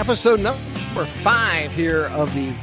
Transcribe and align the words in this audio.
episode 0.00 0.40
number 0.40 1.04
five 1.04 1.70
here 1.72 2.06
of 2.06 2.34
the 2.34 2.54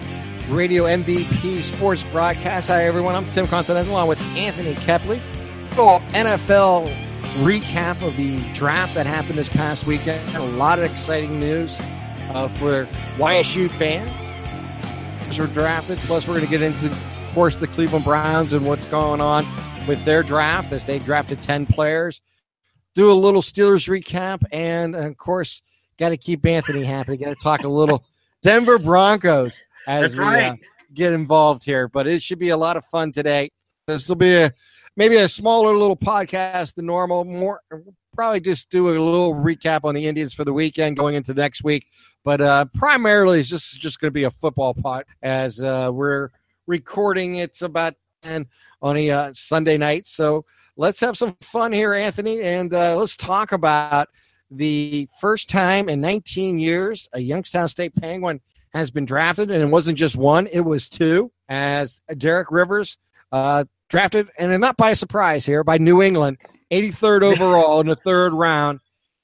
Radio 0.49 0.85
MVP 0.85 1.61
Sports 1.61 2.03
Broadcast. 2.05 2.67
Hi, 2.67 2.87
everyone. 2.87 3.13
I'm 3.13 3.27
Tim 3.27 3.45
Continental 3.45 3.93
along 3.93 4.07
with 4.07 4.19
Anthony 4.35 4.73
Kepley. 4.73 5.21
Little 5.69 5.99
NFL 6.15 6.91
recap 7.43 8.01
of 8.01 8.17
the 8.17 8.41
draft 8.55 8.95
that 8.95 9.05
happened 9.05 9.37
this 9.37 9.49
past 9.49 9.85
weekend. 9.85 10.35
A 10.35 10.41
lot 10.41 10.79
of 10.79 10.85
exciting 10.85 11.39
news 11.39 11.77
uh, 12.31 12.47
for 12.55 12.87
YSU 13.17 13.69
fans. 13.69 14.19
Were 15.37 15.45
drafted. 15.45 15.99
Plus, 15.99 16.27
we're 16.27 16.33
going 16.33 16.45
to 16.45 16.49
get 16.49 16.63
into, 16.63 16.87
of 16.87 17.31
course, 17.35 17.55
the 17.55 17.67
Cleveland 17.67 18.03
Browns 18.03 18.51
and 18.51 18.65
what's 18.65 18.87
going 18.87 19.21
on 19.21 19.45
with 19.87 20.03
their 20.05 20.23
draft 20.23 20.71
as 20.71 20.87
they 20.87 20.97
drafted 20.97 21.39
10 21.43 21.67
players. 21.67 22.19
Do 22.95 23.11
a 23.11 23.13
little 23.13 23.43
Steelers 23.43 23.87
recap. 23.87 24.43
And, 24.51 24.95
of 24.95 25.17
course, 25.17 25.61
got 25.99 26.09
to 26.09 26.17
keep 26.17 26.45
Anthony 26.45 26.83
happy. 26.83 27.17
Got 27.17 27.29
to 27.29 27.43
talk 27.43 27.63
a 27.63 27.67
little 27.67 28.03
Denver 28.41 28.79
Broncos 28.79 29.61
as 29.87 30.01
That's 30.01 30.13
we 30.13 30.19
right. 30.19 30.51
uh, 30.51 30.55
get 30.93 31.13
involved 31.13 31.63
here. 31.63 31.87
But 31.87 32.07
it 32.07 32.21
should 32.21 32.39
be 32.39 32.49
a 32.49 32.57
lot 32.57 32.77
of 32.77 32.85
fun 32.85 33.11
today. 33.11 33.49
This 33.87 34.07
will 34.07 34.15
be 34.15 34.35
a 34.35 34.51
maybe 34.95 35.15
a 35.15 35.29
smaller 35.29 35.73
little 35.73 35.97
podcast 35.97 36.75
than 36.75 36.85
normal. 36.85 37.23
More 37.23 37.61
probably 38.13 38.39
just 38.39 38.69
do 38.69 38.89
a 38.89 38.97
little 38.97 39.35
recap 39.35 39.81
on 39.83 39.95
the 39.95 40.07
Indians 40.07 40.33
for 40.33 40.43
the 40.43 40.53
weekend 40.53 40.97
going 40.97 41.15
into 41.15 41.33
next 41.33 41.63
week. 41.63 41.87
But 42.25 42.41
uh, 42.41 42.65
primarily, 42.73 43.39
it's 43.39 43.49
just 43.49 43.79
just 43.79 44.01
going 44.01 44.09
to 44.09 44.13
be 44.13 44.25
a 44.25 44.31
football 44.31 44.73
pot 44.73 45.05
as 45.21 45.61
uh, 45.61 45.91
we're 45.93 46.29
recording. 46.65 47.35
It's 47.35 47.61
about 47.61 47.93
ten 48.23 48.47
on 48.81 48.97
a 48.97 49.09
uh, 49.09 49.33
Sunday 49.33 49.77
night. 49.77 50.05
So 50.05 50.43
let's 50.75 50.99
have 50.99 51.17
some 51.17 51.37
fun 51.41 51.71
here, 51.71 51.93
Anthony, 51.93 52.41
and 52.41 52.73
uh, 52.73 52.97
let's 52.97 53.15
talk 53.15 53.51
about 53.53 54.09
the 54.51 55.07
first 55.19 55.49
time 55.49 55.89
in 55.89 56.01
19 56.01 56.59
years 56.59 57.09
a 57.13 57.19
Youngstown 57.19 57.67
State 57.67 57.95
Penguin 57.95 58.41
has 58.73 58.91
been 58.91 59.05
drafted, 59.05 59.51
and 59.51 59.61
it 59.61 59.67
wasn't 59.67 59.97
just 59.97 60.15
one; 60.15 60.47
it 60.47 60.61
was 60.61 60.89
two. 60.89 61.31
As 61.49 62.01
Derek 62.17 62.51
Rivers 62.51 62.97
uh, 63.31 63.65
drafted, 63.89 64.29
and 64.37 64.59
not 64.59 64.77
by 64.77 64.93
surprise 64.93 65.45
here, 65.45 65.63
by 65.63 65.77
New 65.77 66.01
England, 66.01 66.37
83rd 66.71 67.23
overall 67.33 67.79
in 67.79 67.87
the 67.87 67.95
third 67.95 68.33
round. 68.33 68.79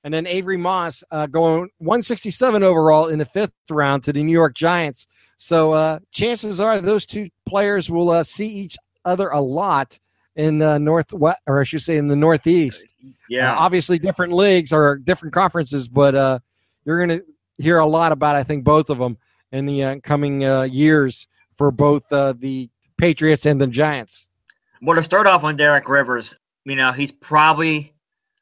And 0.05 0.13
then 0.13 0.27
Avery 0.27 0.57
Moss 0.57 1.01
uh, 1.11 1.27
going 1.27 1.69
167 1.77 2.61
overall 2.61 3.07
in 3.07 3.19
the 3.19 3.25
fifth 3.25 3.53
round 3.69 4.03
to 4.03 4.11
the 4.11 4.21
New 4.21 4.33
York 4.33 4.53
Giants. 4.53 5.07
So 5.37 5.71
uh, 5.71 5.99
chances 6.11 6.59
are 6.59 6.79
those 6.79 7.05
two 7.05 7.29
players 7.45 7.89
will 7.89 8.09
uh, 8.09 8.23
see 8.23 8.47
each 8.47 8.77
other 9.05 9.29
a 9.29 9.39
lot 9.39 9.97
in 10.35 10.59
the 10.59 10.79
northwest, 10.79 11.41
or 11.47 11.61
I 11.61 11.63
should 11.63 11.81
say, 11.81 11.97
in 11.97 12.07
the 12.07 12.15
Northeast. 12.15 12.87
Yeah. 13.29 13.53
Uh, 13.53 13.57
obviously, 13.57 13.99
different 13.99 14.33
leagues 14.33 14.71
or 14.71 14.97
different 14.97 15.33
conferences, 15.33 15.87
but 15.87 16.15
uh, 16.15 16.39
you're 16.85 17.05
going 17.05 17.19
to 17.19 17.25
hear 17.57 17.79
a 17.79 17.85
lot 17.85 18.11
about, 18.11 18.35
I 18.35 18.43
think, 18.43 18.63
both 18.63 18.89
of 18.89 18.97
them 18.97 19.17
in 19.51 19.65
the 19.65 19.83
uh, 19.83 19.99
coming 20.01 20.45
uh, 20.45 20.63
years 20.63 21.27
for 21.55 21.71
both 21.71 22.03
uh, 22.11 22.33
the 22.37 22.69
Patriots 22.97 23.45
and 23.45 23.59
the 23.61 23.67
Giants. 23.67 24.29
Well, 24.81 24.95
to 24.95 25.03
start 25.03 25.27
off 25.27 25.43
on 25.43 25.55
Derek 25.55 25.87
Rivers, 25.87 26.35
you 26.65 26.75
know, 26.75 26.91
he's 26.91 27.11
probably 27.11 27.93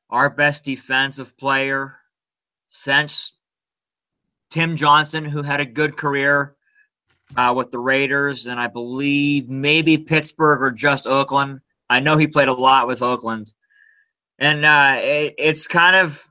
our 0.10 0.30
best 0.30 0.64
defensive 0.64 1.38
player 1.38 1.96
since 2.68 3.34
Tim 4.50 4.76
Johnson, 4.76 5.26
who 5.26 5.42
had 5.42 5.60
a 5.60 5.66
good 5.66 5.98
career 5.98 6.56
uh, 7.38 7.54
with 7.56 7.72
the 7.72 7.80
Raiders, 7.80 8.48
and 8.48 8.60
I 8.60 8.68
believe 8.68 9.50
maybe 9.50 9.98
Pittsburgh 9.98 10.62
or 10.62 10.72
just 10.72 11.08
Oakland. 11.08 11.62
I 11.92 12.00
know 12.00 12.16
he 12.16 12.26
played 12.26 12.48
a 12.48 12.54
lot 12.54 12.88
with 12.88 13.02
Oakland. 13.02 13.52
And 14.40 14.64
uh, 14.64 14.96
it, 15.00 15.36
it's 15.38 15.68
kind 15.68 15.98
of, 15.98 16.26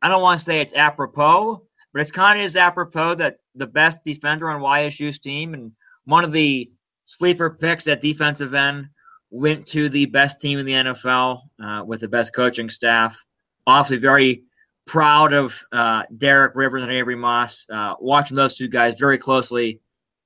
I 0.00 0.08
don't 0.08 0.22
want 0.22 0.38
to 0.38 0.44
say 0.44 0.60
it's 0.62 0.72
apropos, 0.72 1.62
but 1.92 2.00
it's 2.00 2.10
kind 2.10 2.38
of 2.38 2.46
is 2.46 2.56
apropos 2.56 3.16
that 3.16 3.36
the 3.54 3.66
best 3.66 4.02
defender 4.04 4.48
on 4.48 4.62
YSU's 4.62 5.18
team 5.18 5.52
and 5.52 5.72
one 6.06 6.24
of 6.24 6.32
the 6.32 6.72
sleeper 7.04 7.50
picks 7.50 7.86
at 7.88 8.00
defensive 8.00 8.54
end 8.54 8.86
went 9.30 9.66
to 9.66 9.90
the 9.90 10.06
best 10.06 10.40
team 10.40 10.58
in 10.58 10.64
the 10.64 10.72
NFL 10.72 11.42
uh, 11.62 11.84
with 11.84 12.00
the 12.00 12.08
best 12.08 12.34
coaching 12.34 12.70
staff. 12.70 13.22
Obviously, 13.66 13.98
very 13.98 14.44
proud 14.86 15.34
of 15.34 15.60
uh, 15.72 16.04
Derek 16.16 16.54
Rivers 16.54 16.82
and 16.82 16.92
Avery 16.92 17.16
Moss. 17.16 17.66
Uh, 17.70 17.94
watching 18.00 18.34
those 18.34 18.56
two 18.56 18.68
guys 18.68 18.96
very 18.98 19.18
closely, 19.18 19.80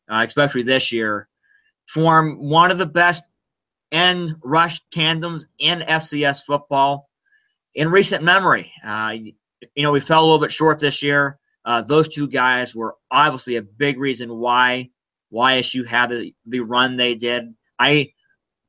uh, 0.08 0.24
especially 0.26 0.62
this 0.62 0.92
year, 0.92 1.28
form 1.88 2.38
one 2.38 2.70
of 2.70 2.78
the 2.78 2.86
best 2.86 3.24
end 3.92 4.36
rush 4.42 4.80
tandems 4.90 5.48
in 5.58 5.80
FCS 5.80 6.44
football 6.44 7.08
in 7.74 7.90
recent 7.90 8.22
memory. 8.24 8.72
Uh, 8.84 9.14
you 9.74 9.82
know, 9.82 9.92
we 9.92 10.00
fell 10.00 10.22
a 10.22 10.26
little 10.26 10.38
bit 10.38 10.52
short 10.52 10.78
this 10.78 11.02
year. 11.02 11.38
Uh, 11.64 11.82
those 11.82 12.08
two 12.08 12.28
guys 12.28 12.74
were 12.74 12.96
obviously 13.10 13.56
a 13.56 13.62
big 13.62 13.98
reason 13.98 14.34
why 14.34 14.90
YSU 15.32 15.86
had 15.86 16.10
the, 16.10 16.34
the 16.46 16.60
run 16.60 16.96
they 16.96 17.14
did. 17.14 17.54
I 17.78 18.12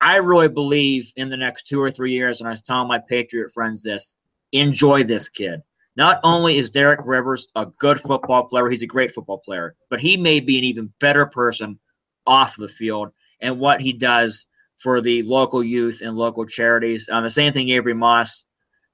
I 0.02 0.18
really 0.18 0.48
believe 0.48 1.12
in 1.16 1.30
the 1.30 1.38
next 1.38 1.68
two 1.68 1.82
or 1.82 1.92
three 1.92 2.14
years, 2.14 2.40
and 2.40 2.48
I 2.48 2.52
was 2.52 2.62
telling 2.62 2.88
my 2.88 3.00
Patriot 3.00 3.52
friends 3.52 3.84
this: 3.84 4.16
enjoy 4.52 5.04
this 5.04 5.30
kid. 5.30 5.62
Not 5.96 6.20
only 6.24 6.58
is 6.58 6.70
Derek 6.70 7.02
Rivers 7.06 7.48
a 7.56 7.66
good 7.66 8.00
football 8.00 8.46
player, 8.46 8.70
he's 8.70 8.84
a 8.84 8.88
great 8.88 9.14
football 9.14 9.40
player, 9.40 9.76
but 9.90 10.00
he 10.00 10.16
may 10.16 10.40
be 10.40 10.58
an 10.58 10.64
even 10.64 10.94
better 11.00 11.26
person 11.26 11.80
off 12.26 12.56
the 12.56 12.70
field 12.70 13.12
and 13.42 13.60
what 13.60 13.82
he 13.82 13.92
does 13.92 14.48
for 14.80 15.02
the 15.02 15.22
local 15.24 15.64
youth 15.64 16.02
and 16.02 16.16
local 16.16 16.46
charities. 16.46 17.10
Um, 17.12 17.24
the 17.24 17.30
same 17.30 17.54
thing, 17.54 17.70
Avery 17.70 17.94
Moss, 17.94 18.46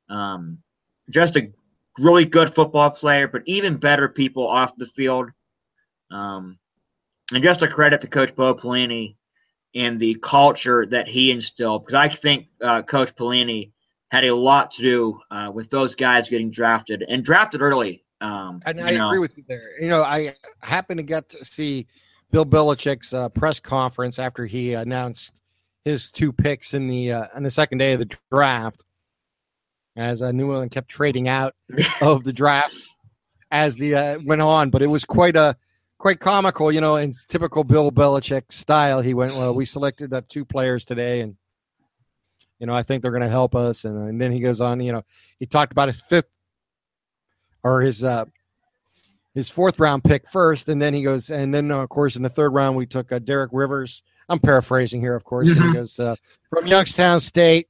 um, 0.09 0.59
just 1.09 1.37
a 1.37 1.51
really 1.99 2.25
good 2.25 2.53
football 2.53 2.89
player, 2.89 3.27
but 3.27 3.43
even 3.45 3.77
better 3.77 4.09
people 4.09 4.47
off 4.47 4.75
the 4.75 4.85
field. 4.85 5.29
Um, 6.11 6.59
and 7.33 7.43
just 7.43 7.63
a 7.63 7.67
credit 7.67 8.01
to 8.01 8.07
Coach 8.07 8.35
Bo 8.35 8.53
Pelini 8.53 9.15
and 9.73 9.99
the 9.99 10.15
culture 10.21 10.85
that 10.85 11.07
he 11.07 11.31
instilled, 11.31 11.83
because 11.83 11.95
I 11.95 12.09
think 12.09 12.47
uh, 12.61 12.81
Coach 12.83 13.15
Pelini 13.15 13.71
had 14.11 14.23
a 14.23 14.35
lot 14.35 14.71
to 14.71 14.81
do 14.81 15.19
uh, 15.31 15.51
with 15.53 15.69
those 15.69 15.95
guys 15.95 16.29
getting 16.29 16.51
drafted 16.51 17.03
and 17.07 17.23
drafted 17.23 17.61
early. 17.61 18.03
Um, 18.21 18.61
And 18.65 18.79
I 18.79 18.91
know. 18.91 19.07
agree 19.07 19.19
with 19.19 19.37
you 19.37 19.43
there. 19.47 19.81
You 19.81 19.89
know, 19.89 20.03
I 20.03 20.35
happened 20.61 20.99
to 20.99 21.03
get 21.03 21.29
to 21.29 21.43
see 21.43 21.87
Bill 22.31 22.45
Belichick's 22.45 23.13
uh, 23.13 23.29
press 23.29 23.59
conference 23.59 24.19
after 24.19 24.45
he 24.45 24.73
announced 24.73 25.41
his 25.85 26.11
two 26.11 26.33
picks 26.33 26.73
in 26.73 26.87
the 26.87 27.13
uh, 27.13 27.27
on 27.35 27.43
the 27.43 27.51
second 27.51 27.77
day 27.77 27.93
of 27.93 27.99
the 27.99 28.17
draft. 28.31 28.83
As 29.95 30.21
uh, 30.21 30.33
New 30.33 30.49
England 30.49 30.71
kept 30.71 30.89
trading 30.89 31.29
out 31.29 31.55
of 32.01 32.25
the 32.25 32.33
draft 32.33 32.75
as 33.51 33.77
the 33.77 33.95
uh, 33.95 34.19
went 34.25 34.41
on, 34.41 34.69
but 34.69 34.81
it 34.81 34.87
was 34.87 35.05
quite 35.05 35.37
a 35.37 35.55
quite 35.97 36.19
comical, 36.19 36.71
you 36.71 36.81
know, 36.81 36.97
in 36.97 37.13
typical 37.29 37.63
Bill 37.63 37.91
Belichick 37.91 38.51
style. 38.51 38.99
He 38.99 39.13
went, 39.13 39.35
"Well, 39.35 39.55
we 39.55 39.63
selected 39.65 40.11
uh, 40.11 40.21
two 40.27 40.43
players 40.43 40.83
today, 40.83 41.21
and 41.21 41.37
you 42.59 42.67
know, 42.67 42.73
I 42.73 42.83
think 42.83 43.01
they're 43.01 43.11
going 43.11 43.21
to 43.21 43.29
help 43.29 43.55
us." 43.55 43.85
And, 43.85 44.09
and 44.09 44.19
then 44.19 44.33
he 44.33 44.41
goes 44.41 44.59
on, 44.59 44.81
you 44.81 44.91
know, 44.91 45.03
he 45.39 45.45
talked 45.45 45.71
about 45.71 45.87
his 45.87 46.01
fifth 46.01 46.29
or 47.63 47.81
his 47.81 48.03
uh, 48.03 48.25
his 49.33 49.49
fourth 49.49 49.79
round 49.79 50.03
pick 50.03 50.29
first, 50.29 50.67
and 50.67 50.81
then 50.81 50.93
he 50.93 51.03
goes, 51.03 51.29
and 51.29 51.53
then 51.53 51.71
uh, 51.71 51.77
of 51.77 51.89
course 51.89 52.15
in 52.15 52.23
the 52.23 52.29
third 52.29 52.53
round 52.53 52.75
we 52.75 52.85
took 52.85 53.11
uh, 53.11 53.19
Derek 53.19 53.51
Rivers. 53.53 54.03
I'm 54.29 54.39
paraphrasing 54.39 55.01
here, 55.01 55.15
of 55.15 55.23
course. 55.23 55.47
Mhm. 55.47 55.73
goes 55.73 55.99
uh, 55.99 56.15
from 56.49 56.67
Youngstown 56.67 57.19
State, 57.19 57.67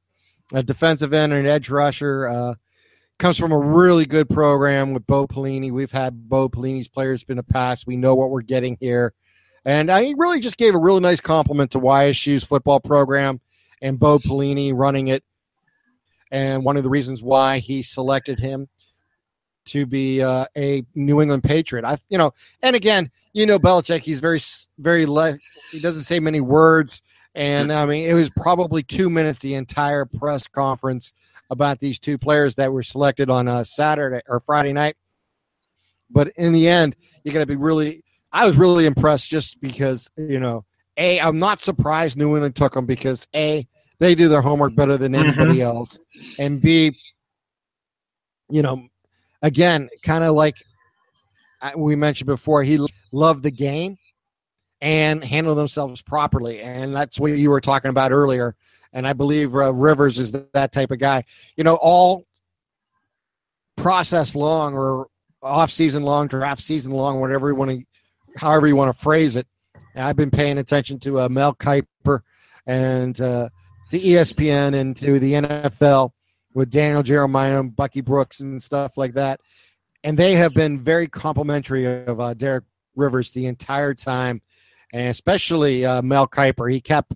a 0.54 0.64
defensive 0.64 1.14
end 1.14 1.34
and 1.34 1.46
an 1.46 1.52
edge 1.52 1.70
rusher. 1.70 2.28
Uh, 2.28 2.54
comes 3.18 3.38
from 3.38 3.52
a 3.52 3.58
really 3.58 4.06
good 4.06 4.30
program 4.30 4.94
with 4.94 5.08
Bo 5.08 5.28
Pelini. 5.28 5.72
We've 5.72 5.92
had 5.92 6.28
Bo 6.30 6.50
Pelini's 6.50 6.88
players 6.90 7.24
in 7.30 7.38
the 7.38 7.44
past. 7.44 7.88
We 7.88 7.96
know 7.96 8.16
what 8.16 8.30
we're 8.30 8.42
getting 8.42 8.78
here, 8.80 9.14
and 9.64 9.90
he 9.92 10.16
really 10.18 10.40
just 10.40 10.58
gave 10.58 10.76
a 10.76 10.79
really 10.79 11.00
nice 11.02 11.22
compliment 11.22 11.72
to 11.72 11.79
YSU's 11.79 12.44
football 12.44 12.79
program 12.79 13.40
and 13.82 14.00
Bo 14.00 14.20
Pelini 14.20 14.74
running 14.74 15.08
it. 15.09 15.24
And 16.32 16.66
one 16.66 16.76
of 16.76 16.84
the 16.84 16.90
reasons 16.90 17.22
why 17.24 17.59
he 17.59 17.84
selected 17.84 18.40
him 18.40 18.68
to 19.66 19.85
be 19.85 20.22
uh, 20.22 20.46
a 20.56 20.85
New 20.96 21.22
England 21.22 21.44
Patriot. 21.44 21.85
I, 21.85 21.97
you 22.09 22.17
know, 22.17 22.34
and 22.62 22.76
again, 22.76 23.12
you 23.34 23.46
know, 23.46 23.59
Belichick, 23.59 24.00
he's 24.00 24.20
very, 24.20 24.40
very, 24.79 25.06
le- 25.06 25.38
he 25.72 25.79
doesn't 25.79 26.03
say 26.03 26.20
many 26.20 26.41
words. 26.41 27.02
And 27.34 27.73
I 27.73 27.85
mean, 27.85 28.09
it 28.09 28.14
was 28.14 28.29
probably 28.29 28.82
two 28.82 29.09
minutes 29.09 29.40
the 29.40 29.56
entire 29.56 30.06
press 30.06 30.47
conference 30.47 31.14
about 31.50 31.79
these 31.79 32.00
two 32.00 32.17
players 32.17 32.56
that 32.56 32.72
were 32.72 32.82
selected 32.82 33.29
on 33.29 33.47
uh, 33.47 33.64
Saturday 33.64 34.22
or 34.28 34.40
Friday 34.40 34.72
night. 34.72 34.96
But 36.09 36.29
in 36.38 36.53
the 36.53 36.67
end, 36.67 36.96
you're 37.23 37.34
going 37.34 37.46
to 37.46 37.52
be 37.52 37.58
really, 37.58 38.03
I 38.32 38.47
was 38.47 38.56
really 38.56 38.85
impressed 38.85 39.29
just 39.29 39.59
because, 39.59 40.09
you 40.16 40.40
know, 40.40 40.64
A, 40.97 41.20
I'm 41.20 41.40
not 41.40 41.62
surprised 41.62 42.17
New 42.17 42.35
England 42.35 42.56
took 42.56 42.73
them 42.73 42.85
because 42.85 43.28
A, 43.35 43.67
they 44.00 44.16
do 44.16 44.29
their 44.29 44.41
homework 44.41 44.76
better 44.76 44.97
than 44.97 45.14
anybody 45.14 45.62
else. 45.62 46.00
And 46.40 46.62
B, 46.62 46.97
you 48.50 48.62
know, 48.62 48.88
again, 49.46 49.88
kind 50.02 50.24
of 50.24 50.34
like 50.34 50.58
we 51.78 51.96
mentioned 51.96 52.26
before, 52.26 52.64
he 52.64 52.80
loved 53.12 53.44
the 53.44 53.52
game 53.52 53.97
and 54.82 55.24
handled 55.24 55.58
themselves 55.58 56.02
properly. 56.02 56.62
And 56.62 56.96
that's 56.96 57.20
what 57.20 57.32
you 57.32 57.50
were 57.52 57.62
talking 57.62 57.90
about 57.90 58.12
earlier. 58.12 58.56
And 58.92 59.08
I 59.08 59.14
believe 59.14 59.53
uh, 59.56 59.72
Rivers 59.74 60.18
is 60.18 60.32
that 60.32 60.72
type 60.72 60.92
of 60.92 61.00
guy. 61.00 61.24
You 61.58 61.64
know, 61.64 61.76
all 61.76 62.26
process 63.78 64.36
long 64.36 64.74
or 64.74 65.08
off 65.44 65.70
season 65.70 66.03
long, 66.03 66.28
draft 66.28 66.62
season 66.62 66.91
long, 66.91 67.20
whatever 67.20 67.50
you 67.50 67.56
want 67.56 67.72
to, 67.72 67.86
however 68.38 68.68
you 68.68 68.76
want 68.76 68.96
to 68.96 69.03
phrase 69.03 69.36
it. 69.36 69.48
I've 69.96 70.16
been 70.16 70.32
paying 70.32 70.58
attention 70.58 71.00
to 71.02 71.22
uh, 71.22 71.30
Mel 71.30 71.53
Kiper 71.53 72.22
and 72.66 73.20
uh, 73.22 73.50
to 73.91 74.00
ESPN 74.00 74.76
and 74.76 74.96
to 74.98 75.20
the 75.20 75.34
NFL 75.34 76.12
with 76.55 76.72
Daniel 76.72 77.03
Jeremiah 77.03 77.59
and 77.59 77.75
Bucky 77.75 78.02
Brooks 78.02 78.40
and 78.40 78.63
stuff 78.63 78.97
like 78.97 79.13
that. 79.13 79.41
And 80.03 80.17
they 80.17 80.35
have 80.35 80.53
been 80.53 80.84
very 80.84 81.07
complimentary 81.07 81.85
of 81.85 82.19
uh, 82.19 82.34
Derek 82.34 82.63
Rivers 82.96 83.31
the 83.31 83.46
entire 83.46 83.93
time, 83.93 84.41
and 84.93 85.09
especially 85.09 85.85
uh, 85.85 86.02
Mel 86.02 86.28
Kiper. 86.28 86.72
He 86.72 86.79
kept 86.79 87.13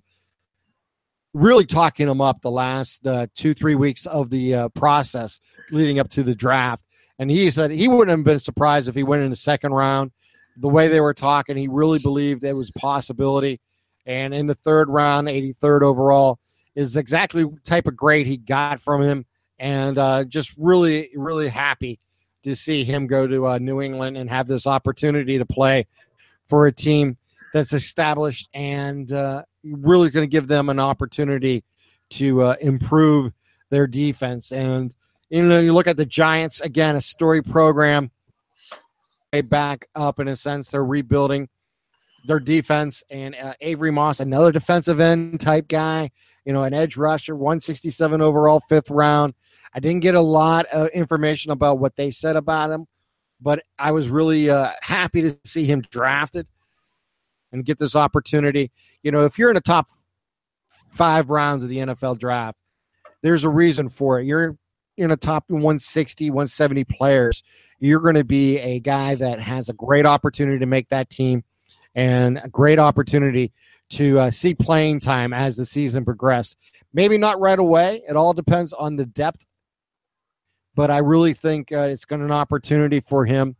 really 1.33 1.65
talking 1.65 2.07
him 2.07 2.19
up 2.19 2.41
the 2.41 2.51
last 2.51 3.05
uh, 3.07 3.27
two, 3.33 3.53
three 3.53 3.75
weeks 3.75 4.05
of 4.05 4.29
the 4.29 4.55
uh, 4.55 4.69
process 4.69 5.39
leading 5.71 5.99
up 5.99 6.09
to 6.09 6.23
the 6.23 6.35
draft. 6.35 6.83
And 7.17 7.31
he 7.31 7.49
said 7.51 7.71
he 7.71 7.87
wouldn't 7.87 8.17
have 8.17 8.25
been 8.25 8.39
surprised 8.39 8.89
if 8.89 8.95
he 8.95 9.03
went 9.03 9.23
in 9.23 9.29
the 9.29 9.35
second 9.35 9.73
round. 9.73 10.11
The 10.57 10.67
way 10.67 10.87
they 10.89 10.99
were 10.99 11.13
talking, 11.13 11.55
he 11.55 11.67
really 11.69 11.99
believed 11.99 12.43
it 12.43 12.53
was 12.53 12.71
a 12.75 12.79
possibility. 12.79 13.61
And 14.05 14.33
in 14.33 14.47
the 14.47 14.55
third 14.55 14.89
round, 14.89 15.27
83rd 15.27 15.83
overall, 15.83 16.39
is 16.75 16.95
exactly 16.95 17.45
type 17.63 17.87
of 17.87 17.95
grade 17.95 18.25
he 18.27 18.37
got 18.37 18.81
from 18.81 19.01
him. 19.01 19.25
And 19.59 19.97
uh, 19.97 20.23
just 20.25 20.53
really, 20.57 21.09
really 21.15 21.49
happy 21.49 21.99
to 22.43 22.55
see 22.55 22.83
him 22.83 23.07
go 23.07 23.27
to 23.27 23.47
uh, 23.47 23.57
New 23.57 23.81
England 23.81 24.17
and 24.17 24.29
have 24.29 24.47
this 24.47 24.65
opportunity 24.65 25.37
to 25.37 25.45
play 25.45 25.85
for 26.47 26.67
a 26.67 26.71
team 26.71 27.17
that's 27.53 27.73
established 27.73 28.49
and 28.53 29.11
uh, 29.11 29.43
really 29.63 30.09
going 30.09 30.23
to 30.23 30.31
give 30.31 30.47
them 30.47 30.69
an 30.69 30.79
opportunity 30.79 31.63
to 32.09 32.41
uh, 32.41 32.55
improve 32.61 33.33
their 33.69 33.87
defense. 33.87 34.51
And 34.51 34.93
you 35.29 35.45
know, 35.45 35.59
you 35.59 35.73
look 35.73 35.87
at 35.87 35.97
the 35.97 36.05
Giants 36.05 36.59
again, 36.61 36.95
a 36.95 37.01
story 37.01 37.41
program. 37.41 38.09
They 39.31 39.41
back 39.41 39.87
up 39.93 40.19
in 40.19 40.27
a 40.27 40.35
sense. 40.35 40.69
They're 40.69 40.83
rebuilding 40.83 41.49
their 42.25 42.39
defense, 42.39 43.03
and 43.09 43.35
uh, 43.35 43.53
Avery 43.61 43.91
Moss, 43.91 44.19
another 44.19 44.51
defensive 44.51 44.99
end 44.99 45.39
type 45.39 45.67
guy. 45.67 46.09
You 46.45 46.53
know, 46.53 46.63
an 46.63 46.73
edge 46.73 46.97
rusher, 46.97 47.35
167 47.35 48.21
overall, 48.21 48.61
fifth 48.67 48.89
round. 48.89 49.33
I 49.73 49.79
didn't 49.79 50.01
get 50.01 50.15
a 50.15 50.21
lot 50.21 50.65
of 50.67 50.87
information 50.89 51.51
about 51.51 51.79
what 51.79 51.95
they 51.95 52.11
said 52.11 52.35
about 52.35 52.71
him, 52.71 52.87
but 53.41 53.63
I 53.77 53.91
was 53.91 54.09
really 54.09 54.49
uh, 54.49 54.71
happy 54.81 55.21
to 55.21 55.37
see 55.45 55.65
him 55.65 55.83
drafted 55.91 56.47
and 57.51 57.65
get 57.65 57.77
this 57.77 57.95
opportunity. 57.95 58.71
You 59.03 59.11
know, 59.11 59.25
if 59.25 59.37
you're 59.37 59.49
in 59.49 59.55
the 59.55 59.61
top 59.61 59.87
five 60.91 61.29
rounds 61.29 61.63
of 61.63 61.69
the 61.69 61.77
NFL 61.77 62.19
draft, 62.19 62.57
there's 63.21 63.43
a 63.43 63.49
reason 63.49 63.89
for 63.89 64.19
it. 64.19 64.25
You're 64.25 64.57
in 64.97 65.11
a 65.11 65.17
top 65.17 65.45
160, 65.47 66.29
170 66.29 66.83
players. 66.85 67.43
You're 67.79 68.01
going 68.01 68.15
to 68.15 68.23
be 68.23 68.59
a 68.59 68.79
guy 68.79 69.15
that 69.15 69.39
has 69.39 69.69
a 69.69 69.73
great 69.73 70.05
opportunity 70.05 70.59
to 70.59 70.65
make 70.65 70.89
that 70.89 71.09
team 71.09 71.43
and 71.95 72.39
a 72.43 72.49
great 72.49 72.79
opportunity 72.79 73.53
to 73.91 74.19
uh, 74.19 74.31
see 74.31 74.53
playing 74.53 74.99
time 74.99 75.33
as 75.33 75.55
the 75.55 75.65
season 75.65 76.05
progresses. 76.05 76.57
Maybe 76.93 77.17
not 77.17 77.39
right 77.39 77.57
away. 77.57 78.03
It 78.07 78.15
all 78.15 78.33
depends 78.33 78.73
on 78.73 78.95
the 78.95 79.05
depth, 79.05 79.45
but 80.75 80.91
I 80.91 80.99
really 80.99 81.33
think 81.33 81.71
uh, 81.71 81.87
it's 81.89 82.05
going 82.05 82.19
to 82.19 82.25
an 82.25 82.31
opportunity 82.31 82.99
for 82.99 83.25
him 83.25 83.55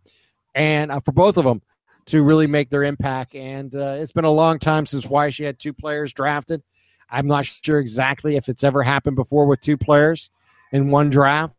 and 0.56 0.91
uh, 0.91 1.00
for 1.00 1.11
both 1.11 1.38
of 1.38 1.45
them 1.45 1.61
to 2.07 2.23
really 2.23 2.47
make 2.47 2.69
their 2.69 2.83
impact. 2.83 3.35
And 3.35 3.73
uh, 3.75 3.97
it's 4.00 4.11
been 4.11 4.25
a 4.25 4.31
long 4.31 4.59
time 4.59 4.85
since 4.85 5.06
Wyche 5.06 5.44
had 5.44 5.59
two 5.59 5.73
players 5.73 6.13
drafted. 6.13 6.63
I'm 7.09 7.27
not 7.27 7.45
sure 7.45 7.79
exactly 7.79 8.35
if 8.35 8.50
it's 8.50 8.63
ever 8.63 8.83
happened 8.83 9.15
before 9.15 9.45
with 9.45 9.61
two 9.61 9.77
players 9.77 10.29
in 10.71 10.91
one 10.91 11.09
draft. 11.09 11.53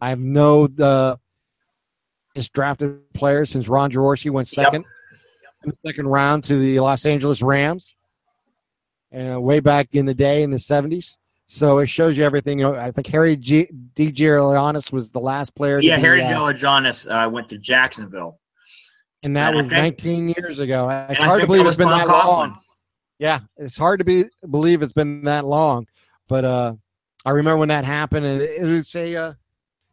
I 0.00 0.14
know 0.14 0.66
the 0.66 1.18
his 2.34 2.48
drafted 2.48 3.12
players 3.14 3.50
since 3.50 3.68
Ron 3.68 3.90
Jaworski 3.90 4.30
went 4.30 4.48
second 4.48 4.84
yep. 4.84 5.20
in 5.64 5.70
the 5.70 5.88
second 5.88 6.06
round 6.06 6.44
to 6.44 6.58
the 6.58 6.78
Los 6.80 7.04
Angeles 7.04 7.42
Rams, 7.42 7.94
and 9.10 9.34
uh, 9.34 9.40
way 9.40 9.60
back 9.60 9.88
in 9.92 10.06
the 10.06 10.14
day 10.14 10.42
in 10.42 10.50
the 10.50 10.58
70s. 10.58 11.18
So 11.50 11.78
it 11.78 11.86
shows 11.88 12.16
you 12.16 12.24
everything. 12.24 12.58
You 12.58 12.66
know, 12.66 12.74
I 12.74 12.90
think 12.90 13.06
Harry 13.06 13.34
G- 13.36 13.70
DeGiorgianis 13.94 14.92
was 14.92 15.10
the 15.10 15.20
last 15.20 15.54
player. 15.54 15.80
Yeah, 15.80 15.96
Harry 15.96 16.22
uh, 16.22 16.48
uh, 16.48 17.28
went 17.28 17.48
to 17.48 17.58
Jacksonville 17.58 18.38
and 19.22 19.36
that 19.36 19.48
and 19.48 19.56
was 19.56 19.68
think, 19.68 20.02
19 20.02 20.34
years 20.36 20.58
ago. 20.58 20.88
It's 21.10 21.22
hard 21.22 21.40
to 21.40 21.46
believe 21.46 21.66
it's 21.66 21.76
been 21.76 21.88
Tom 21.88 21.98
that 21.98 22.08
Coughlin. 22.08 22.26
long. 22.26 22.58
Yeah, 23.18 23.40
it's 23.56 23.76
hard 23.76 23.98
to 23.98 24.04
be 24.04 24.24
believe 24.50 24.82
it's 24.82 24.92
been 24.92 25.24
that 25.24 25.44
long, 25.44 25.86
but 26.28 26.44
uh, 26.44 26.74
I 27.24 27.30
remember 27.30 27.58
when 27.58 27.68
that 27.68 27.84
happened, 27.84 28.26
and 28.26 28.40
it, 28.40 28.62
was 28.62 28.94
a 28.94 29.16
uh, 29.16 29.32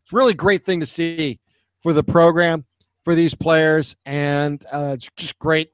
it's 0.04 0.14
really 0.14 0.34
great 0.36 0.64
thing 0.64 0.80
to 0.82 0.86
see 0.86 1.40
for 1.82 1.92
the 1.92 2.04
program, 2.04 2.66
for 3.04 3.16
these 3.16 3.34
players, 3.34 3.96
and 4.06 4.64
uh, 4.72 4.92
it's 4.94 5.10
just 5.16 5.40
great 5.40 5.72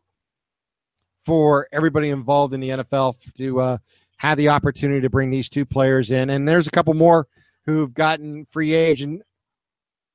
for 1.25 1.67
everybody 1.71 2.09
involved 2.09 2.53
in 2.53 2.61
the 2.61 2.69
NFL 2.69 3.15
to 3.35 3.59
uh, 3.59 3.77
have 4.21 4.37
the 4.37 4.49
opportunity 4.49 5.01
to 5.01 5.09
bring 5.09 5.31
these 5.31 5.49
two 5.49 5.65
players 5.65 6.11
in. 6.11 6.29
And 6.29 6.47
there's 6.47 6.67
a 6.67 6.71
couple 6.71 6.93
more 6.93 7.27
who've 7.65 7.91
gotten 7.91 8.45
free 8.45 8.71
agent. 8.75 9.23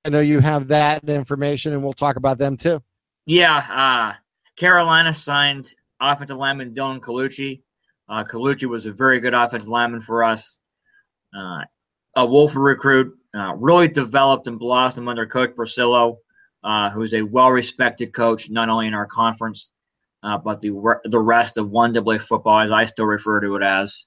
I 0.04 0.10
know 0.10 0.20
you 0.20 0.38
have 0.38 0.68
that 0.68 1.08
information, 1.08 1.72
and 1.72 1.82
we'll 1.82 1.92
talk 1.92 2.14
about 2.14 2.38
them 2.38 2.56
too. 2.56 2.80
Yeah, 3.26 3.56
uh, 3.56 4.14
Carolina 4.54 5.12
signed 5.12 5.74
offensive 6.00 6.36
lineman 6.36 6.72
Dylan 6.72 7.00
Colucci. 7.00 7.62
Uh, 8.08 8.22
Colucci 8.22 8.66
was 8.66 8.86
a 8.86 8.92
very 8.92 9.18
good 9.18 9.34
offensive 9.34 9.68
lineman 9.68 10.02
for 10.02 10.22
us. 10.22 10.60
Uh, 11.36 11.62
a 12.14 12.24
Wolf 12.24 12.54
recruit, 12.54 13.12
uh, 13.34 13.54
really 13.56 13.88
developed 13.88 14.46
and 14.46 14.56
blossomed 14.56 15.08
under 15.08 15.26
Coach 15.26 15.50
Bracillo, 15.56 16.18
uh, 16.62 16.90
who's 16.90 17.12
a 17.12 17.22
well-respected 17.22 18.14
coach 18.14 18.50
not 18.50 18.68
only 18.68 18.86
in 18.86 18.94
our 18.94 19.06
conference 19.06 19.72
uh, 20.26 20.36
but 20.36 20.60
the 20.60 20.70
the 21.04 21.20
rest 21.20 21.56
of 21.56 21.70
one 21.70 21.96
AA 21.96 22.18
football, 22.18 22.60
as 22.60 22.72
I 22.72 22.84
still 22.84 23.06
refer 23.06 23.40
to 23.40 23.54
it 23.54 23.62
as. 23.62 24.06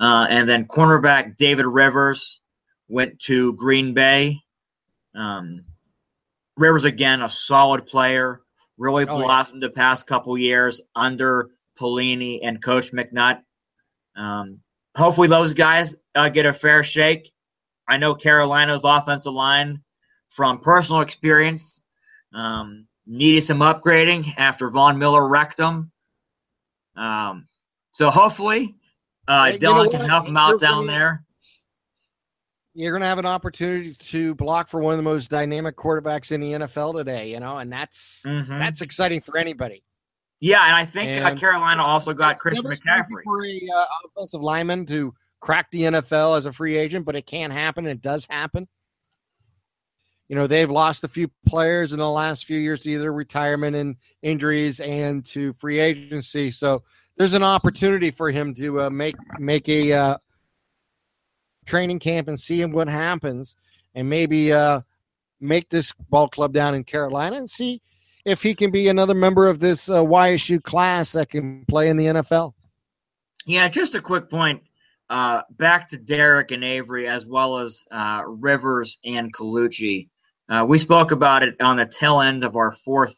Uh, 0.00 0.26
and 0.28 0.48
then 0.48 0.66
cornerback 0.66 1.36
David 1.36 1.66
Rivers 1.66 2.40
went 2.88 3.20
to 3.20 3.52
Green 3.52 3.94
Bay. 3.94 4.40
Um, 5.14 5.64
Rivers 6.56 6.84
again, 6.84 7.22
a 7.22 7.28
solid 7.28 7.86
player, 7.86 8.40
really 8.76 9.04
oh, 9.04 9.18
blossomed 9.18 9.62
yeah. 9.62 9.68
the 9.68 9.74
past 9.74 10.08
couple 10.08 10.36
years 10.36 10.80
under 10.96 11.50
Pelini 11.78 12.40
and 12.42 12.62
Coach 12.62 12.92
McNutt. 12.92 13.40
Um, 14.16 14.60
hopefully, 14.96 15.28
those 15.28 15.54
guys 15.54 15.94
uh, 16.16 16.28
get 16.28 16.46
a 16.46 16.52
fair 16.52 16.82
shake. 16.82 17.32
I 17.88 17.98
know 17.98 18.16
Carolina's 18.16 18.82
offensive 18.84 19.32
line, 19.32 19.80
from 20.30 20.58
personal 20.58 21.02
experience, 21.02 21.82
um, 22.34 22.88
needed 23.06 23.42
some 23.42 23.58
upgrading 23.58 24.26
after 24.38 24.70
Von 24.70 24.98
Miller 24.98 25.26
wrecked 25.26 25.56
them. 25.56 25.90
Um, 26.96 27.46
so 27.92 28.10
hopefully, 28.10 28.76
uh, 29.28 29.52
hey, 29.52 29.58
Dylan 29.58 29.90
can 29.90 30.08
help 30.08 30.26
him 30.26 30.36
out 30.36 30.60
down 30.60 30.86
there 30.86 31.26
you're 32.76 32.92
going 32.92 33.00
to 33.00 33.08
have 33.08 33.18
an 33.18 33.26
opportunity 33.26 33.94
to 33.94 34.34
block 34.34 34.68
for 34.68 34.80
one 34.80 34.92
of 34.92 34.98
the 34.98 35.02
most 35.02 35.30
dynamic 35.30 35.76
quarterbacks 35.76 36.30
in 36.30 36.42
the 36.42 36.52
NFL 36.52 36.94
today, 36.94 37.30
you 37.30 37.40
know, 37.40 37.56
and 37.56 37.72
that's 37.72 38.22
mm-hmm. 38.26 38.58
that's 38.58 38.82
exciting 38.82 39.22
for 39.22 39.38
anybody. 39.38 39.82
Yeah, 40.40 40.66
and 40.66 40.76
I 40.76 40.84
think 40.84 41.08
uh, 41.08 41.26
and 41.26 41.38
uh, 41.38 41.40
Carolina 41.40 41.82
also 41.82 42.12
got 42.12 42.38
Chris 42.38 42.60
McCaffrey 42.60 43.22
for 43.24 43.46
a 43.46 43.68
uh, 43.74 43.84
offensive 44.04 44.42
lineman 44.42 44.84
to 44.86 45.14
crack 45.40 45.70
the 45.70 45.82
NFL 45.82 46.36
as 46.36 46.44
a 46.44 46.52
free 46.52 46.76
agent, 46.76 47.06
but 47.06 47.16
it 47.16 47.24
can't 47.24 47.52
happen. 47.52 47.86
It 47.86 48.02
does 48.02 48.26
happen. 48.28 48.68
You 50.28 50.36
know, 50.36 50.46
they've 50.46 50.70
lost 50.70 51.04
a 51.04 51.08
few 51.08 51.30
players 51.46 51.92
in 51.92 51.98
the 51.98 52.10
last 52.10 52.46
few 52.46 52.58
years 52.58 52.86
either 52.86 53.12
retirement 53.12 53.76
and 53.76 53.96
injuries 54.22 54.80
and 54.80 55.24
to 55.26 55.52
free 55.54 55.78
agency. 55.78 56.50
So 56.50 56.82
there's 57.16 57.34
an 57.34 57.44
opportunity 57.44 58.10
for 58.10 58.30
him 58.30 58.54
to 58.54 58.82
uh, 58.82 58.90
make 58.90 59.14
make 59.38 59.68
a 59.68 59.92
uh, 59.92 60.16
training 61.64 62.00
camp 62.00 62.28
and 62.28 62.38
see 62.38 62.64
what 62.64 62.88
happens, 62.88 63.56
and 63.94 64.08
maybe 64.08 64.52
uh, 64.52 64.80
make 65.40 65.68
this 65.68 65.92
ball 66.10 66.28
club 66.28 66.52
down 66.52 66.74
in 66.74 66.84
Carolina 66.84 67.36
and 67.36 67.48
see 67.48 67.80
if 68.24 68.42
he 68.42 68.54
can 68.54 68.70
be 68.70 68.88
another 68.88 69.14
member 69.14 69.48
of 69.48 69.60
this 69.60 69.88
uh, 69.88 70.02
YSU 70.02 70.62
class 70.62 71.12
that 71.12 71.28
can 71.28 71.64
play 71.66 71.88
in 71.88 71.96
the 71.96 72.06
NFL. 72.06 72.52
Yeah, 73.46 73.68
just 73.68 73.94
a 73.94 74.02
quick 74.02 74.28
point. 74.28 74.62
Uh, 75.08 75.42
back 75.50 75.88
to 75.88 75.96
Derek 75.96 76.50
and 76.50 76.64
Avery, 76.64 77.06
as 77.06 77.26
well 77.26 77.58
as 77.58 77.84
uh, 77.92 78.22
Rivers 78.26 78.98
and 79.04 79.32
Colucci. 79.32 80.08
Uh, 80.48 80.64
we 80.64 80.78
spoke 80.78 81.10
about 81.10 81.42
it 81.42 81.56
on 81.60 81.76
the 81.76 81.86
tail 81.86 82.20
end 82.20 82.44
of 82.44 82.56
our 82.56 82.70
fourth 82.70 83.16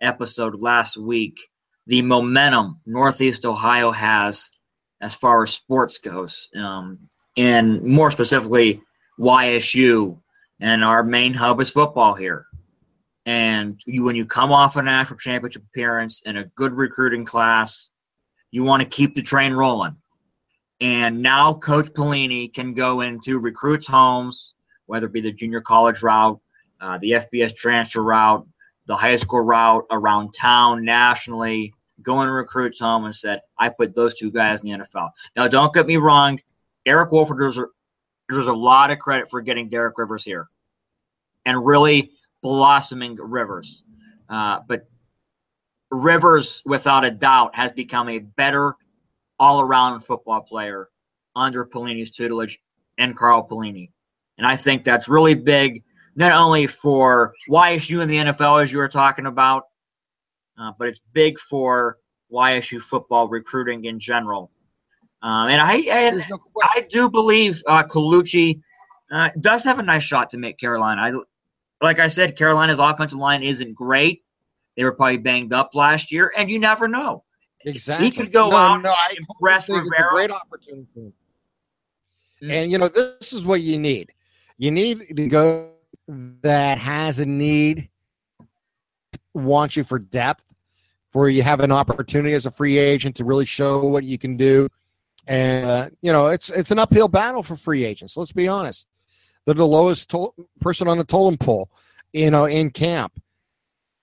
episode 0.00 0.60
last 0.60 0.96
week. 0.96 1.36
The 1.86 2.02
momentum 2.02 2.80
Northeast 2.86 3.44
Ohio 3.44 3.90
has 3.90 4.52
as 5.00 5.14
far 5.14 5.42
as 5.42 5.52
sports 5.52 5.98
goes. 5.98 6.48
Um, 6.56 7.08
and 7.36 7.82
more 7.82 8.10
specifically 8.10 8.82
YSU. 9.18 10.20
And 10.60 10.84
our 10.84 11.02
main 11.02 11.34
hub 11.34 11.60
is 11.60 11.70
football 11.70 12.14
here. 12.14 12.46
And 13.26 13.80
you, 13.84 14.04
when 14.04 14.16
you 14.16 14.24
come 14.24 14.52
off 14.52 14.76
a 14.76 14.82
national 14.82 15.18
championship 15.18 15.62
appearance 15.62 16.22
and 16.24 16.38
a 16.38 16.44
good 16.56 16.72
recruiting 16.72 17.24
class, 17.24 17.90
you 18.50 18.64
want 18.64 18.82
to 18.82 18.88
keep 18.88 19.14
the 19.14 19.22
train 19.22 19.52
rolling. 19.52 19.96
And 20.80 21.22
now 21.22 21.54
Coach 21.54 21.92
Pelini 21.92 22.52
can 22.52 22.72
go 22.74 23.00
into 23.00 23.38
recruits' 23.38 23.86
homes, 23.86 24.54
whether 24.86 25.06
it 25.06 25.12
be 25.12 25.20
the 25.20 25.32
junior 25.32 25.60
college 25.60 26.02
route, 26.02 26.40
uh, 26.80 26.98
the 26.98 27.12
FBS 27.12 27.54
transfer 27.54 28.02
route, 28.02 28.46
the 28.86 28.96
high 28.96 29.16
school 29.16 29.40
route 29.40 29.84
around 29.90 30.32
town 30.32 30.84
nationally, 30.84 31.74
going 32.02 32.28
recruits 32.28 32.80
home 32.80 33.04
and 33.04 33.14
said, 33.14 33.40
I 33.58 33.68
put 33.68 33.94
those 33.94 34.14
two 34.14 34.30
guys 34.30 34.62
in 34.62 34.70
the 34.70 34.84
NFL. 34.84 35.10
Now, 35.36 35.48
don't 35.48 35.74
get 35.74 35.86
me 35.86 35.96
wrong. 35.96 36.38
Eric 36.86 37.12
Wolford 37.12 37.38
deserves, 37.38 37.72
there's 38.28 38.46
a 38.46 38.52
lot 38.52 38.90
of 38.90 38.98
credit 38.98 39.30
for 39.30 39.40
getting 39.40 39.68
Derek 39.68 39.98
Rivers 39.98 40.24
here 40.24 40.48
and 41.44 41.64
really 41.64 42.12
blossoming 42.42 43.16
Rivers. 43.16 43.82
Uh, 44.28 44.60
but 44.66 44.86
Rivers, 45.90 46.62
without 46.66 47.04
a 47.04 47.10
doubt, 47.10 47.54
has 47.56 47.72
become 47.72 48.08
a 48.08 48.18
better 48.18 48.74
all 49.38 49.60
around 49.60 50.00
football 50.00 50.40
player 50.40 50.88
under 51.34 51.64
Pelini's 51.64 52.10
tutelage 52.10 52.60
and 52.98 53.16
Carl 53.16 53.46
Pelini. 53.48 53.90
And 54.36 54.46
I 54.46 54.56
think 54.56 54.84
that's 54.84 55.08
really 55.08 55.34
big, 55.34 55.82
not 56.18 56.32
only 56.32 56.66
for 56.66 57.32
YSU 57.48 58.02
and 58.02 58.10
the 58.10 58.16
NFL, 58.16 58.60
as 58.60 58.72
you 58.72 58.78
were 58.78 58.88
talking 58.88 59.26
about, 59.26 59.68
uh, 60.60 60.72
but 60.76 60.88
it's 60.88 61.00
big 61.12 61.38
for 61.38 61.98
YSU 62.32 62.82
football 62.82 63.28
recruiting 63.28 63.84
in 63.84 64.00
general. 64.00 64.50
Um, 65.22 65.48
and 65.48 65.62
I 65.62 65.76
and 65.76 66.24
no 66.28 66.40
I 66.60 66.86
do 66.90 67.08
believe 67.08 67.62
uh, 67.68 67.84
Colucci 67.84 68.60
uh, 69.12 69.28
does 69.40 69.62
have 69.62 69.78
a 69.78 69.82
nice 69.82 70.02
shot 70.02 70.30
to 70.30 70.38
make 70.38 70.58
Carolina. 70.58 71.02
I, 71.02 71.84
like 71.84 72.00
I 72.00 72.08
said, 72.08 72.36
Carolina's 72.36 72.80
offensive 72.80 73.18
line 73.18 73.44
isn't 73.44 73.74
great. 73.74 74.24
They 74.76 74.82
were 74.82 74.92
probably 74.92 75.18
banged 75.18 75.52
up 75.52 75.76
last 75.76 76.10
year, 76.10 76.32
and 76.36 76.50
you 76.50 76.58
never 76.58 76.88
know. 76.88 77.22
Exactly. 77.64 78.06
He 78.06 78.10
could 78.10 78.32
go 78.32 78.50
no, 78.50 78.56
out 78.56 78.82
no, 78.82 78.94
and 79.08 79.18
impress 79.18 79.68
It's 79.68 79.78
a 79.78 79.82
Rivera. 79.82 80.10
great 80.10 80.30
opportunity. 80.32 80.88
Mm. 80.96 81.12
And 82.42 82.72
you 82.72 82.78
know, 82.78 82.88
this 82.88 83.32
is 83.32 83.44
what 83.44 83.60
you 83.60 83.78
need. 83.78 84.12
You 84.58 84.72
need 84.72 85.16
to 85.16 85.26
go 85.28 85.70
that 86.08 86.78
has 86.78 87.20
a 87.20 87.26
need, 87.26 87.88
wants 89.34 89.76
you 89.76 89.84
for 89.84 89.98
depth, 89.98 90.44
where 91.12 91.28
you 91.28 91.42
have 91.42 91.60
an 91.60 91.70
opportunity 91.72 92.34
as 92.34 92.46
a 92.46 92.50
free 92.50 92.78
agent 92.78 93.16
to 93.16 93.24
really 93.24 93.44
show 93.44 93.84
what 93.84 94.04
you 94.04 94.18
can 94.18 94.36
do. 94.36 94.68
And 95.26 95.66
uh, 95.66 95.90
you 96.00 96.12
know, 96.12 96.28
it's 96.28 96.48
it's 96.48 96.70
an 96.70 96.78
uphill 96.78 97.08
battle 97.08 97.42
for 97.42 97.56
free 97.56 97.84
agents. 97.84 98.16
Let's 98.16 98.32
be 98.32 98.48
honest. 98.48 98.86
They're 99.44 99.54
the 99.54 99.66
lowest 99.66 100.10
to- 100.10 100.34
person 100.60 100.88
on 100.88 100.98
the 100.98 101.04
totem 101.04 101.38
pole, 101.38 101.70
you 102.12 102.30
know, 102.30 102.46
in 102.46 102.70
camp. 102.70 103.12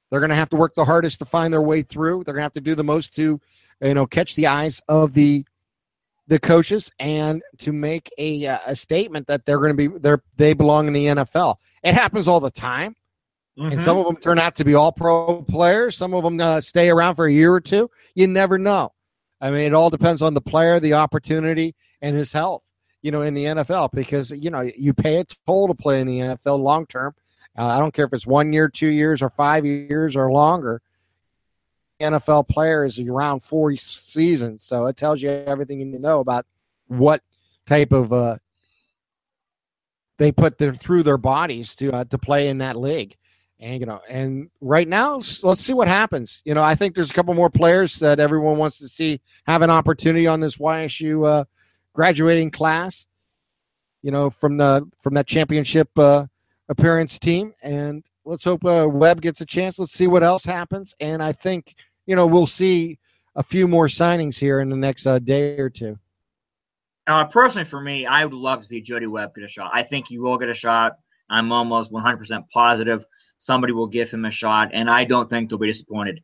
They're 0.10 0.20
going 0.20 0.30
to 0.30 0.36
have 0.36 0.50
to 0.50 0.56
work 0.56 0.76
the 0.76 0.86
hardest 0.86 1.20
to 1.20 1.26
find 1.26 1.52
their 1.52 1.62
way 1.62 1.82
through. 1.82 2.24
They're 2.24 2.34
going 2.34 2.42
to 2.42 2.46
have 2.46 2.54
to 2.54 2.62
do 2.62 2.76
the 2.76 2.84
most 2.84 3.16
to, 3.16 3.42
you 3.82 3.94
know, 3.94 4.06
catch 4.06 4.36
the 4.36 4.48
eyes 4.48 4.82
of 4.88 5.14
the 5.14 5.46
the 6.28 6.40
coaches 6.40 6.92
and 7.00 7.42
to 7.60 7.72
make 7.72 8.12
a 8.18 8.46
uh, 8.48 8.58
a 8.66 8.76
statement 8.76 9.28
that 9.28 9.46
they're 9.46 9.60
going 9.60 9.76
to 9.76 9.90
be 9.90 10.00
they 10.00 10.16
they 10.38 10.54
belong 10.54 10.88
in 10.88 10.94
the 10.94 11.06
NFL. 11.06 11.58
It 11.84 11.94
happens 11.94 12.28
all 12.28 12.40
the 12.40 12.50
time, 12.52 12.96
and 13.58 13.74
Mhm. 13.74 13.84
some 13.86 13.98
of 13.98 14.06
them 14.06 14.18
turn 14.18 14.40
out 14.40 14.56
to 14.56 14.64
be 14.66 14.74
all 14.74 14.92
pro 14.92 15.44
players. 15.44 15.96
Some 15.98 16.14
of 16.14 16.24
them 16.24 16.40
uh, 16.40 16.62
stay 16.62 16.90
around 16.90 17.16
for 17.16 17.26
a 17.28 17.32
year 17.32 17.54
or 17.54 17.62
two. 17.62 17.90
You 18.16 18.28
never 18.28 18.58
know. 18.58 18.92
I 19.42 19.52
mean, 19.52 19.62
it 19.62 19.74
all 19.74 19.90
depends 19.90 20.22
on 20.22 20.34
the 20.34 20.42
player, 20.42 20.80
the 20.80 20.94
opportunity, 20.94 21.76
and 22.02 22.16
his 22.16 22.32
health. 22.32 22.64
You 23.02 23.12
know, 23.12 23.22
in 23.22 23.36
the 23.36 23.46
NFL, 23.46 23.90
because 23.94 24.32
you 24.32 24.50
know 24.50 24.62
you 24.62 24.92
pay 24.94 25.18
a 25.18 25.26
toll 25.46 25.68
to 25.68 25.76
play 25.76 26.02
in 26.02 26.08
the 26.08 26.20
NFL 26.22 26.58
long 26.58 26.88
term. 26.88 27.14
Uh, 27.58 27.68
I 27.68 27.78
don't 27.78 27.94
care 27.94 28.06
if 28.06 28.14
it's 28.14 28.26
one 28.28 28.52
year, 28.52 28.68
two 28.68 28.88
years, 28.88 29.22
or 29.22 29.30
five 29.30 29.64
years 29.66 30.16
or 30.16 30.32
longer. 30.32 30.82
NFL 32.00 32.48
player 32.48 32.84
is 32.84 33.00
around 33.00 33.42
four 33.42 33.76
seasons, 33.76 34.64
so 34.64 34.88
it 34.88 34.98
tells 34.98 35.22
you 35.22 35.30
everything 35.30 35.80
you 35.80 35.86
need 35.86 35.94
to 35.94 36.00
know 36.00 36.20
about 36.20 36.46
what 36.88 37.22
type 37.66 37.92
of 37.92 38.12
uh, 38.12 38.38
they 40.18 40.32
put 40.32 40.58
their, 40.58 40.74
through 40.74 41.04
their 41.04 41.18
bodies 41.18 41.76
to 41.76 41.92
uh, 41.92 42.04
to 42.06 42.18
play 42.18 42.50
in 42.50 42.60
that 42.60 42.76
league. 42.76 43.16
And 43.60 43.80
you 43.80 43.86
know, 43.86 44.02
and 44.10 44.50
right 44.60 44.88
now, 44.88 45.16
let's 45.44 45.62
see 45.62 45.74
what 45.74 45.88
happens. 45.88 46.42
You 46.46 46.54
know, 46.54 46.62
I 46.62 46.76
think 46.76 46.96
there's 46.96 47.12
a 47.12 47.14
couple 47.14 47.34
more 47.34 47.50
players 47.50 48.00
that 48.00 48.20
everyone 48.20 48.58
wants 48.58 48.80
to 48.80 48.90
see 48.90 49.22
have 49.46 49.62
an 49.62 49.70
opportunity 49.70 50.28
on 50.28 50.42
this 50.42 50.58
YSU 50.58 51.26
uh, 51.26 51.46
graduating 51.94 52.52
class. 52.52 53.06
You 54.02 54.12
know, 54.12 54.30
from 54.30 54.58
the 54.58 54.90
from 55.02 55.14
that 55.16 55.28
championship 55.28 55.90
uh, 55.98 56.26
appearance 56.70 57.18
team, 57.18 57.54
and 57.64 58.06
let's 58.26 58.44
hope 58.44 58.66
uh, 58.66 58.88
Webb 58.90 59.22
gets 59.22 59.42
a 59.42 59.46
chance. 59.46 59.80
Let's 59.80 59.94
see 59.94 60.08
what 60.08 60.24
else 60.24 60.44
happens, 60.44 60.96
and 61.00 61.24
I 61.24 61.32
think 61.32 61.76
you 62.06 62.16
know 62.16 62.28
we'll 62.28 62.48
see 62.48 63.00
a 63.36 63.44
few 63.44 63.68
more 63.68 63.88
signings 63.88 64.38
here 64.38 64.60
in 64.60 64.70
the 64.70 64.76
next 64.76 65.06
uh, 65.06 65.20
day 65.20 65.58
or 65.60 65.70
two. 65.70 65.98
Uh, 67.08 67.26
personally, 67.26 67.66
for 67.66 67.82
me, 67.82 68.06
I 68.06 68.26
would 68.26 68.34
love 68.34 68.62
to 68.62 68.68
see 68.68 68.82
Jody 68.82 69.08
Webb 69.08 69.36
get 69.36 69.44
a 69.44 69.48
shot. 69.48 69.72
I 69.74 69.84
think 69.84 70.08
he 70.08 70.18
will 70.18 70.38
get 70.38 70.50
a 70.50 70.56
shot. 70.56 70.94
I'm 71.30 71.52
almost 71.52 71.92
100% 71.92 72.50
positive 72.50 73.06
somebody 73.38 73.74
will 73.74 73.88
give 73.88 74.12
him 74.12 74.26
a 74.26 74.32
shot, 74.32 74.70
and 74.74 74.90
I 74.90 75.06
don't 75.06 75.30
think 75.30 75.50
they'll 75.50 75.60
be 75.60 75.68
disappointed. 75.68 76.24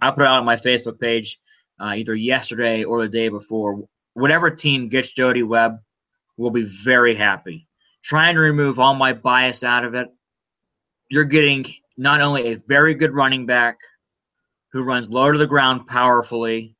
I 0.00 0.10
put 0.10 0.22
it 0.22 0.28
out 0.28 0.40
on 0.40 0.44
my 0.44 0.56
Facebook 0.56 0.98
page 0.98 1.38
uh, 1.80 1.94
either 1.96 2.14
yesterday 2.14 2.84
or 2.84 3.02
the 3.02 3.10
day 3.10 3.28
before. 3.28 3.84
Whatever 4.14 4.50
team 4.50 4.88
gets 4.88 5.12
Jody 5.12 5.42
Webb 5.42 5.78
will 6.36 6.50
be 6.50 6.62
very 6.62 7.14
happy. 7.14 7.68
Trying 8.02 8.34
to 8.34 8.40
remove 8.40 8.78
all 8.78 8.94
my 8.94 9.12
bias 9.12 9.62
out 9.64 9.84
of 9.84 9.94
it, 9.94 10.08
you're 11.08 11.24
getting 11.24 11.64
not 11.96 12.20
only 12.20 12.52
a 12.52 12.56
very 12.66 12.94
good 12.94 13.12
running 13.12 13.46
back 13.46 13.78
who 14.72 14.82
runs 14.82 15.08
low 15.08 15.32
to 15.32 15.38
the 15.38 15.46
ground 15.46 15.86
powerfully, 15.86 16.74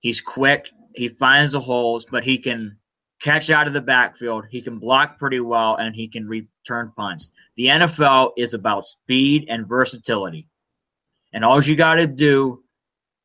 he's 0.00 0.20
quick, 0.20 0.68
he 0.94 1.08
finds 1.08 1.52
the 1.52 1.60
holes, 1.60 2.06
but 2.10 2.24
he 2.24 2.38
can 2.38 2.76
catch 3.20 3.50
out 3.50 3.66
of 3.66 3.72
the 3.72 3.80
backfield. 3.80 4.44
He 4.50 4.62
can 4.62 4.78
block 4.78 5.18
pretty 5.18 5.40
well, 5.40 5.76
and 5.76 5.94
he 5.94 6.08
can 6.08 6.26
return 6.26 6.92
punts. 6.96 7.32
The 7.56 7.66
NFL 7.66 8.32
is 8.36 8.54
about 8.54 8.86
speed 8.86 9.46
and 9.48 9.66
versatility, 9.66 10.48
and 11.32 11.44
all 11.44 11.62
you 11.62 11.76
got 11.76 11.94
to 11.94 12.06
do 12.06 12.62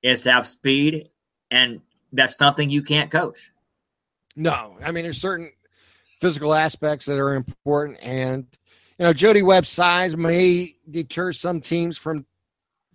is 0.02 0.24
have 0.26 0.48
speed, 0.48 1.10
and 1.52 1.80
that's 2.12 2.38
something 2.38 2.70
you 2.70 2.84
can't 2.84 3.12
coach. 3.12 3.52
No, 4.36 4.78
I 4.84 4.92
mean 4.92 5.04
there's 5.04 5.22
certain 5.22 5.52
physical 6.20 6.54
aspects 6.54 7.06
that 7.06 7.20
are 7.20 7.36
important, 7.36 8.00
and 8.02 8.48
you 8.98 9.06
know 9.06 9.14
Jody 9.14 9.42
Webb's 9.42 9.70
size 9.70 10.16
may 10.16 10.74
deter 10.90 11.32
some 11.32 11.62
teams 11.62 11.98
from 11.98 12.26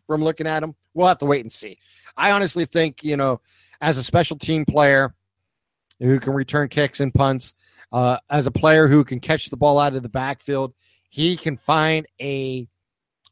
from 0.07 0.23
looking 0.23 0.47
at 0.47 0.63
him. 0.63 0.75
We'll 0.95 1.07
have 1.07 1.19
to 1.19 1.27
wait 1.27 1.43
and 1.43 1.53
see. 1.53 1.79
I 2.17 2.33
honestly 2.33 2.65
think 2.65 3.05
you 3.05 3.17
know 3.17 3.41
as 3.81 3.99
a 3.99 4.03
special 4.03 4.37
team 4.37 4.65
player 4.65 5.15
who 6.01 6.19
can 6.21 6.33
return 6.33 6.69
kicks 6.69 7.01
and 7.01 7.13
punts, 7.13 7.55
uh, 7.93 8.19
as 8.31 8.47
a 8.47 8.51
player 8.51 8.87
who 8.87 9.05
can 9.05 9.21
catch 9.21 9.51
the 9.51 9.57
ball 9.57 9.79
out 9.79 9.95
of 9.95 10.03
the 10.03 10.09
backfield, 10.09 10.73
he 11.09 11.37
can 11.37 11.57
find 11.57 12.07
a 12.21 12.69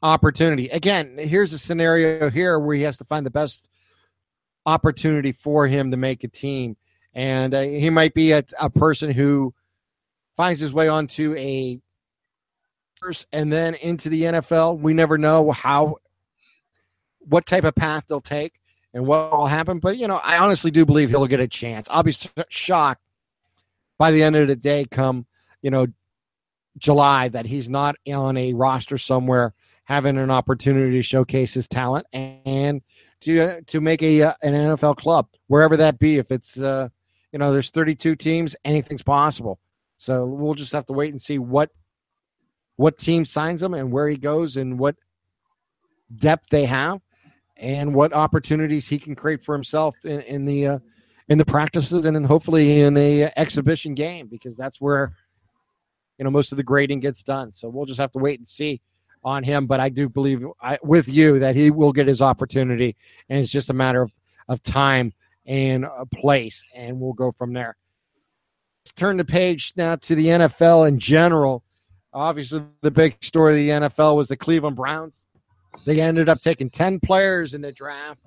opportunity. 0.01 0.67
Again, 0.69 1.17
here's 1.17 1.53
a 1.53 1.59
scenario 1.59 2.29
here 2.29 2.59
where 2.59 2.75
he 2.75 2.81
has 2.83 2.97
to 2.97 3.05
find 3.05 3.25
the 3.25 3.31
best 3.31 3.69
opportunity 4.65 5.31
for 5.31 5.65
him 5.65 5.91
to 5.91 5.97
make 5.97 6.25
a 6.25 6.27
team 6.27 6.75
and 7.17 7.55
uh, 7.55 7.61
he 7.61 7.89
might 7.89 8.13
be 8.13 8.31
a, 8.31 8.43
a 8.59 8.69
person 8.69 9.09
who 9.09 9.51
finds 10.37 10.61
his 10.61 10.71
way 10.71 10.87
onto 10.87 11.33
a 11.35 11.81
and 13.31 13.51
then 13.51 13.75
into 13.75 14.09
the 14.09 14.23
NFL. 14.23 14.79
We 14.79 14.93
never 14.93 15.17
know 15.17 15.51
how 15.51 15.95
what 17.19 17.45
type 17.45 17.63
of 17.63 17.75
path 17.75 18.05
they'll 18.07 18.21
take 18.21 18.59
and 18.93 19.05
what 19.05 19.31
will 19.31 19.47
happen. 19.47 19.79
But 19.79 19.97
you 19.97 20.07
know, 20.07 20.19
I 20.23 20.37
honestly 20.37 20.71
do 20.71 20.85
believe 20.85 21.09
he'll 21.09 21.27
get 21.27 21.39
a 21.39 21.47
chance. 21.47 21.87
I'll 21.89 22.03
be 22.03 22.15
shocked 22.49 23.01
by 23.97 24.11
the 24.11 24.23
end 24.23 24.35
of 24.35 24.47
the 24.47 24.55
day, 24.55 24.85
come 24.89 25.25
you 25.61 25.71
know 25.71 25.87
July, 26.77 27.29
that 27.29 27.45
he's 27.45 27.67
not 27.67 27.95
on 28.07 28.37
a 28.37 28.53
roster 28.53 28.97
somewhere 28.97 29.53
having 29.85 30.17
an 30.17 30.29
opportunity 30.29 30.97
to 30.97 31.01
showcase 31.01 31.53
his 31.53 31.67
talent 31.67 32.05
and 32.11 32.81
to 33.21 33.61
to 33.63 33.81
make 33.81 34.03
a 34.03 34.21
uh, 34.21 34.33
an 34.43 34.53
NFL 34.53 34.97
club 34.97 35.27
wherever 35.47 35.77
that 35.77 35.97
be. 35.97 36.17
If 36.17 36.31
it's 36.31 36.59
uh, 36.59 36.89
you 37.31 37.39
know, 37.39 37.51
there's 37.51 37.69
32 37.69 38.15
teams, 38.15 38.55
anything's 38.65 39.03
possible. 39.03 39.59
So 39.97 40.25
we'll 40.25 40.53
just 40.53 40.73
have 40.73 40.85
to 40.87 40.93
wait 40.93 41.11
and 41.11 41.21
see 41.21 41.39
what 41.39 41.71
what 42.77 42.97
team 42.97 43.25
signs 43.25 43.61
him 43.61 43.73
and 43.73 43.91
where 43.91 44.07
he 44.07 44.17
goes 44.17 44.57
and 44.57 44.79
what 44.79 44.95
depth 46.17 46.49
they 46.49 46.65
have 46.65 47.01
and 47.57 47.93
what 47.93 48.13
opportunities 48.13 48.87
he 48.87 48.97
can 48.97 49.15
create 49.15 49.43
for 49.43 49.53
himself 49.53 49.95
in, 50.05 50.21
in 50.21 50.45
the 50.45 50.67
uh, 50.67 50.79
in 51.29 51.37
the 51.37 51.45
practices 51.45 52.05
and 52.05 52.15
then 52.15 52.23
hopefully 52.23 52.81
in 52.81 52.95
a 52.97 53.29
exhibition 53.35 53.93
game 53.93 54.27
because 54.27 54.55
that's 54.55 54.79
where 54.79 55.13
you 56.17 56.23
know 56.23 56.31
most 56.31 56.51
of 56.51 56.57
the 56.57 56.63
grading 56.63 56.99
gets 56.99 57.23
done. 57.23 57.51
So 57.51 57.67
we'll 57.69 57.85
just 57.85 57.99
have 57.99 58.11
to 58.13 58.19
wait 58.19 58.39
and 58.39 58.47
see 58.47 58.81
on 59.23 59.43
him. 59.43 59.67
But 59.67 59.79
I 59.79 59.89
do 59.89 60.07
believe 60.07 60.45
I, 60.61 60.77
with 60.83 61.07
you 61.07 61.39
that 61.39 61.55
he 61.55 61.71
will 61.71 61.91
get 61.91 62.07
his 62.07 62.21
opportunity, 62.21 62.95
and 63.29 63.39
it's 63.39 63.51
just 63.51 63.69
a 63.69 63.73
matter 63.73 64.03
of, 64.03 64.11
of 64.47 64.63
time 64.63 65.13
and 65.45 65.85
a 65.85 66.05
place, 66.05 66.65
and 66.75 66.99
we'll 66.99 67.13
go 67.13 67.31
from 67.31 67.53
there. 67.53 67.75
Let's 68.83 68.93
turn 68.93 69.17
the 69.17 69.25
page 69.25 69.73
now 69.75 69.95
to 69.97 70.15
the 70.15 70.27
NFL 70.27 70.87
in 70.87 70.99
general. 70.99 71.63
Obviously, 72.17 72.63
the 72.81 72.89
big 72.89 73.15
story 73.21 73.51
of 73.51 73.81
the 73.81 73.87
NFL 73.87 74.15
was 74.15 74.27
the 74.27 74.35
Cleveland 74.35 74.75
Browns. 74.75 75.23
They 75.85 76.01
ended 76.01 76.29
up 76.29 76.41
taking 76.41 76.67
10 76.67 76.99
players 76.99 77.53
in 77.53 77.61
the 77.61 77.71
draft. 77.71 78.19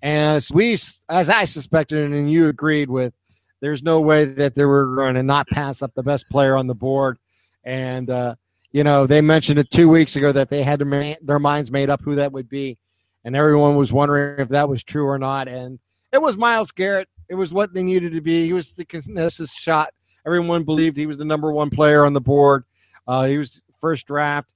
And 0.00 0.38
as 0.38 0.50
we, 0.50 0.72
as 1.10 1.28
I 1.28 1.44
suspected, 1.44 2.10
and 2.10 2.32
you 2.32 2.48
agreed 2.48 2.88
with, 2.88 3.12
there's 3.60 3.82
no 3.82 4.00
way 4.00 4.24
that 4.24 4.54
they 4.54 4.64
were 4.64 4.96
going 4.96 5.16
to 5.16 5.22
not 5.22 5.46
pass 5.48 5.82
up 5.82 5.92
the 5.94 6.02
best 6.02 6.30
player 6.30 6.56
on 6.56 6.66
the 6.66 6.74
board. 6.74 7.18
And, 7.64 8.08
uh, 8.08 8.36
you 8.72 8.82
know, 8.82 9.06
they 9.06 9.20
mentioned 9.20 9.58
it 9.58 9.70
two 9.70 9.90
weeks 9.90 10.16
ago 10.16 10.32
that 10.32 10.48
they 10.48 10.62
had 10.62 10.78
their, 10.78 11.16
their 11.20 11.38
minds 11.38 11.70
made 11.70 11.90
up 11.90 12.00
who 12.02 12.14
that 12.14 12.32
would 12.32 12.48
be. 12.48 12.78
And 13.24 13.36
everyone 13.36 13.76
was 13.76 13.92
wondering 13.92 14.40
if 14.40 14.48
that 14.48 14.66
was 14.66 14.82
true 14.82 15.06
or 15.06 15.18
not. 15.18 15.46
And 15.46 15.78
it 16.10 16.22
was 16.22 16.38
Myles 16.38 16.70
Garrett. 16.70 17.08
It 17.28 17.34
was 17.34 17.52
what 17.52 17.74
they 17.74 17.82
needed 17.82 18.14
to 18.14 18.22
be. 18.22 18.46
He 18.46 18.54
was 18.54 18.72
the 18.72 18.86
consensus 18.86 19.52
shot. 19.52 19.92
Everyone 20.24 20.64
believed 20.64 20.96
he 20.96 21.06
was 21.06 21.18
the 21.18 21.24
number 21.26 21.52
one 21.52 21.68
player 21.68 22.06
on 22.06 22.14
the 22.14 22.20
board. 22.22 22.64
Uh, 23.06 23.24
he 23.24 23.38
was 23.38 23.62
first 23.80 24.06
draft. 24.06 24.52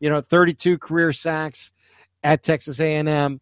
You 0.00 0.10
know, 0.10 0.20
32 0.20 0.78
career 0.78 1.12
sacks 1.12 1.72
at 2.22 2.42
Texas 2.42 2.80
A&M. 2.80 3.40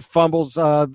Fumbles 0.00 0.58
uh, 0.58 0.86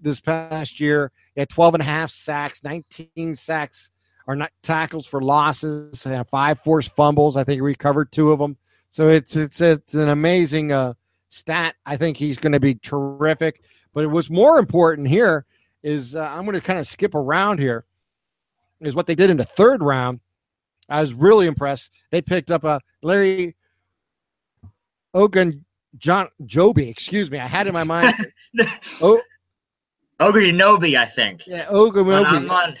this 0.00 0.20
past 0.20 0.78
year. 0.78 1.10
He 1.34 1.40
had 1.40 1.48
12 1.48 1.74
and 1.74 1.82
a 1.82 1.86
half 1.86 2.10
sacks, 2.10 2.62
19 2.62 3.34
sacks 3.34 3.90
or 4.26 4.34
not 4.34 4.50
tackles 4.62 5.06
for 5.06 5.20
losses, 5.20 6.06
five 6.28 6.60
forced 6.60 6.94
fumbles. 6.94 7.36
I 7.36 7.44
think 7.44 7.56
he 7.56 7.60
recovered 7.60 8.10
two 8.10 8.32
of 8.32 8.38
them. 8.38 8.56
So 8.90 9.08
it's 9.08 9.36
it's 9.36 9.60
it's 9.60 9.94
an 9.94 10.08
amazing 10.08 10.72
uh, 10.72 10.94
stat. 11.30 11.76
I 11.84 11.96
think 11.96 12.16
he's 12.16 12.38
going 12.38 12.52
to 12.52 12.60
be 12.60 12.74
terrific. 12.76 13.62
But 13.92 14.10
what's 14.10 14.30
more 14.30 14.58
important 14.58 15.08
here 15.08 15.46
is 15.82 16.16
uh, 16.16 16.22
I'm 16.22 16.44
going 16.44 16.54
to 16.54 16.60
kind 16.60 16.78
of 16.78 16.86
skip 16.86 17.14
around 17.14 17.58
here. 17.58 17.84
Is 18.80 18.94
what 18.94 19.06
they 19.06 19.14
did 19.14 19.30
in 19.30 19.36
the 19.36 19.44
third 19.44 19.82
round. 19.82 20.20
I 20.88 21.00
was 21.00 21.12
really 21.12 21.46
impressed. 21.46 21.90
They 22.10 22.22
picked 22.22 22.50
up 22.50 22.64
a 22.64 22.68
uh, 22.68 22.78
Larry 23.02 23.56
Ogun 25.14 25.64
John 25.98 26.28
Joby. 26.44 26.88
Excuse 26.88 27.30
me, 27.30 27.38
I 27.38 27.46
had 27.46 27.66
in 27.66 27.72
my 27.72 27.84
mind. 27.84 28.14
oh, 29.00 29.20
Ogunjobi, 30.20 30.96
I 30.96 31.06
think. 31.06 31.46
Yeah, 31.46 31.66
Ogunjobi. 31.66 32.76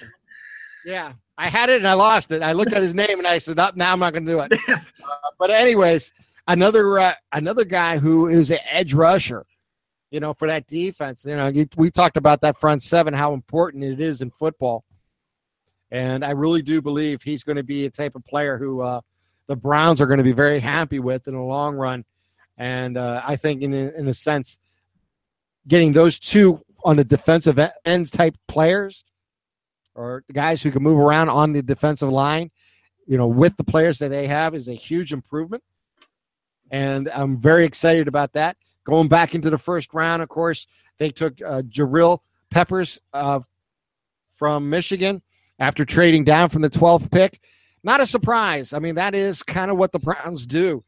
Yeah, 0.84 1.12
I 1.36 1.48
had 1.48 1.68
it 1.68 1.78
and 1.78 1.88
I 1.88 1.94
lost 1.94 2.30
it. 2.30 2.42
I 2.42 2.52
looked 2.52 2.72
at 2.72 2.82
his 2.82 2.94
name 2.94 3.18
and 3.18 3.26
I 3.26 3.38
said, 3.38 3.58
"Up 3.58 3.76
now, 3.76 3.92
I'm 3.92 3.98
not 3.98 4.12
going 4.12 4.26
to 4.26 4.32
do 4.32 4.40
it." 4.40 4.52
uh, 4.68 4.78
but 5.38 5.50
anyways, 5.50 6.12
another 6.46 6.98
uh, 6.98 7.14
another 7.32 7.64
guy 7.64 7.98
who 7.98 8.28
is 8.28 8.50
an 8.50 8.58
edge 8.70 8.94
rusher 8.94 9.44
you 10.10 10.20
know, 10.20 10.32
for 10.32 10.48
that 10.48 10.66
defense. 10.66 11.24
You 11.24 11.36
know, 11.36 11.52
we 11.76 11.90
talked 11.90 12.16
about 12.16 12.40
that 12.40 12.58
front 12.58 12.82
seven, 12.82 13.12
how 13.12 13.34
important 13.34 13.84
it 13.84 14.00
is 14.00 14.22
in 14.22 14.30
football. 14.30 14.84
And 15.90 16.24
I 16.24 16.32
really 16.32 16.62
do 16.62 16.82
believe 16.82 17.22
he's 17.22 17.44
going 17.44 17.56
to 17.56 17.62
be 17.62 17.86
a 17.86 17.90
type 17.90 18.16
of 18.16 18.24
player 18.24 18.58
who 18.58 18.80
uh, 18.80 19.00
the 19.46 19.56
Browns 19.56 20.00
are 20.00 20.06
going 20.06 20.18
to 20.18 20.24
be 20.24 20.32
very 20.32 20.58
happy 20.58 20.98
with 20.98 21.28
in 21.28 21.34
the 21.34 21.40
long 21.40 21.76
run. 21.76 22.04
And 22.58 22.96
uh, 22.96 23.22
I 23.24 23.36
think, 23.36 23.62
in 23.62 23.72
in 23.72 24.08
a 24.08 24.14
sense, 24.14 24.58
getting 25.68 25.92
those 25.92 26.18
two 26.18 26.60
on 26.84 26.96
the 26.96 27.04
defensive 27.04 27.58
ends 27.84 28.10
type 28.10 28.36
players 28.48 29.04
or 29.94 30.24
guys 30.32 30.62
who 30.62 30.70
can 30.70 30.82
move 30.82 30.98
around 30.98 31.28
on 31.28 31.52
the 31.52 31.62
defensive 31.62 32.10
line, 32.10 32.50
you 33.06 33.16
know, 33.16 33.26
with 33.26 33.56
the 33.56 33.64
players 33.64 33.98
that 33.98 34.10
they 34.10 34.26
have 34.26 34.54
is 34.54 34.68
a 34.68 34.74
huge 34.74 35.12
improvement. 35.12 35.62
And 36.70 37.08
I'm 37.14 37.40
very 37.40 37.64
excited 37.64 38.08
about 38.08 38.32
that. 38.34 38.56
Going 38.84 39.08
back 39.08 39.34
into 39.34 39.50
the 39.50 39.58
first 39.58 39.92
round, 39.94 40.22
of 40.22 40.28
course, 40.28 40.66
they 40.98 41.10
took 41.10 41.40
uh, 41.42 41.62
Jabril 41.62 42.20
Peppers 42.50 43.00
uh, 43.12 43.40
from 44.36 44.68
Michigan 44.68 45.22
after 45.58 45.84
trading 45.84 46.24
down 46.24 46.48
from 46.48 46.62
the 46.62 46.70
12th 46.70 47.10
pick. 47.10 47.40
Not 47.82 48.00
a 48.00 48.06
surprise. 48.06 48.72
I 48.72 48.78
mean, 48.78 48.96
that 48.96 49.14
is 49.14 49.42
kind 49.42 49.70
of 49.70 49.76
what 49.76 49.92
the 49.92 49.98
Browns 49.98 50.46
do. 50.46 50.84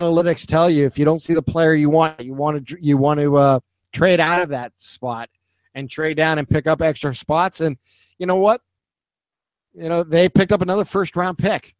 Analytics 0.00 0.46
tell 0.46 0.70
you 0.70 0.86
if 0.86 0.98
you 0.98 1.04
don't 1.04 1.22
see 1.22 1.34
the 1.34 1.42
player 1.42 1.74
you 1.74 1.90
want, 1.90 2.20
you 2.20 2.34
want 2.34 2.68
to 2.68 2.76
you 2.80 2.96
want 2.96 3.20
to 3.20 3.36
uh, 3.36 3.60
trade 3.92 4.20
out 4.20 4.42
of 4.42 4.48
that 4.48 4.72
spot 4.76 5.28
and 5.74 5.88
trade 5.88 6.16
down 6.16 6.38
and 6.38 6.48
pick 6.48 6.66
up 6.66 6.82
extra 6.82 7.14
spots. 7.14 7.60
And 7.60 7.76
you 8.18 8.26
know 8.26 8.36
what? 8.36 8.60
You 9.74 9.88
know 9.88 10.02
they 10.02 10.28
picked 10.28 10.52
up 10.52 10.60
another 10.60 10.84
first 10.84 11.14
round 11.16 11.38
pick. 11.38 11.74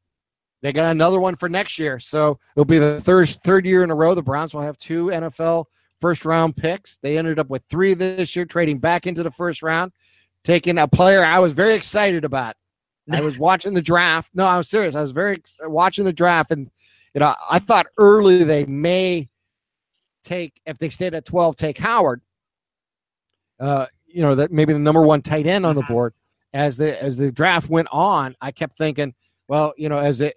They 0.63 0.73
got 0.73 0.93
another 0.93 1.19
one 1.19 1.37
for 1.37 1.49
next 1.49 1.79
year. 1.79 1.99
So 1.99 2.39
it'll 2.55 2.65
be 2.65 2.79
the 2.79 3.01
third 3.01 3.29
third 3.45 3.67
year 3.67 3.83
in 3.83 3.91
a 3.91 3.95
row 3.95 4.15
the 4.15 4.23
Browns 4.23 4.55
will 4.55 4.63
have 4.63 4.79
two 4.79 5.07
NFL 5.07 5.67
first 6.01 6.25
round 6.25 6.57
picks. 6.57 6.99
They 6.99 7.19
ended 7.19 7.39
up 7.39 7.51
with 7.51 7.63
three 7.69 7.95
this 7.95 8.37
year, 8.37 8.45
trading 8.45 8.79
back 8.79 9.07
into 9.07 9.23
the 9.23 9.31
first 9.31 9.63
round, 9.63 9.93
taking 10.45 10.79
a 10.79 10.89
player 10.89 11.25
I 11.25 11.39
was 11.39 11.53
very 11.53 11.75
excited 11.75 12.25
about. 12.25 12.57
I 13.11 13.21
was 13.21 13.39
watching 13.39 13.75
the 13.75 13.83
draft. 13.83 14.31
No, 14.35 14.45
I 14.45 14.57
was 14.59 14.69
serious. 14.69 14.95
I 14.95 15.03
was 15.03 15.13
very 15.13 15.43
watching 15.63 16.05
the 16.05 16.13
draft, 16.13 16.51
and 16.51 16.71
you 17.15 17.21
know, 17.21 17.35
I 17.51 17.59
thought 17.59 17.87
early 17.99 18.45
they 18.45 18.65
may 18.65 19.29
take 20.25 20.61
if 20.67 20.79
they 20.79 20.89
stayed 20.89 21.15
at 21.15 21.25
twelve, 21.25 21.57
take 21.57 21.79
Howard. 21.79 22.21
Uh, 23.61 23.87
you 24.07 24.23
know 24.23 24.35
that 24.35 24.53
maybe 24.53 24.73
the 24.73 24.79
number 24.79 25.03
one 25.03 25.23
tight 25.23 25.47
end 25.47 25.67
on 25.67 25.75
the 25.75 25.83
mm-hmm. 25.83 25.93
board. 25.93 26.15
As 26.55 26.77
the 26.77 27.03
as 27.03 27.17
the 27.17 27.33
draft 27.33 27.71
went 27.71 27.89
on, 27.91 28.37
I 28.41 28.51
kept 28.53 28.77
thinking, 28.77 29.15
well, 29.49 29.73
you 29.77 29.89
know, 29.89 29.99
as 29.99 30.21
it 30.21 30.37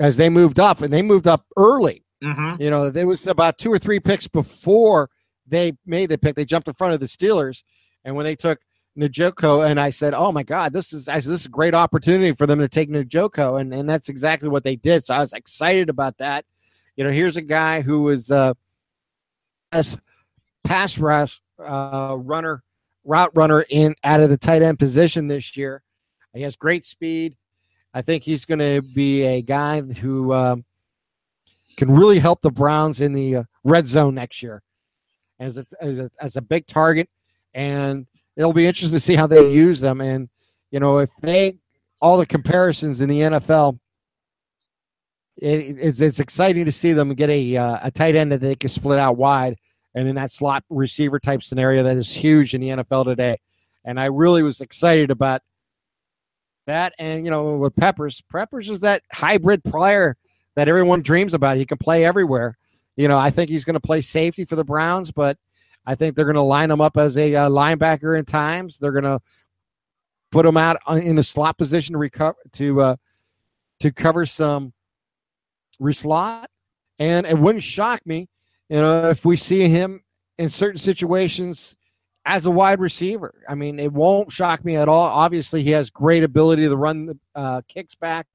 as 0.00 0.16
they 0.16 0.28
moved 0.28 0.60
up, 0.60 0.82
and 0.82 0.92
they 0.92 1.02
moved 1.02 1.26
up 1.26 1.46
early. 1.56 2.04
Mm-hmm. 2.22 2.62
You 2.62 2.70
know, 2.70 2.90
there 2.90 3.06
was 3.06 3.26
about 3.26 3.58
two 3.58 3.72
or 3.72 3.78
three 3.78 4.00
picks 4.00 4.26
before 4.28 5.08
they 5.46 5.72
made 5.86 6.10
the 6.10 6.18
pick. 6.18 6.36
They 6.36 6.44
jumped 6.44 6.68
in 6.68 6.74
front 6.74 6.94
of 6.94 7.00
the 7.00 7.06
Steelers, 7.06 7.62
and 8.04 8.14
when 8.14 8.24
they 8.24 8.36
took 8.36 8.58
Njoku, 8.98 9.68
and 9.68 9.78
I 9.78 9.90
said, 9.90 10.14
"Oh 10.14 10.32
my 10.32 10.42
God, 10.42 10.72
this 10.72 10.92
is 10.92 11.08
I 11.08 11.20
said, 11.20 11.32
this 11.32 11.40
is 11.40 11.46
a 11.46 11.50
great 11.50 11.74
opportunity 11.74 12.32
for 12.32 12.46
them 12.46 12.58
to 12.58 12.68
take 12.68 12.90
Njoku," 12.90 13.60
and 13.60 13.72
and 13.72 13.88
that's 13.88 14.08
exactly 14.08 14.48
what 14.48 14.64
they 14.64 14.76
did. 14.76 15.04
So 15.04 15.14
I 15.14 15.20
was 15.20 15.32
excited 15.32 15.88
about 15.88 16.18
that. 16.18 16.44
You 16.96 17.04
know, 17.04 17.10
here's 17.10 17.36
a 17.36 17.42
guy 17.42 17.80
who 17.80 18.02
was 18.02 18.30
uh, 18.30 18.54
as 19.72 19.96
pass 20.64 20.98
rush 20.98 21.40
uh, 21.58 22.16
runner, 22.18 22.62
route 23.04 23.30
runner 23.34 23.64
in 23.70 23.94
out 24.04 24.20
of 24.20 24.30
the 24.30 24.36
tight 24.36 24.62
end 24.62 24.78
position 24.78 25.28
this 25.28 25.56
year. 25.56 25.82
He 26.34 26.42
has 26.42 26.56
great 26.56 26.84
speed. 26.84 27.36
I 27.94 28.02
think 28.02 28.22
he's 28.22 28.44
going 28.44 28.58
to 28.58 28.82
be 28.94 29.22
a 29.24 29.42
guy 29.42 29.80
who 29.80 30.32
um, 30.32 30.64
can 31.76 31.90
really 31.90 32.18
help 32.18 32.42
the 32.42 32.50
Browns 32.50 33.00
in 33.00 33.12
the 33.12 33.36
uh, 33.36 33.42
red 33.64 33.86
zone 33.86 34.14
next 34.14 34.42
year 34.42 34.62
as 35.40 35.58
a, 35.58 35.66
as 35.80 35.98
a, 35.98 36.10
as 36.20 36.36
a 36.36 36.42
big 36.42 36.66
target. 36.66 37.08
And 37.54 38.06
it'll 38.38 38.52
be 38.52 38.66
interesting 38.66 38.96
to 38.96 39.04
see 39.04 39.16
how 39.16 39.26
they 39.26 39.50
use 39.50 39.80
them. 39.80 40.00
And, 40.00 40.28
you 40.70 40.80
know, 40.80 40.98
if 40.98 41.10
they, 41.16 41.58
all 42.00 42.16
the 42.16 42.24
comparisons 42.24 43.00
in 43.00 43.08
the 43.08 43.20
NFL, 43.20 43.78
it, 45.36 45.76
it's, 45.78 46.00
it's 46.00 46.20
exciting 46.20 46.64
to 46.64 46.72
see 46.72 46.92
them 46.92 47.12
get 47.14 47.28
a, 47.28 47.56
uh, 47.56 47.78
a 47.82 47.90
tight 47.90 48.14
end 48.14 48.32
that 48.32 48.40
they 48.40 48.54
can 48.54 48.70
split 48.70 48.98
out 48.98 49.16
wide 49.16 49.56
and 49.94 50.08
in 50.08 50.14
that 50.14 50.30
slot 50.30 50.62
receiver 50.70 51.18
type 51.18 51.42
scenario 51.42 51.82
that 51.82 51.96
is 51.96 52.14
huge 52.14 52.54
in 52.54 52.60
the 52.60 52.68
NFL 52.68 53.04
today. 53.04 53.38
And 53.84 53.98
I 53.98 54.06
really 54.06 54.42
was 54.42 54.60
excited 54.60 55.10
about 55.10 55.42
that 56.66 56.92
and 56.98 57.24
you 57.24 57.30
know 57.30 57.56
with 57.56 57.74
Peppers, 57.76 58.22
Peppers 58.30 58.68
is 58.68 58.80
that 58.80 59.02
hybrid 59.10 59.64
player 59.64 60.16
that 60.54 60.68
everyone 60.68 61.02
dreams 61.02 61.32
about. 61.32 61.56
He 61.56 61.64
can 61.64 61.78
play 61.78 62.04
everywhere. 62.04 62.58
You 62.96 63.08
know, 63.08 63.16
I 63.16 63.30
think 63.30 63.48
he's 63.48 63.64
going 63.64 63.74
to 63.74 63.80
play 63.80 64.00
safety 64.02 64.44
for 64.44 64.54
the 64.54 64.64
Browns, 64.64 65.10
but 65.10 65.38
I 65.88 65.94
think 65.94 66.14
they're 66.14 66.26
going 66.26 66.34
to 66.34 66.42
line 66.42 66.70
him 66.70 66.82
up 66.82 66.98
as 66.98 67.16
a 67.16 67.34
uh, 67.34 67.48
linebacker 67.48 68.18
in 68.18 68.26
times. 68.26 68.78
They're 68.78 68.92
going 68.92 69.04
to 69.04 69.18
put 70.30 70.44
him 70.44 70.58
out 70.58 70.76
in 70.90 71.16
the 71.16 71.22
slot 71.22 71.56
position 71.56 71.94
to 71.94 71.98
recover 71.98 72.36
to 72.52 72.80
uh, 72.82 72.96
to 73.80 73.90
cover 73.90 74.26
some 74.26 74.74
reslot, 75.80 76.44
and 76.98 77.26
it 77.26 77.38
wouldn't 77.38 77.64
shock 77.64 78.04
me, 78.04 78.28
you 78.68 78.82
know, 78.82 79.08
if 79.08 79.24
we 79.24 79.38
see 79.38 79.66
him 79.70 80.02
in 80.36 80.50
certain 80.50 80.78
situations 80.78 81.74
as 82.26 82.44
a 82.44 82.50
wide 82.50 82.80
receiver. 82.80 83.42
I 83.48 83.54
mean, 83.54 83.80
it 83.80 83.90
won't 83.90 84.30
shock 84.30 84.66
me 84.66 84.76
at 84.76 84.90
all. 84.90 85.06
Obviously, 85.06 85.62
he 85.62 85.70
has 85.70 85.88
great 85.88 86.22
ability 86.22 86.68
to 86.68 86.76
run 86.76 87.06
the 87.06 87.18
uh, 87.34 87.62
kicks 87.66 87.94
back, 87.94 88.26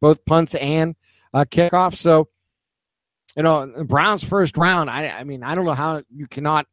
both 0.00 0.24
punts 0.24 0.54
and 0.54 0.96
uh, 1.34 1.44
kickoffs. 1.50 1.98
So, 1.98 2.28
you 3.36 3.42
know, 3.42 3.66
Browns 3.84 4.24
first 4.24 4.56
round. 4.56 4.88
I, 4.88 5.08
I 5.08 5.24
mean, 5.24 5.42
I 5.42 5.54
don't 5.54 5.66
know 5.66 5.74
how 5.74 6.02
you 6.10 6.26
cannot 6.26 6.66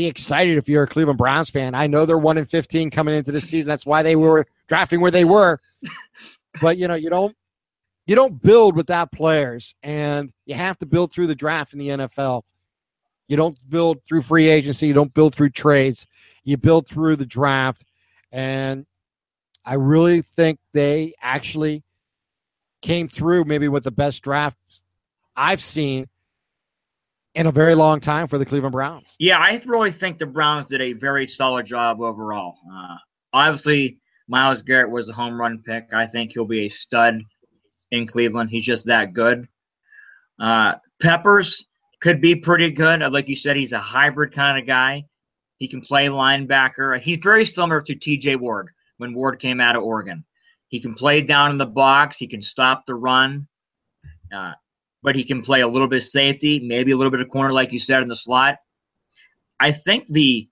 be 0.00 0.06
excited 0.06 0.56
if 0.56 0.68
you're 0.68 0.84
a 0.84 0.88
Cleveland 0.88 1.18
Browns 1.18 1.50
fan. 1.50 1.74
I 1.74 1.86
know 1.86 2.06
they're 2.06 2.16
one 2.16 2.38
in 2.38 2.46
fifteen 2.46 2.90
coming 2.90 3.14
into 3.14 3.32
this 3.32 3.48
season. 3.48 3.68
That's 3.68 3.84
why 3.84 4.02
they 4.02 4.16
were 4.16 4.46
drafting 4.66 5.00
where 5.00 5.10
they 5.10 5.24
were. 5.26 5.60
but 6.62 6.78
you 6.78 6.88
know, 6.88 6.94
you 6.94 7.10
don't 7.10 7.36
you 8.06 8.14
don't 8.14 8.40
build 8.42 8.76
without 8.76 9.12
players, 9.12 9.74
and 9.82 10.32
you 10.46 10.54
have 10.54 10.78
to 10.78 10.86
build 10.86 11.12
through 11.12 11.26
the 11.26 11.34
draft 11.34 11.74
in 11.74 11.78
the 11.78 11.88
NFL. 11.88 12.42
You 13.28 13.36
don't 13.36 13.56
build 13.68 13.98
through 14.08 14.22
free 14.22 14.48
agency. 14.48 14.86
You 14.86 14.94
don't 14.94 15.12
build 15.12 15.34
through 15.34 15.50
trades. 15.50 16.06
You 16.42 16.56
build 16.56 16.88
through 16.88 17.16
the 17.16 17.26
draft. 17.26 17.84
And 18.32 18.86
I 19.64 19.74
really 19.74 20.22
think 20.22 20.58
they 20.72 21.14
actually 21.20 21.84
came 22.82 23.06
through 23.06 23.44
maybe 23.44 23.68
with 23.68 23.84
the 23.84 23.92
best 23.92 24.22
draft 24.22 24.56
I've 25.36 25.60
seen 25.60 26.08
in 27.34 27.46
a 27.46 27.52
very 27.52 27.74
long 27.74 28.00
time 28.00 28.26
for 28.26 28.38
the 28.38 28.44
Cleveland 28.44 28.72
Browns. 28.72 29.14
Yeah, 29.18 29.38
I 29.38 29.60
really 29.66 29.92
think 29.92 30.18
the 30.18 30.26
Browns 30.26 30.66
did 30.66 30.80
a 30.80 30.92
very 30.92 31.26
solid 31.26 31.66
job 31.66 32.00
overall. 32.00 32.56
Uh, 32.72 32.96
obviously, 33.32 33.98
Myles 34.28 34.62
Garrett 34.62 34.90
was 34.90 35.08
a 35.08 35.12
home 35.12 35.40
run 35.40 35.62
pick. 35.64 35.88
I 35.92 36.06
think 36.06 36.32
he'll 36.32 36.44
be 36.44 36.66
a 36.66 36.68
stud 36.68 37.22
in 37.90 38.06
Cleveland. 38.06 38.50
He's 38.50 38.64
just 38.64 38.86
that 38.86 39.12
good. 39.12 39.46
Uh, 40.38 40.74
Peppers, 41.00 41.66
could 42.00 42.20
be 42.20 42.34
pretty 42.34 42.70
good. 42.70 43.00
Like 43.12 43.28
you 43.28 43.36
said, 43.36 43.56
he's 43.56 43.72
a 43.72 43.78
hybrid 43.78 44.32
kind 44.32 44.58
of 44.58 44.66
guy. 44.66 45.04
He 45.58 45.68
can 45.68 45.82
play 45.82 46.06
linebacker. 46.06 46.98
He's 46.98 47.18
very 47.18 47.44
similar 47.44 47.82
to 47.82 47.94
TJ 47.94 48.36
Ward 48.36 48.70
when 48.96 49.14
Ward 49.14 49.38
came 49.38 49.60
out 49.60 49.76
of 49.76 49.82
Oregon. 49.82 50.24
He 50.68 50.80
can 50.80 50.94
play 50.94 51.20
down 51.20 51.50
in 51.50 51.58
the 51.58 51.66
box. 51.66 52.16
He 52.16 52.26
can 52.26 52.40
stop 52.40 52.86
the 52.86 52.94
run. 52.94 53.46
Uh, 54.34 54.52
but 55.02 55.16
he 55.16 55.24
can 55.24 55.42
play 55.42 55.60
a 55.60 55.68
little 55.68 55.88
bit 55.88 56.02
of 56.02 56.04
safety, 56.04 56.60
maybe 56.60 56.92
a 56.92 56.96
little 56.96 57.10
bit 57.10 57.20
of 57.20 57.28
corner, 57.28 57.52
like 57.52 57.72
you 57.72 57.78
said, 57.78 58.02
in 58.02 58.08
the 58.08 58.16
slot. 58.16 58.58
I 59.58 59.72
think 59.72 60.06
the 60.06 60.48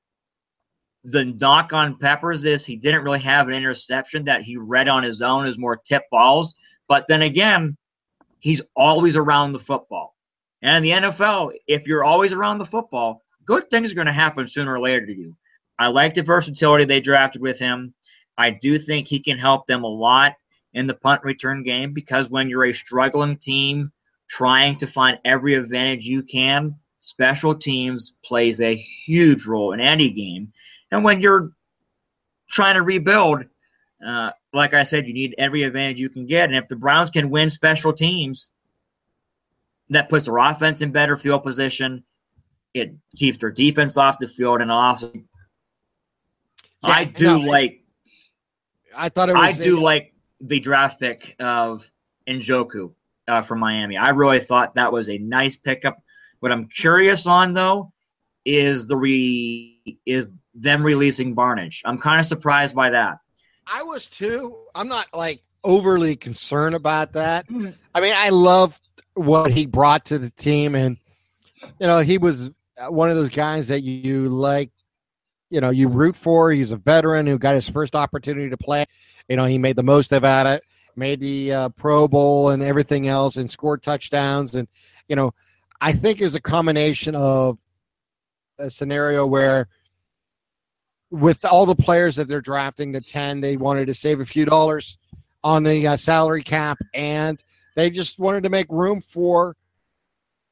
the 1.04 1.24
knock 1.24 1.72
on 1.72 1.96
Peppers 1.96 2.44
is 2.44 2.66
he 2.66 2.76
didn't 2.76 3.04
really 3.04 3.20
have 3.20 3.48
an 3.48 3.54
interception 3.54 4.24
that 4.24 4.42
he 4.42 4.56
read 4.56 4.88
on 4.88 5.02
his 5.02 5.22
own 5.22 5.46
as 5.46 5.56
more 5.56 5.76
tip 5.76 6.02
balls. 6.10 6.54
But 6.88 7.06
then 7.06 7.22
again, 7.22 7.76
he's 8.40 8.60
always 8.76 9.16
around 9.16 9.52
the 9.52 9.58
football. 9.58 10.16
And 10.60 10.84
the 10.84 10.90
NFL, 10.90 11.52
if 11.66 11.86
you're 11.86 12.04
always 12.04 12.32
around 12.32 12.58
the 12.58 12.64
football, 12.64 13.22
good 13.44 13.70
things 13.70 13.92
are 13.92 13.94
going 13.94 14.08
to 14.08 14.12
happen 14.12 14.48
sooner 14.48 14.74
or 14.74 14.80
later 14.80 15.06
to 15.06 15.14
you. 15.14 15.36
I 15.78 15.86
like 15.86 16.14
the 16.14 16.22
versatility 16.22 16.84
they 16.84 17.00
drafted 17.00 17.40
with 17.40 17.58
him. 17.58 17.94
I 18.36 18.50
do 18.50 18.76
think 18.76 19.06
he 19.06 19.20
can 19.20 19.38
help 19.38 19.66
them 19.66 19.84
a 19.84 19.88
lot 19.88 20.34
in 20.74 20.86
the 20.86 20.94
punt 20.94 21.22
return 21.22 21.62
game 21.62 21.92
because 21.92 22.28
when 22.28 22.48
you're 22.48 22.66
a 22.66 22.74
struggling 22.74 23.36
team 23.36 23.92
trying 24.28 24.76
to 24.78 24.86
find 24.86 25.18
every 25.24 25.54
advantage 25.54 26.06
you 26.06 26.22
can, 26.22 26.76
special 27.00 27.54
teams 27.54 28.14
plays 28.22 28.60
a 28.60 28.74
huge 28.74 29.46
role 29.46 29.72
in 29.72 29.80
any 29.80 30.10
game. 30.10 30.52
And 30.90 31.02
when 31.02 31.20
you're 31.20 31.52
trying 32.48 32.74
to 32.74 32.82
rebuild, 32.82 33.44
uh, 34.06 34.30
like 34.52 34.74
I 34.74 34.82
said, 34.82 35.06
you 35.06 35.14
need 35.14 35.34
every 35.38 35.62
advantage 35.62 35.98
you 35.98 36.08
can 36.08 36.26
get. 36.26 36.48
And 36.48 36.56
if 36.56 36.68
the 36.68 36.76
Browns 36.76 37.10
can 37.10 37.30
win 37.30 37.50
special 37.50 37.92
teams, 37.92 38.50
that 39.90 40.08
puts 40.08 40.26
their 40.26 40.36
offense 40.36 40.82
in 40.82 40.92
better 40.92 41.16
field 41.16 41.42
position. 41.42 42.04
It 42.74 42.94
keeps 43.16 43.38
their 43.38 43.50
defense 43.50 43.96
off 43.96 44.18
the 44.18 44.28
field, 44.28 44.60
and 44.60 44.70
also, 44.70 45.10
yeah, 45.14 45.20
I 46.82 47.04
do 47.04 47.24
no, 47.24 47.36
like. 47.38 47.82
I 48.94 49.08
thought 49.08 49.30
it 49.30 49.34
was. 49.34 49.58
I 49.58 49.64
do 49.64 49.80
like 49.80 50.12
the 50.40 50.60
draft 50.60 51.00
pick 51.00 51.34
of 51.40 51.90
Njoku 52.28 52.92
uh, 53.28 53.42
from 53.42 53.60
Miami. 53.60 53.96
I 53.96 54.10
really 54.10 54.40
thought 54.40 54.74
that 54.74 54.92
was 54.92 55.08
a 55.08 55.18
nice 55.18 55.56
pickup. 55.56 56.02
What 56.40 56.52
I'm 56.52 56.68
curious 56.68 57.26
on 57.26 57.54
though 57.54 57.92
is 58.44 58.86
the 58.86 58.96
re 58.96 59.98
is 60.06 60.28
them 60.54 60.84
releasing 60.84 61.36
Barnidge. 61.36 61.82
I'm 61.84 61.98
kind 61.98 62.20
of 62.20 62.26
surprised 62.26 62.74
by 62.74 62.90
that. 62.90 63.18
I 63.66 63.82
was 63.82 64.06
too. 64.06 64.56
I'm 64.74 64.88
not 64.88 65.06
like 65.12 65.42
overly 65.62 66.16
concerned 66.16 66.74
about 66.74 67.12
that. 67.12 67.46
Hmm. 67.46 67.70
I 67.94 68.00
mean, 68.00 68.14
I 68.16 68.30
love 68.30 68.80
what 69.14 69.50
he 69.50 69.66
brought 69.66 70.06
to 70.06 70.18
the 70.18 70.30
team, 70.30 70.74
and 70.74 70.96
you 71.78 71.86
know, 71.86 71.98
he 72.00 72.18
was 72.18 72.50
one 72.88 73.10
of 73.10 73.16
those 73.16 73.30
guys 73.30 73.68
that 73.68 73.82
you 73.82 74.28
like. 74.28 74.70
You 75.50 75.62
know, 75.62 75.70
you 75.70 75.88
root 75.88 76.14
for. 76.14 76.50
He's 76.50 76.72
a 76.72 76.76
veteran 76.76 77.26
who 77.26 77.38
got 77.38 77.54
his 77.54 77.68
first 77.68 77.96
opportunity 77.96 78.50
to 78.50 78.58
play. 78.58 78.84
You 79.30 79.36
know, 79.36 79.46
he 79.46 79.56
made 79.56 79.76
the 79.76 79.82
most 79.82 80.12
of 80.12 80.22
it 80.22 80.62
made 80.98 81.20
the 81.20 81.52
uh, 81.52 81.68
Pro 81.70 82.08
Bowl 82.08 82.50
and 82.50 82.62
everything 82.62 83.08
else, 83.08 83.36
and 83.36 83.50
scored 83.50 83.82
touchdowns. 83.82 84.54
And 84.54 84.68
you 85.08 85.16
know, 85.16 85.32
I 85.80 85.92
think 85.92 86.20
is 86.20 86.34
a 86.34 86.40
combination 86.40 87.14
of 87.14 87.58
a 88.58 88.68
scenario 88.68 89.26
where, 89.26 89.68
with 91.10 91.44
all 91.44 91.64
the 91.64 91.74
players 91.74 92.16
that 92.16 92.28
they're 92.28 92.40
drafting 92.40 92.92
to 92.92 93.00
ten, 93.00 93.40
they 93.40 93.56
wanted 93.56 93.86
to 93.86 93.94
save 93.94 94.20
a 94.20 94.26
few 94.26 94.44
dollars 94.44 94.98
on 95.44 95.62
the 95.62 95.86
uh, 95.86 95.96
salary 95.96 96.42
cap, 96.42 96.78
and 96.92 97.42
they 97.76 97.88
just 97.88 98.18
wanted 98.18 98.42
to 98.42 98.50
make 98.50 98.66
room 98.68 99.00
for 99.00 99.56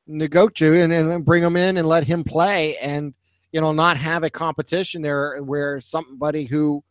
Njoku 0.09 0.85
and, 0.85 0.93
and 0.93 1.25
bring 1.25 1.43
him 1.43 1.57
in 1.57 1.77
and 1.77 1.89
let 1.89 2.05
him 2.05 2.23
play, 2.23 2.77
and 2.79 3.15
you 3.53 3.61
know, 3.61 3.73
not 3.73 3.97
have 3.97 4.23
a 4.23 4.31
competition 4.31 5.03
there 5.03 5.43
where 5.43 5.81
somebody 5.81 6.45
who 6.45 6.85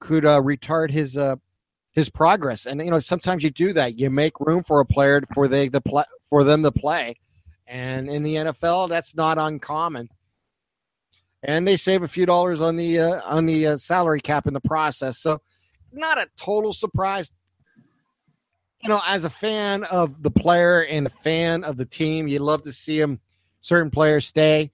could 0.00 0.24
uh, 0.24 0.40
retard 0.40 0.90
his 0.90 1.16
uh, 1.16 1.36
his 1.92 2.08
progress. 2.08 2.66
And 2.66 2.80
you 2.80 2.90
know, 2.90 2.98
sometimes 2.98 3.44
you 3.44 3.50
do 3.50 3.72
that. 3.74 3.98
You 3.98 4.10
make 4.10 4.40
room 4.40 4.64
for 4.64 4.80
a 4.80 4.86
player 4.86 5.22
for 5.32 5.46
they 5.46 5.68
to 5.68 5.80
play 5.80 6.04
for 6.28 6.42
them 6.42 6.62
to 6.62 6.72
play. 6.72 7.16
And 7.66 8.08
in 8.08 8.22
the 8.22 8.34
NFL, 8.36 8.88
that's 8.88 9.14
not 9.14 9.38
uncommon. 9.38 10.08
And 11.42 11.66
they 11.66 11.76
save 11.76 12.02
a 12.02 12.08
few 12.08 12.26
dollars 12.26 12.60
on 12.60 12.76
the 12.76 12.98
uh, 12.98 13.20
on 13.24 13.46
the 13.46 13.68
uh, 13.68 13.76
salary 13.76 14.20
cap 14.20 14.46
in 14.46 14.54
the 14.54 14.60
process. 14.60 15.18
So, 15.18 15.40
not 15.92 16.18
a 16.18 16.28
total 16.36 16.72
surprise. 16.72 17.32
You 18.82 18.88
know, 18.88 19.00
as 19.06 19.24
a 19.24 19.30
fan 19.30 19.84
of 19.84 20.22
the 20.22 20.30
player 20.30 20.82
and 20.82 21.06
a 21.06 21.10
fan 21.10 21.62
of 21.62 21.76
the 21.76 21.84
team, 21.84 22.26
you 22.26 22.40
love 22.40 22.62
to 22.62 22.72
see 22.72 22.98
them 22.98 23.20
certain 23.60 23.90
players 23.90 24.26
stay 24.26 24.72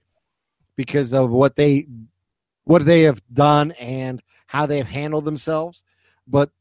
because 0.75 1.13
of 1.13 1.29
what 1.29 1.55
they 1.55 1.87
what 2.63 2.85
they 2.85 3.01
have 3.01 3.21
done 3.33 3.71
and 3.73 4.21
how 4.47 4.65
they've 4.65 4.85
handled 4.85 5.25
themselves. 5.25 5.83
But 6.27 6.51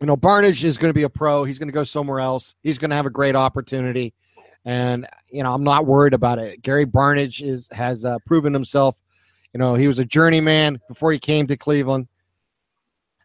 you 0.00 0.06
know, 0.06 0.16
Barnidge 0.16 0.62
is 0.64 0.76
going 0.76 0.90
to 0.90 0.94
be 0.94 1.04
a 1.04 1.08
pro. 1.08 1.44
He's 1.44 1.58
going 1.58 1.68
to 1.68 1.72
go 1.72 1.84
somewhere 1.84 2.20
else. 2.20 2.54
He's 2.62 2.78
going 2.78 2.90
to 2.90 2.96
have 2.96 3.06
a 3.06 3.10
great 3.10 3.34
opportunity, 3.34 4.12
and 4.64 5.06
you 5.30 5.42
know, 5.42 5.52
I'm 5.52 5.64
not 5.64 5.86
worried 5.86 6.12
about 6.12 6.38
it. 6.38 6.62
Gary 6.62 6.84
Barnidge 6.84 7.42
is 7.42 7.68
has 7.72 8.04
uh, 8.04 8.18
proven 8.26 8.52
himself. 8.52 9.00
You 9.54 9.58
know, 9.58 9.74
he 9.74 9.88
was 9.88 9.98
a 9.98 10.04
journeyman 10.04 10.80
before 10.88 11.12
he 11.12 11.18
came 11.18 11.46
to 11.46 11.56
Cleveland, 11.56 12.08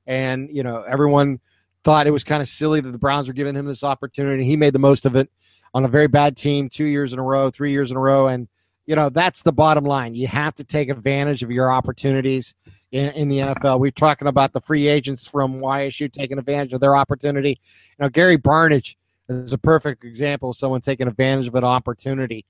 and 0.07 0.49
you 0.49 0.63
know, 0.63 0.83
everyone 0.83 1.41
thought 1.83 2.07
it 2.07 2.11
was 2.11 2.23
kind 2.23 2.41
of 2.41 2.47
silly 2.47 2.79
that 2.79 2.91
the 2.91 2.97
Browns 2.97 3.27
were 3.27 3.33
giving 3.33 3.55
him 3.55 3.65
this 3.65 3.83
opportunity. 3.83 4.45
He 4.45 4.55
made 4.55 4.73
the 4.73 4.79
most 4.79 5.05
of 5.05 5.15
it 5.15 5.29
on 5.73 5.83
a 5.83 5.89
very 5.89 6.07
bad 6.07 6.37
team, 6.37 6.69
two 6.69 6.85
years 6.85 7.11
in 7.11 7.19
a 7.19 7.23
row, 7.23 7.49
three 7.49 7.71
years 7.71 7.91
in 7.91 7.97
a 7.97 7.99
row, 7.99 8.27
and 8.27 8.47
you 8.85 8.95
know 8.95 9.09
that's 9.09 9.43
the 9.43 9.51
bottom 9.51 9.83
line. 9.83 10.15
You 10.15 10.27
have 10.27 10.55
to 10.55 10.63
take 10.63 10.87
advantage 10.87 11.43
of 11.43 11.51
your 11.51 11.69
opportunities 11.69 12.55
in, 12.91 13.09
in 13.09 13.29
the 13.29 13.39
NFL. 13.39 13.79
We're 13.79 13.91
talking 13.91 14.27
about 14.27 14.53
the 14.53 14.61
free 14.61 14.87
agents 14.87 15.27
from 15.27 15.59
YSU 15.59 16.11
taking 16.11 16.37
advantage 16.37 16.73
of 16.73 16.79
their 16.79 16.95
opportunity. 16.95 17.59
You 17.99 18.03
know, 18.03 18.09
Gary 18.09 18.37
Barnidge 18.37 18.95
is 19.29 19.53
a 19.53 19.57
perfect 19.57 20.03
example 20.03 20.51
of 20.51 20.57
someone 20.57 20.81
taking 20.81 21.07
advantage 21.07 21.47
of 21.47 21.55
an 21.55 21.63
opportunity 21.63 22.45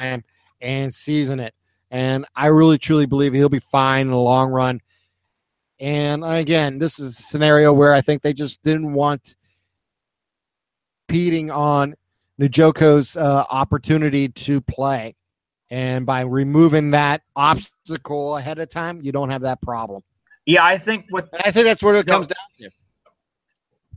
and 0.00 0.22
and 0.60 0.94
seizing 0.94 1.38
it. 1.38 1.54
And 1.90 2.26
I 2.34 2.46
really 2.46 2.78
truly 2.78 3.06
believe 3.06 3.32
he'll 3.32 3.48
be 3.48 3.60
fine 3.60 4.06
in 4.06 4.10
the 4.10 4.16
long 4.16 4.50
run. 4.50 4.80
And 5.78 6.24
again, 6.24 6.78
this 6.78 6.98
is 6.98 7.18
a 7.18 7.22
scenario 7.22 7.72
where 7.72 7.92
I 7.92 8.00
think 8.00 8.22
they 8.22 8.32
just 8.32 8.62
didn't 8.62 8.92
want 8.92 9.36
competing 11.06 11.50
on 11.50 11.94
Njoku's 12.40 13.16
uh, 13.16 13.44
opportunity 13.50 14.28
to 14.28 14.60
play. 14.62 15.14
And 15.70 16.06
by 16.06 16.20
removing 16.20 16.92
that 16.92 17.22
obstacle 17.34 18.36
ahead 18.36 18.58
of 18.58 18.68
time, 18.68 19.00
you 19.02 19.10
don't 19.12 19.30
have 19.30 19.42
that 19.42 19.60
problem. 19.60 20.02
Yeah, 20.44 20.64
I 20.64 20.78
think 20.78 21.06
what 21.10 21.28
I 21.44 21.50
think 21.50 21.66
that's 21.66 21.82
what 21.82 21.96
it 21.96 22.06
comes 22.06 22.28
down 22.28 22.36
to. 22.58 22.70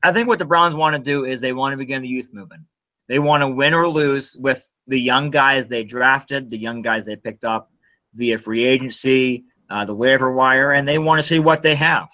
I 0.01 0.11
think 0.11 0.27
what 0.27 0.39
the 0.39 0.45
Browns 0.45 0.75
want 0.75 0.95
to 0.95 1.01
do 1.01 1.25
is 1.25 1.41
they 1.41 1.53
want 1.53 1.73
to 1.73 1.77
begin 1.77 2.01
the 2.01 2.07
youth 2.07 2.29
movement. 2.33 2.63
They 3.07 3.19
want 3.19 3.41
to 3.41 3.47
win 3.47 3.73
or 3.73 3.87
lose 3.87 4.35
with 4.37 4.71
the 4.87 4.99
young 4.99 5.29
guys 5.29 5.67
they 5.67 5.83
drafted, 5.83 6.49
the 6.49 6.57
young 6.57 6.81
guys 6.81 7.05
they 7.05 7.15
picked 7.15 7.43
up 7.43 7.71
via 8.15 8.37
free 8.37 8.65
agency, 8.65 9.45
uh, 9.69 9.85
the 9.85 9.93
waiver 9.93 10.31
wire, 10.33 10.71
and 10.71 10.87
they 10.87 10.97
want 10.97 11.21
to 11.21 11.27
see 11.27 11.39
what 11.39 11.61
they 11.61 11.75
have. 11.75 12.09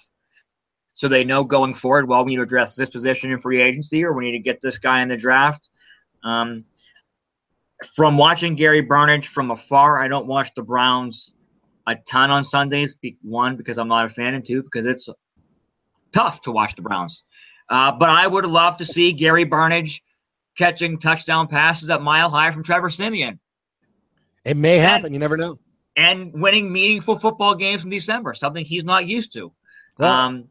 So 0.94 1.08
they 1.08 1.24
know 1.24 1.44
going 1.44 1.74
forward, 1.74 2.08
well, 2.08 2.24
we 2.24 2.30
need 2.30 2.36
to 2.36 2.42
address 2.42 2.74
this 2.74 2.90
position 2.90 3.30
in 3.30 3.38
free 3.38 3.62
agency, 3.62 4.04
or 4.04 4.12
we 4.12 4.24
need 4.24 4.38
to 4.38 4.42
get 4.42 4.60
this 4.60 4.78
guy 4.78 5.02
in 5.02 5.08
the 5.08 5.16
draft. 5.16 5.68
Um, 6.24 6.64
from 7.94 8.16
watching 8.16 8.54
Gary 8.54 8.84
Barnidge 8.84 9.26
from 9.26 9.50
afar, 9.50 9.98
I 9.98 10.08
don't 10.08 10.26
watch 10.26 10.50
the 10.54 10.62
Browns 10.62 11.34
a 11.86 11.96
ton 11.96 12.30
on 12.30 12.44
Sundays. 12.44 12.96
One, 13.22 13.56
because 13.56 13.78
I'm 13.78 13.88
not 13.88 14.06
a 14.06 14.08
fan, 14.08 14.34
and 14.34 14.44
two, 14.44 14.62
because 14.62 14.86
it's 14.86 15.08
tough 16.12 16.40
to 16.42 16.52
watch 16.52 16.74
the 16.74 16.82
Browns. 16.82 17.24
Uh, 17.68 17.92
but 17.92 18.10
I 18.10 18.26
would 18.26 18.46
love 18.46 18.78
to 18.78 18.84
see 18.84 19.12
Gary 19.12 19.44
Barnidge 19.44 20.00
catching 20.56 20.98
touchdown 20.98 21.48
passes 21.48 21.90
at 21.90 22.02
mile 22.02 22.30
high 22.30 22.50
from 22.50 22.62
Trevor 22.62 22.90
Siemian. 22.90 23.38
It 24.44 24.56
may 24.56 24.78
happen. 24.78 25.06
And, 25.06 25.14
you 25.14 25.18
never 25.18 25.36
know. 25.36 25.58
And 25.96 26.32
winning 26.32 26.72
meaningful 26.72 27.18
football 27.18 27.54
games 27.54 27.84
in 27.84 27.90
December, 27.90 28.34
something 28.34 28.64
he's 28.64 28.84
not 28.84 29.06
used 29.06 29.32
to. 29.34 29.52
Well, 29.98 30.12
um, 30.12 30.48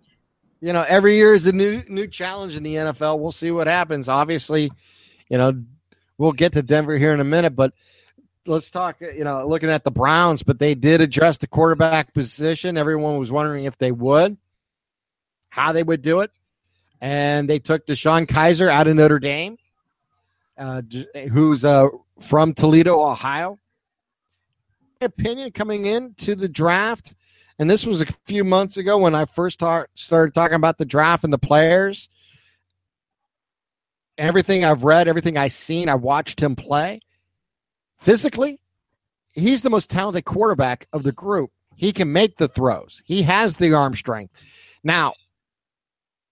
you 0.61 0.73
know, 0.73 0.83
every 0.87 1.15
year 1.15 1.33
is 1.33 1.45
a 1.45 1.51
new 1.51 1.79
new 1.87 2.07
challenge 2.07 2.55
in 2.55 2.63
the 2.63 2.75
NFL. 2.75 3.19
We'll 3.19 3.31
see 3.31 3.51
what 3.51 3.67
happens. 3.67 4.09
Obviously, 4.09 4.71
you 5.29 5.37
know, 5.37 5.63
we'll 6.17 6.31
get 6.31 6.53
to 6.53 6.63
Denver 6.63 6.97
here 6.97 7.13
in 7.13 7.19
a 7.19 7.25
minute, 7.25 7.55
but 7.55 7.73
let's 8.45 8.69
talk. 8.69 8.97
You 9.01 9.23
know, 9.23 9.45
looking 9.47 9.69
at 9.69 9.83
the 9.83 9.91
Browns, 9.91 10.43
but 10.43 10.59
they 10.59 10.75
did 10.75 11.01
address 11.01 11.37
the 11.37 11.47
quarterback 11.47 12.13
position. 12.13 12.77
Everyone 12.77 13.17
was 13.17 13.31
wondering 13.31 13.65
if 13.65 13.77
they 13.77 13.91
would, 13.91 14.37
how 15.49 15.71
they 15.71 15.83
would 15.83 16.01
do 16.01 16.21
it, 16.21 16.31
and 17.01 17.49
they 17.49 17.59
took 17.59 17.85
DeShone 17.85 18.27
Kizer 18.27 18.69
out 18.69 18.87
of 18.87 18.95
Notre 18.95 19.19
Dame, 19.19 19.57
uh, 20.57 20.81
who's 21.31 21.65
uh, 21.65 21.87
from 22.19 22.53
Toledo, 22.53 22.99
Ohio. 23.01 23.59
Opinion 25.01 25.51
coming 25.51 25.85
into 25.85 26.35
the 26.35 26.47
draft, 26.47 27.13
and 27.59 27.69
this 27.69 27.85
was 27.85 28.01
a 28.01 28.07
few 28.25 28.43
months 28.43 28.77
ago 28.77 28.97
when 28.97 29.13
I 29.13 29.25
first 29.25 29.59
ta- 29.59 29.85
started 29.93 30.33
talking 30.33 30.55
about 30.55 30.77
the 30.77 30.85
draft 30.85 31.25
and 31.25 31.33
the 31.33 31.37
players 31.37 32.09
everything 34.17 34.65
I've 34.65 34.83
read, 34.83 35.07
everything 35.07 35.37
I've 35.37 35.51
seen, 35.51 35.89
I've 35.89 36.01
watched 36.01 36.39
him 36.39 36.55
play. 36.55 37.01
Physically, 37.97 38.59
he's 39.33 39.61
the 39.61 39.69
most 39.69 39.89
talented 39.89 40.25
quarterback 40.25 40.87
of 40.93 41.03
the 41.03 41.11
group. 41.11 41.51
He 41.75 41.91
can 41.91 42.11
make 42.11 42.37
the 42.37 42.47
throws. 42.47 43.01
He 43.05 43.21
has 43.23 43.57
the 43.57 43.73
arm 43.73 43.93
strength. 43.93 44.33
Now, 44.83 45.13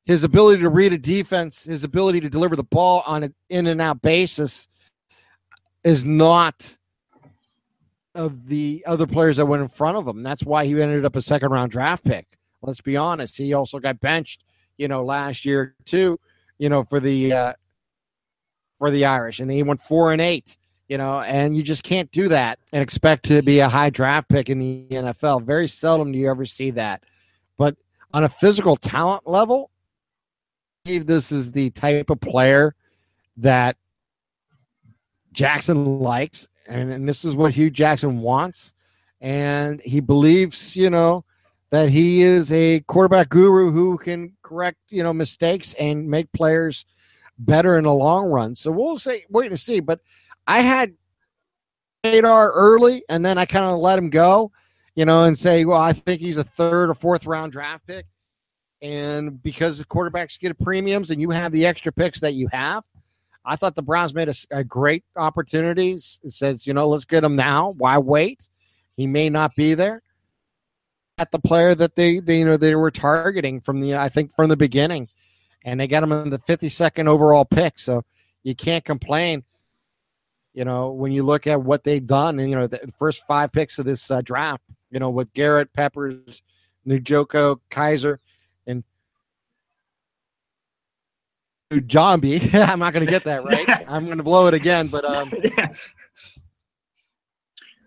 his 0.05 0.23
ability 0.23 0.61
to 0.61 0.69
read 0.69 0.93
a 0.93 0.97
defense, 0.97 1.63
his 1.63 1.83
ability 1.83 2.21
to 2.21 2.29
deliver 2.29 2.55
the 2.55 2.63
ball 2.63 3.03
on 3.05 3.23
an 3.23 3.33
in 3.49 3.67
and 3.67 3.81
out 3.81 4.01
basis 4.01 4.67
is 5.83 6.03
not 6.03 6.77
of 8.15 8.47
the 8.47 8.83
other 8.85 9.07
players 9.07 9.37
that 9.37 9.45
went 9.45 9.61
in 9.61 9.67
front 9.67 9.97
of 9.97 10.07
him. 10.07 10.23
That's 10.23 10.43
why 10.43 10.65
he 10.65 10.79
ended 10.81 11.05
up 11.05 11.15
a 11.15 11.21
second 11.21 11.51
round 11.51 11.71
draft 11.71 12.03
pick. 12.03 12.27
Let's 12.61 12.81
be 12.81 12.95
honest. 12.95 13.37
He 13.37 13.53
also 13.53 13.79
got 13.79 13.99
benched, 13.99 14.43
you 14.77 14.87
know, 14.87 15.03
last 15.03 15.45
year 15.45 15.75
too, 15.85 16.19
you 16.59 16.69
know, 16.69 16.83
for 16.83 16.99
the 16.99 17.33
uh, 17.33 17.53
for 18.83 18.91
the 18.91 19.05
Irish, 19.05 19.39
and 19.39 19.49
he 19.49 19.63
went 19.63 19.81
four 19.81 20.11
and 20.11 20.19
eight. 20.19 20.57
You 20.89 20.97
know, 20.97 21.21
and 21.21 21.55
you 21.55 21.63
just 21.63 21.83
can't 21.83 22.11
do 22.11 22.27
that 22.27 22.59
and 22.73 22.83
expect 22.83 23.23
to 23.27 23.41
be 23.41 23.59
a 23.59 23.69
high 23.69 23.89
draft 23.89 24.27
pick 24.27 24.49
in 24.49 24.59
the 24.59 24.85
NFL. 24.91 25.43
Very 25.43 25.69
seldom 25.69 26.11
do 26.11 26.19
you 26.19 26.29
ever 26.29 26.45
see 26.45 26.69
that. 26.71 27.05
But 27.57 27.77
on 28.13 28.25
a 28.25 28.29
physical 28.29 28.75
talent 28.75 29.25
level, 29.25 29.71
this 30.83 31.31
is 31.31 31.53
the 31.53 31.69
type 31.69 32.09
of 32.09 32.19
player 32.19 32.75
that 33.37 33.77
Jackson 35.31 35.99
likes, 36.01 36.49
and, 36.67 36.91
and 36.91 37.07
this 37.07 37.23
is 37.23 37.37
what 37.37 37.53
Hue 37.53 37.69
Jackson 37.69 38.19
wants. 38.19 38.73
And 39.21 39.81
he 39.81 40.01
believes, 40.01 40.75
you 40.75 40.89
know, 40.89 41.23
that 41.69 41.87
he 41.87 42.21
is 42.21 42.51
a 42.51 42.81
quarterback 42.81 43.29
guru 43.29 43.71
who 43.71 43.97
can 43.97 44.33
correct, 44.41 44.79
you 44.89 45.03
know, 45.03 45.13
mistakes 45.13 45.73
and 45.75 46.05
make 46.05 46.29
players 46.33 46.85
better 47.37 47.77
in 47.77 47.85
the 47.85 47.93
long 47.93 48.29
run. 48.29 48.55
So 48.55 48.71
we'll 48.71 48.99
say 48.99 49.25
wait 49.29 49.51
and 49.51 49.59
see. 49.59 49.79
But 49.79 49.99
I 50.47 50.61
had 50.61 50.93
radar 52.03 52.51
early, 52.51 53.03
and 53.09 53.25
then 53.25 53.37
I 53.37 53.45
kind 53.45 53.65
of 53.65 53.79
let 53.79 53.97
him 53.97 54.09
go, 54.09 54.51
you 54.95 55.05
know, 55.05 55.23
and 55.23 55.37
say, 55.37 55.65
well, 55.65 55.79
I 55.79 55.93
think 55.93 56.21
he's 56.21 56.37
a 56.37 56.43
third 56.43 56.89
or 56.89 56.93
fourth 56.95 57.25
round 57.25 57.51
draft 57.51 57.87
pick. 57.87 58.05
And 58.81 59.41
because 59.41 59.77
the 59.77 59.85
quarterbacks 59.85 60.37
get 60.39 60.57
premiums 60.59 61.09
and 61.09 61.21
you 61.21 61.29
have 61.29 61.53
the 61.53 61.65
extra 61.65 61.91
picks 61.91 62.19
that 62.19 62.33
you 62.33 62.49
have, 62.51 62.83
I 63.45 63.55
thought 63.55 63.75
the 63.75 63.81
Browns 63.81 64.13
made 64.13 64.29
a, 64.29 64.35
a 64.51 64.63
great 64.63 65.03
opportunity. 65.15 65.93
It 65.93 66.31
says, 66.33 66.67
you 66.67 66.73
know, 66.73 66.87
let's 66.87 67.05
get 67.05 67.23
him 67.23 67.35
now. 67.35 67.71
Why 67.77 67.97
wait? 67.97 68.49
He 68.95 69.07
may 69.07 69.29
not 69.29 69.55
be 69.55 69.73
there 69.73 70.01
at 71.17 71.31
the 71.31 71.39
player 71.39 71.75
that 71.75 71.95
they, 71.95 72.19
they 72.19 72.39
you 72.39 72.45
know 72.45 72.57
they 72.57 72.75
were 72.75 72.91
targeting 72.91 73.61
from 73.61 73.79
the 73.79 73.95
I 73.95 74.09
think 74.09 74.35
from 74.35 74.49
the 74.49 74.57
beginning, 74.57 75.09
and 75.63 75.79
they 75.79 75.87
got 75.87 76.03
him 76.03 76.11
in 76.11 76.29
the 76.29 76.39
52nd 76.39 77.07
overall 77.07 77.45
pick. 77.45 77.79
So 77.79 78.03
you 78.43 78.55
can't 78.55 78.83
complain. 78.83 79.43
You 80.53 80.65
know 80.65 80.91
when 80.91 81.11
you 81.11 81.23
look 81.23 81.47
at 81.47 81.61
what 81.61 81.83
they've 81.83 82.05
done, 82.05 82.37
and 82.37 82.49
you 82.49 82.55
know 82.55 82.67
the 82.67 82.91
first 82.99 83.23
five 83.27 83.51
picks 83.51 83.79
of 83.79 83.85
this 83.85 84.11
uh, 84.11 84.21
draft, 84.21 84.63
you 84.91 84.99
know 84.99 85.09
with 85.09 85.33
Garrett 85.33 85.73
Peppers, 85.73 86.43
Njoku, 86.87 87.59
Kizer, 87.71 88.19
and 88.67 88.83
Jambi. 91.71 92.53
I'm 92.69 92.79
not 92.79 92.93
going 92.93 93.05
to 93.05 93.11
get 93.11 93.23
that 93.23 93.43
right. 93.43 93.85
I'm 93.87 94.05
going 94.05 94.17
to 94.17 94.23
blow 94.23 94.47
it 94.47 94.53
again, 94.53 94.87
but 94.87 95.05
um, 95.05 95.33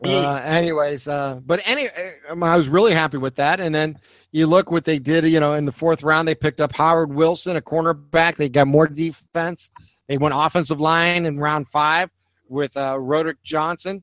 uh, 0.04 0.40
anyways, 0.44 1.08
uh, 1.08 1.40
but 1.46 1.60
any, 1.64 1.88
um, 2.28 2.42
I 2.42 2.56
was 2.56 2.68
really 2.68 2.92
happy 2.92 3.18
with 3.18 3.36
that. 3.36 3.60
And 3.60 3.74
then 3.74 3.98
you 4.36 4.46
look 4.46 4.70
what 4.70 4.84
they 4.84 4.98
did. 4.98 5.24
You 5.24 5.40
know, 5.40 5.54
in 5.54 5.64
the 5.64 5.72
fourth 5.72 6.02
round, 6.02 6.28
they 6.28 6.34
picked 6.34 6.60
up 6.60 6.70
Howard 6.76 7.14
Wilson, 7.14 7.56
a 7.56 7.62
cornerback. 7.62 8.36
They 8.36 8.50
got 8.50 8.68
more 8.68 8.86
defense. 8.86 9.70
They 10.08 10.18
went 10.18 10.34
offensive 10.36 10.78
line 10.78 11.24
in 11.24 11.38
round 11.38 11.68
five 11.68 12.10
with 12.46 12.76
uh, 12.76 12.98
Roderick 12.98 13.42
Johnson, 13.42 14.02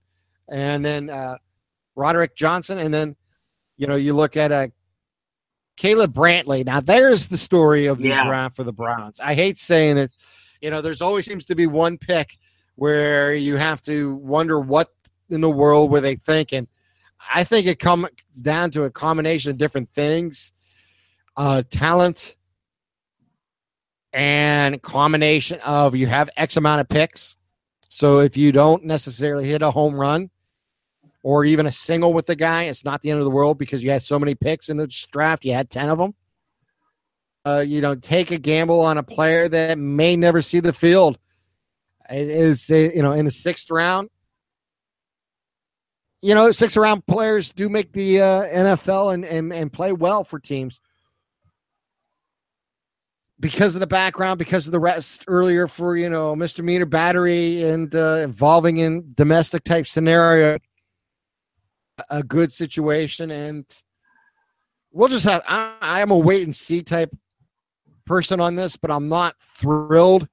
and 0.50 0.84
then 0.84 1.12
uh, 1.12 1.38
Roderick 1.96 2.36
Johnson, 2.36 2.80
and 2.80 2.92
then 2.92 3.16
you 3.78 3.86
know 3.86 3.96
you 3.96 4.14
look 4.14 4.36
at 4.36 4.52
uh, 4.52 4.70
Caleb 5.78 6.16
Brantley. 6.16 6.66
Now 6.66 6.82
there's 6.82 7.28
the 7.28 7.38
story 7.38 7.86
of 7.86 8.00
the 8.00 8.10
yeah. 8.10 8.26
draft 8.26 8.56
for 8.56 8.64
the 8.64 8.74
Browns. 8.74 9.20
I 9.20 9.36
hate 9.36 9.60
saying 9.60 10.00
it. 10.00 10.12
You 10.62 10.72
know, 10.72 10.82
there's 10.82 11.02
always 11.02 11.26
seems 11.26 11.46
to 11.46 11.56
be 11.56 11.68
one 11.68 12.00
pick 12.00 12.40
where 12.74 13.36
you 13.36 13.56
have 13.56 13.84
to 13.84 14.16
wonder 14.16 14.60
what 14.60 14.90
in 15.30 15.42
the 15.42 15.50
world 15.50 15.92
were 15.92 16.02
they 16.02 16.16
thinking? 16.16 16.68
I 17.32 17.44
think 17.44 17.68
it 17.68 17.80
comes 17.80 18.08
down 18.42 18.72
to 18.72 18.84
a 18.84 18.90
combination 18.90 19.52
of 19.52 19.58
different 19.58 19.90
things, 19.94 20.52
uh, 21.38 21.64
talent, 21.70 22.36
and 24.12 24.82
combination 24.82 25.60
of 25.62 25.96
you 25.96 26.08
have 26.08 26.30
X 26.38 26.58
amount 26.58 26.82
of 26.82 26.90
picks. 26.90 27.36
So 27.90 28.20
if 28.20 28.38
you 28.38 28.52
don't 28.52 28.86
necessarily 28.86 29.46
hit 29.46 29.62
a 29.62 29.72
home 29.72 29.96
run 29.96 30.30
or 31.24 31.46
even 31.46 31.66
a 31.66 31.72
single 31.72 32.14
with 32.14 32.26
the 32.26 32.36
guy, 32.36 32.64
it's 32.64 32.86
not 32.86 33.02
the 33.02 33.12
end 33.12 33.20
of 33.20 33.26
the 33.26 33.32
world 33.32 33.58
because 33.58 33.84
you 33.84 33.90
had 33.90 34.04
so 34.04 34.20
many 34.20 34.36
picks 34.36 34.70
in 34.70 34.78
the 34.78 34.88
draft. 35.12 35.46
You 35.46 35.54
had 35.54 35.70
ten 35.70 35.90
of 35.90 35.98
them. 35.98 36.14
Uh, 37.46 37.64
you 37.66 37.82
know, 37.82 37.94
take 37.94 38.32
a 38.32 38.38
gamble 38.38 38.80
on 38.80 38.98
a 38.98 39.04
player 39.04 39.50
that 39.50 39.78
may 39.78 40.16
never 40.16 40.42
see 40.42 40.60
the 40.60 40.72
field. 40.72 41.18
It 42.10 42.30
is 42.30 42.70
you 42.70 43.02
know 43.02 43.12
in 43.14 43.26
the 43.26 43.32
sixth 43.32 43.70
round 43.72 44.10
you 46.24 46.34
know, 46.34 46.52
six 46.54 46.78
round 46.78 47.06
players 47.06 47.52
do 47.52 47.68
make 47.68 47.92
the 47.92 48.22
uh, 48.22 48.44
NFL 48.48 49.14
and, 49.14 49.26
and, 49.26 49.52
and 49.52 49.72
play 49.72 49.92
well 49.92 50.24
for 50.24 50.40
teams 50.40 50.80
because 53.42 53.74
of 53.74 53.82
the 53.82 53.88
background, 53.88 54.40
because 54.40 54.66
of 54.66 54.72
the 54.72 54.80
rest 54.80 55.26
earlier 55.28 55.68
for, 55.68 55.98
you 55.98 56.10
know, 56.10 56.34
misdemeanor 56.34 56.86
battery 56.86 57.64
and 57.64 57.94
uh, 57.94 58.22
involving 58.24 58.78
in 58.78 59.12
domestic 59.16 59.66
type 59.66 59.86
scenario, 59.86 60.58
a 62.10 62.24
good 62.24 62.54
situation. 62.54 63.30
And 63.30 63.66
we'll 64.94 65.10
just 65.10 65.26
have, 65.26 65.44
I, 65.46 65.74
I 65.82 66.02
am 66.02 66.12
a 66.12 66.18
wait 66.18 66.44
and 66.44 66.56
see 66.56 66.84
type 66.84 67.14
person 68.06 68.40
on 68.40 68.56
this, 68.56 68.78
but 68.78 68.92
I'm 68.92 69.10
not 69.10 69.36
thrilled. 69.42 70.30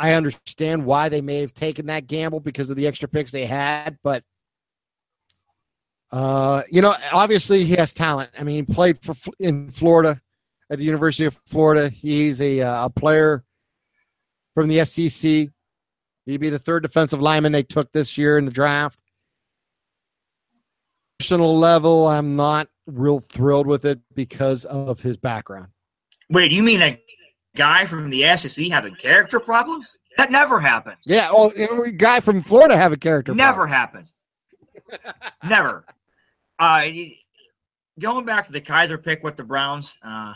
I 0.00 0.14
understand 0.14 0.86
why 0.86 1.10
they 1.10 1.20
may 1.20 1.42
have 1.42 1.52
taken 1.52 1.84
that 1.86 2.06
gamble 2.06 2.40
because 2.40 2.70
of 2.70 2.76
the 2.76 2.86
extra 2.86 3.06
picks 3.06 3.30
they 3.30 3.44
had, 3.44 3.98
but 4.02 4.24
uh, 6.10 6.62
you 6.70 6.80
know, 6.80 6.94
obviously 7.12 7.66
he 7.66 7.76
has 7.76 7.92
talent. 7.92 8.30
I 8.38 8.42
mean, 8.42 8.56
he 8.56 8.62
played 8.62 8.98
for 9.04 9.14
in 9.38 9.70
Florida 9.70 10.18
at 10.70 10.78
the 10.78 10.84
University 10.84 11.26
of 11.26 11.38
Florida. 11.46 11.90
He's 11.90 12.40
a, 12.40 12.62
uh, 12.62 12.86
a 12.86 12.90
player 12.90 13.44
from 14.54 14.68
the 14.68 14.82
SEC. 14.86 15.48
He'd 16.24 16.40
be 16.40 16.48
the 16.48 16.58
third 16.58 16.82
defensive 16.82 17.20
lineman 17.20 17.52
they 17.52 17.62
took 17.62 17.92
this 17.92 18.16
year 18.16 18.38
in 18.38 18.46
the 18.46 18.50
draft. 18.50 18.98
Personal 21.18 21.58
level, 21.58 22.08
I'm 22.08 22.34
not 22.36 22.68
real 22.86 23.20
thrilled 23.20 23.66
with 23.66 23.84
it 23.84 24.00
because 24.14 24.64
of 24.64 24.98
his 25.00 25.18
background. 25.18 25.68
Wait, 26.30 26.52
you 26.52 26.62
mean 26.62 26.80
a 26.80 26.98
guy 27.56 27.84
from 27.84 28.10
the 28.10 28.36
SEC 28.36 28.68
having 28.68 28.94
character 28.94 29.40
problems? 29.40 29.98
That 30.16 30.30
never 30.30 30.60
happens. 30.60 30.98
Yeah, 31.04 31.30
well, 31.32 31.52
a 31.84 31.90
guy 31.90 32.20
from 32.20 32.40
Florida 32.42 32.76
have 32.76 32.92
a 32.92 32.96
character. 32.96 33.34
Never 33.34 33.66
problem. 33.66 33.70
happens. 33.70 34.14
never. 35.44 35.84
Uh, 36.58 36.90
going 37.98 38.26
back 38.26 38.46
to 38.46 38.52
the 38.52 38.60
Kizer 38.60 39.02
pick 39.02 39.24
with 39.24 39.34
the 39.34 39.42
Browns, 39.42 39.96
uh, 40.02 40.34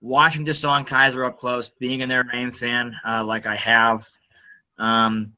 watching 0.00 0.46
DeShone 0.46 0.88
Kizer 0.88 1.26
up 1.26 1.36
close, 1.36 1.68
being 1.68 2.00
a 2.00 2.06
their 2.06 2.22
Dame 2.22 2.50
fan 2.50 2.96
uh, 3.06 3.22
like 3.22 3.44
I 3.44 3.56
have, 3.56 4.06
um, 4.78 5.34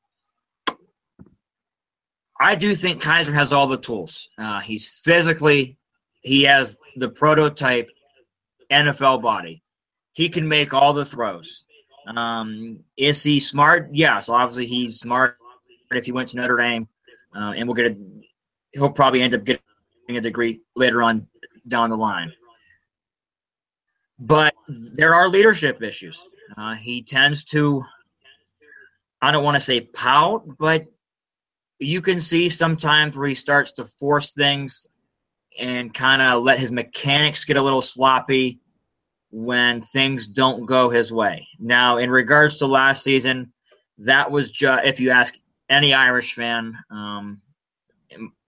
I 2.40 2.54
do 2.54 2.74
think 2.74 3.02
Kizer 3.02 3.32
has 3.32 3.52
all 3.52 3.66
the 3.66 3.76
tools. 3.76 4.28
Uh, 4.38 4.60
he's 4.60 4.88
physically, 4.88 5.76
he 6.22 6.42
has 6.42 6.76
the 6.96 7.08
prototype 7.08 7.88
NFL 8.70 9.22
body. 9.22 9.62
He 10.12 10.28
can 10.28 10.46
make 10.48 10.74
all 10.74 10.92
the 10.92 11.04
throws. 11.04 11.64
Um, 12.06 12.80
is 12.96 13.22
he 13.22 13.40
smart? 13.40 13.90
Yes, 13.92 14.28
obviously 14.28 14.66
he's 14.66 15.00
smart. 15.00 15.36
If 15.92 16.06
he 16.06 16.12
went 16.12 16.30
to 16.30 16.36
Notre 16.36 16.56
Dame, 16.56 16.88
uh, 17.34 17.52
and 17.56 17.66
we'll 17.66 17.74
get 17.74 17.92
a, 17.92 17.96
he'll 18.72 18.90
probably 18.90 19.22
end 19.22 19.34
up 19.34 19.44
getting 19.44 19.62
a 20.08 20.20
degree 20.20 20.60
later 20.74 21.02
on 21.02 21.26
down 21.68 21.90
the 21.90 21.96
line. 21.96 22.32
But 24.18 24.54
there 24.68 25.14
are 25.14 25.28
leadership 25.28 25.82
issues. 25.82 26.20
Uh, 26.56 26.74
he 26.74 27.02
tends 27.02 27.44
to, 27.44 27.82
I 29.20 29.30
don't 29.30 29.44
want 29.44 29.56
to 29.56 29.60
say 29.60 29.80
pout, 29.80 30.44
but 30.58 30.86
you 31.78 32.00
can 32.00 32.20
see 32.20 32.48
sometimes 32.48 33.16
where 33.16 33.28
he 33.28 33.34
starts 33.34 33.72
to 33.72 33.84
force 33.84 34.32
things 34.32 34.86
and 35.58 35.92
kind 35.92 36.22
of 36.22 36.42
let 36.42 36.58
his 36.58 36.72
mechanics 36.72 37.44
get 37.44 37.56
a 37.56 37.62
little 37.62 37.82
sloppy 37.82 38.60
when 39.32 39.80
things 39.80 40.26
don't 40.26 40.66
go 40.66 40.90
his 40.90 41.10
way. 41.10 41.48
Now, 41.58 41.96
in 41.96 42.10
regards 42.10 42.58
to 42.58 42.66
last 42.66 43.02
season, 43.02 43.50
that 43.98 44.30
was 44.30 44.50
just, 44.50 44.84
if 44.84 45.00
you 45.00 45.10
ask 45.10 45.34
any 45.70 45.94
Irish 45.94 46.34
fan, 46.34 46.76
um, 46.90 47.40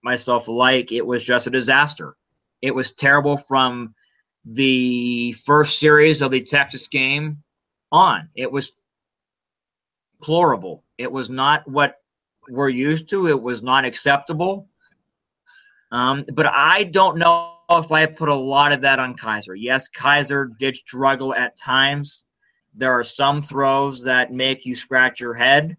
myself 0.03 0.47
alike, 0.47 0.91
it 0.91 1.05
was 1.05 1.23
just 1.23 1.47
a 1.47 1.49
disaster. 1.49 2.15
It 2.61 2.73
was 2.73 2.91
terrible 2.91 3.35
from 3.35 3.95
the 4.45 5.33
first 5.33 5.79
series 5.79 6.21
of 6.21 6.29
the 6.29 6.41
Texas 6.41 6.87
game 6.87 7.41
on. 7.91 8.29
It 8.35 8.51
was 8.51 8.71
deplorable. 10.19 10.83
It 10.99 11.11
was 11.11 11.31
not 11.31 11.67
what 11.67 11.95
we're 12.47 12.69
used 12.69 13.09
to. 13.09 13.27
It 13.27 13.41
was 13.41 13.63
not 13.63 13.85
acceptable. 13.85 14.69
Um, 15.91 16.25
but 16.33 16.45
I 16.45 16.83
don't 16.83 17.17
know 17.17 17.54
if 17.69 17.91
I 17.91 18.05
put 18.05 18.29
a 18.29 18.35
lot 18.35 18.71
of 18.71 18.81
that 18.81 18.99
on 18.99 19.15
Kizer. 19.15 19.55
Yes, 19.57 19.89
Kizer 19.89 20.57
did 20.57 20.75
struggle 20.75 21.33
at 21.33 21.57
times. 21.57 22.25
There 22.75 22.91
are 22.91 23.03
some 23.03 23.41
throws 23.41 24.03
that 24.03 24.33
make 24.33 24.65
you 24.65 24.75
scratch 24.75 25.19
your 25.19 25.33
head. 25.33 25.77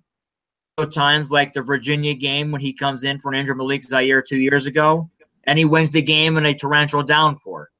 Times 0.92 1.30
like 1.30 1.54
the 1.54 1.62
Virginia 1.62 2.14
game 2.14 2.50
when 2.50 2.60
he 2.60 2.72
comes 2.72 3.04
in 3.04 3.18
for 3.18 3.32
an 3.32 3.38
injured 3.38 3.56
Malik 3.56 3.82
Zaire 3.84 4.20
two 4.20 4.36
years 4.36 4.66
ago, 4.66 5.10
and 5.44 5.58
he 5.58 5.64
wins 5.64 5.90
the 5.90 6.02
game 6.02 6.36
in 6.36 6.44
a 6.44 6.54
torrential 6.54 7.02
downpour. 7.02 7.70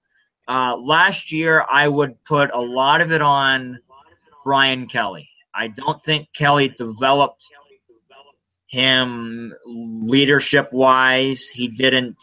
Uh, 0.49 0.77
last 0.77 1.31
year, 1.31 1.65
I 1.71 1.89
would 1.89 2.23
put 2.25 2.51
a 2.55 2.61
lot 2.61 3.01
of 3.01 3.13
it 3.13 3.21
on 3.21 3.81
Brian 4.45 4.87
Kelly. 4.87 5.29
I 5.55 5.69
don't 5.69 6.01
think 6.01 6.29
Kelly 6.33 6.69
developed 6.69 7.45
him 8.69 9.53
leadership 9.67 10.73
wise. 10.73 11.49
He 11.49 11.69
didn't. 11.69 12.23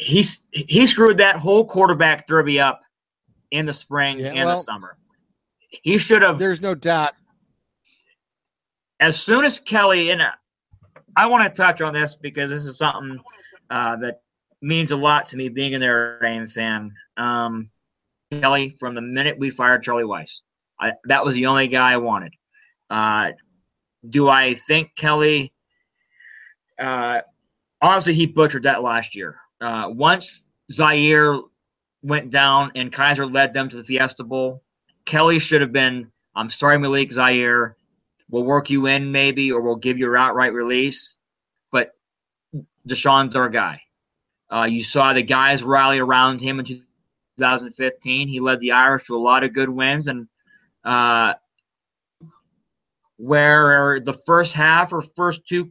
He 0.00 0.24
he 0.50 0.86
screwed 0.86 1.18
that 1.18 1.36
whole 1.36 1.66
quarterback 1.66 2.26
derby 2.26 2.58
up 2.58 2.80
in 3.50 3.66
the 3.66 3.72
spring 3.72 4.18
yeah, 4.18 4.28
and 4.28 4.46
well, 4.46 4.56
the 4.56 4.62
summer. 4.62 4.96
He 5.68 5.98
should 5.98 6.22
have. 6.22 6.38
There's 6.38 6.62
no 6.62 6.74
doubt. 6.74 7.12
As 8.98 9.20
soon 9.20 9.44
as 9.44 9.60
Kelly 9.60 10.10
and 10.10 10.22
I 11.16 11.26
want 11.26 11.52
to 11.52 11.54
touch 11.54 11.82
on 11.82 11.92
this 11.92 12.16
because 12.16 12.50
this 12.50 12.64
is 12.64 12.78
something 12.78 13.20
uh, 13.68 13.96
that 13.96 14.22
means 14.62 14.90
a 14.90 14.96
lot 14.96 15.26
to 15.26 15.36
me 15.36 15.50
being 15.50 15.74
a 15.74 15.78
Notre 15.78 16.18
Dame 16.22 16.48
fan. 16.48 16.92
Um, 17.18 17.70
Kelly, 18.30 18.76
from 18.80 18.94
the 18.94 19.02
minute 19.02 19.38
we 19.38 19.50
fired 19.50 19.82
Charlie 19.82 20.04
Weis, 20.04 20.40
I, 20.80 20.92
that 21.04 21.24
was 21.24 21.34
the 21.34 21.46
only 21.46 21.68
guy 21.68 21.92
I 21.92 21.98
wanted. 21.98 22.32
Uh, 22.88 23.32
do 24.08 24.30
I 24.30 24.54
think 24.54 24.94
Kelly? 24.96 25.52
Uh, 26.78 27.20
honestly, 27.82 28.14
he 28.14 28.24
butchered 28.24 28.62
that 28.62 28.82
last 28.82 29.14
year. 29.14 29.36
Uh, 29.60 29.90
once 29.90 30.44
Zaire 30.72 31.38
went 32.02 32.30
down 32.30 32.72
and 32.74 32.92
Kizer 32.92 33.32
led 33.32 33.52
them 33.52 33.68
to 33.68 33.76
the 33.76 33.84
Fiesta 33.84 34.24
Bowl, 34.24 34.62
Kelly 35.04 35.38
should 35.38 35.60
have 35.60 35.72
been. 35.72 36.10
I'm 36.34 36.50
sorry, 36.50 36.78
Malik 36.78 37.12
Zaire. 37.12 37.76
We'll 38.30 38.44
work 38.44 38.70
you 38.70 38.86
in 38.86 39.10
maybe, 39.10 39.50
or 39.50 39.60
we'll 39.60 39.76
give 39.76 39.98
you 39.98 40.10
an 40.14 40.20
outright 40.20 40.52
release. 40.52 41.16
But 41.72 41.94
DeShone's 42.88 43.34
our 43.34 43.48
guy. 43.48 43.82
Uh, 44.52 44.64
you 44.64 44.82
saw 44.82 45.12
the 45.12 45.22
guys 45.22 45.62
rally 45.62 45.98
around 45.98 46.40
him 46.40 46.58
in 46.58 46.64
2015. 46.64 48.28
He 48.28 48.40
led 48.40 48.60
the 48.60 48.72
Irish 48.72 49.04
to 49.04 49.16
a 49.16 49.18
lot 49.18 49.44
of 49.44 49.52
good 49.52 49.68
wins, 49.68 50.08
and 50.08 50.28
uh, 50.84 51.34
where 53.16 54.00
the 54.00 54.14
first 54.26 54.54
half 54.54 54.92
or 54.92 55.02
first 55.02 55.46
two, 55.46 55.70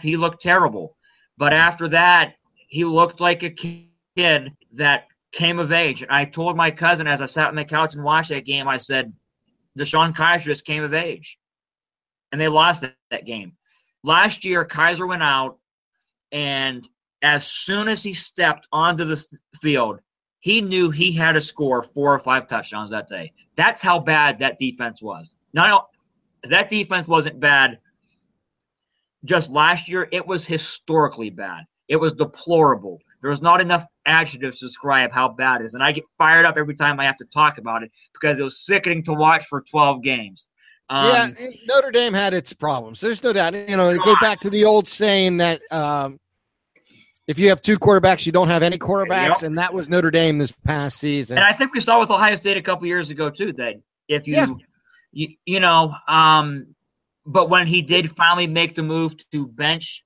he 0.00 0.16
looked 0.16 0.42
terrible. 0.42 0.96
But 1.36 1.52
after 1.52 1.88
that, 1.88 2.34
he 2.70 2.84
looked 2.84 3.20
like 3.20 3.42
a 3.42 3.50
kid 3.50 4.52
that 4.72 5.08
came 5.32 5.58
of 5.58 5.72
age. 5.72 6.02
And 6.02 6.10
I 6.10 6.24
told 6.24 6.56
my 6.56 6.70
cousin 6.70 7.06
as 7.06 7.20
I 7.20 7.26
sat 7.26 7.48
on 7.48 7.56
the 7.56 7.64
couch 7.64 7.94
and 7.94 8.04
watched 8.04 8.30
that 8.30 8.46
game, 8.46 8.68
I 8.68 8.76
said, 8.76 9.12
DeShone 9.78 10.14
Kizer 10.14 10.44
just 10.44 10.64
came 10.64 10.82
of 10.82 10.94
age. 10.94 11.38
And 12.32 12.40
they 12.40 12.48
lost 12.48 12.82
that, 12.82 12.94
that 13.10 13.26
game. 13.26 13.52
Last 14.02 14.44
year, 14.44 14.64
Kizer 14.64 15.06
went 15.06 15.22
out, 15.22 15.58
and 16.32 16.88
as 17.22 17.46
soon 17.46 17.88
as 17.88 18.02
he 18.02 18.12
stepped 18.12 18.66
onto 18.72 19.04
the 19.04 19.22
field, 19.60 20.00
he 20.38 20.60
knew 20.60 20.90
he 20.90 21.12
had 21.12 21.32
to 21.32 21.40
score 21.40 21.82
four 21.82 22.14
or 22.14 22.18
five 22.18 22.46
touchdowns 22.46 22.90
that 22.92 23.08
day. 23.08 23.32
That's 23.56 23.82
how 23.82 23.98
bad 23.98 24.38
that 24.38 24.58
defense 24.58 25.02
was. 25.02 25.36
Now, 25.52 25.88
that 26.44 26.70
defense 26.70 27.06
wasn't 27.06 27.40
bad 27.40 27.78
just 29.24 29.50
last 29.50 29.88
year, 29.88 30.08
it 30.12 30.26
was 30.26 30.46
historically 30.46 31.30
bad. 31.30 31.64
It 31.90 31.96
was 31.96 32.12
deplorable. 32.12 33.00
There 33.20 33.30
was 33.30 33.42
not 33.42 33.60
enough 33.60 33.84
adjectives 34.06 34.60
to 34.60 34.66
describe 34.66 35.10
how 35.12 35.28
bad 35.28 35.60
it 35.60 35.64
is. 35.64 35.74
And 35.74 35.82
I 35.82 35.90
get 35.90 36.04
fired 36.16 36.46
up 36.46 36.56
every 36.56 36.74
time 36.74 37.00
I 37.00 37.04
have 37.04 37.16
to 37.16 37.24
talk 37.26 37.58
about 37.58 37.82
it 37.82 37.90
because 38.14 38.38
it 38.38 38.44
was 38.44 38.64
sickening 38.64 39.02
to 39.02 39.12
watch 39.12 39.44
for 39.46 39.60
12 39.60 40.02
games. 40.02 40.48
Um, 40.88 41.34
yeah, 41.38 41.48
Notre 41.66 41.90
Dame 41.90 42.14
had 42.14 42.32
its 42.32 42.52
problems. 42.52 43.00
There's 43.00 43.22
no 43.24 43.32
doubt. 43.32 43.54
You 43.68 43.76
know, 43.76 43.96
go 43.98 44.14
back 44.20 44.40
to 44.40 44.50
the 44.50 44.64
old 44.64 44.86
saying 44.86 45.36
that 45.38 45.60
um, 45.72 46.18
if 47.26 47.38
you 47.38 47.48
have 47.48 47.60
two 47.60 47.78
quarterbacks, 47.78 48.24
you 48.24 48.32
don't 48.32 48.48
have 48.48 48.62
any 48.62 48.78
quarterbacks, 48.78 49.40
yep. 49.40 49.42
and 49.42 49.58
that 49.58 49.72
was 49.72 49.88
Notre 49.88 50.10
Dame 50.10 50.38
this 50.38 50.52
past 50.64 50.98
season. 50.98 51.38
And 51.38 51.46
I 51.46 51.52
think 51.52 51.72
we 51.72 51.80
saw 51.80 52.00
with 52.00 52.10
Ohio 52.10 52.34
State 52.36 52.56
a 52.56 52.62
couple 52.62 52.86
years 52.86 53.10
ago 53.10 53.30
too 53.30 53.52
that 53.54 53.76
if 54.08 54.26
you, 54.26 54.34
yeah. 54.34 54.46
you, 55.12 55.28
you 55.44 55.60
know, 55.60 55.92
um, 56.08 56.74
but 57.24 57.50
when 57.50 57.68
he 57.68 57.82
did 57.82 58.10
finally 58.10 58.48
make 58.48 58.74
the 58.74 58.82
move 58.82 59.14
to 59.30 59.46
bench 59.46 60.04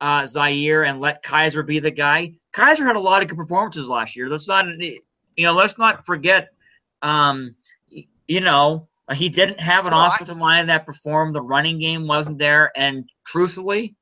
uh, 0.00 0.26
Zaire 0.26 0.84
and 0.84 1.00
let 1.00 1.24
Kizer 1.24 1.66
be 1.66 1.78
the 1.78 1.90
guy, 1.90 2.32
Kizer 2.54 2.86
had 2.86 2.96
a 2.96 3.00
lot 3.00 3.22
of 3.22 3.28
good 3.28 3.38
performances 3.38 3.86
last 3.86 4.16
year. 4.16 4.28
Let's 4.28 4.48
not, 4.48 4.66
you 4.78 5.00
know, 5.38 5.52
let's 5.52 5.78
not 5.78 6.04
forget, 6.04 6.48
um, 7.02 7.54
you 8.28 8.40
know, 8.40 8.88
he 9.12 9.28
didn't 9.28 9.60
have 9.60 9.86
an 9.86 9.92
well, 9.92 10.06
offensive 10.06 10.38
I- 10.38 10.40
line 10.40 10.66
that 10.66 10.86
performed. 10.86 11.34
The 11.34 11.42
running 11.42 11.78
game 11.78 12.06
wasn't 12.06 12.38
there, 12.38 12.72
and 12.76 13.08
truthfully, 13.26 13.94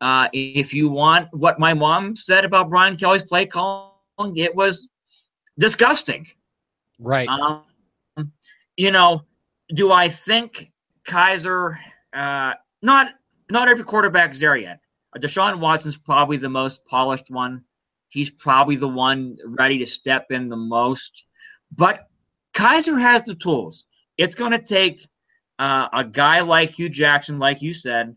uh, 0.00 0.28
if 0.32 0.72
you 0.72 0.88
want 0.88 1.28
what 1.32 1.58
my 1.58 1.74
mom 1.74 2.14
said 2.14 2.44
about 2.44 2.70
Brian 2.70 2.96
Kelly's 2.96 3.24
play 3.24 3.46
calling, 3.46 4.36
it 4.36 4.54
was 4.54 4.88
disgusting. 5.58 6.26
Right. 7.00 7.28
Um, 7.28 7.62
you 8.76 8.90
know, 8.90 9.22
do 9.74 9.92
I 9.92 10.08
think 10.08 10.70
Kizer? 11.06 11.76
Uh, 12.14 12.52
not 12.82 13.08
not 13.50 13.68
every 13.68 13.84
quarterback's 13.84 14.38
there 14.38 14.56
yet. 14.56 14.78
Deshaun 15.18 15.60
Watson's 15.60 15.96
probably 15.96 16.36
the 16.36 16.48
most 16.48 16.84
polished 16.84 17.30
one. 17.30 17.62
He's 18.08 18.30
probably 18.30 18.76
the 18.76 18.88
one 18.88 19.36
ready 19.46 19.78
to 19.78 19.86
step 19.86 20.26
in 20.30 20.48
the 20.48 20.56
most. 20.56 21.24
But 21.72 22.08
Kizer 22.54 23.00
has 23.00 23.24
the 23.24 23.34
tools. 23.34 23.86
It's 24.18 24.34
going 24.34 24.52
to 24.52 24.58
take 24.58 25.06
uh, 25.58 25.88
a 25.92 26.04
guy 26.04 26.40
like 26.40 26.70
Hue 26.70 26.88
Jackson, 26.88 27.38
like 27.38 27.62
you 27.62 27.72
said, 27.72 28.14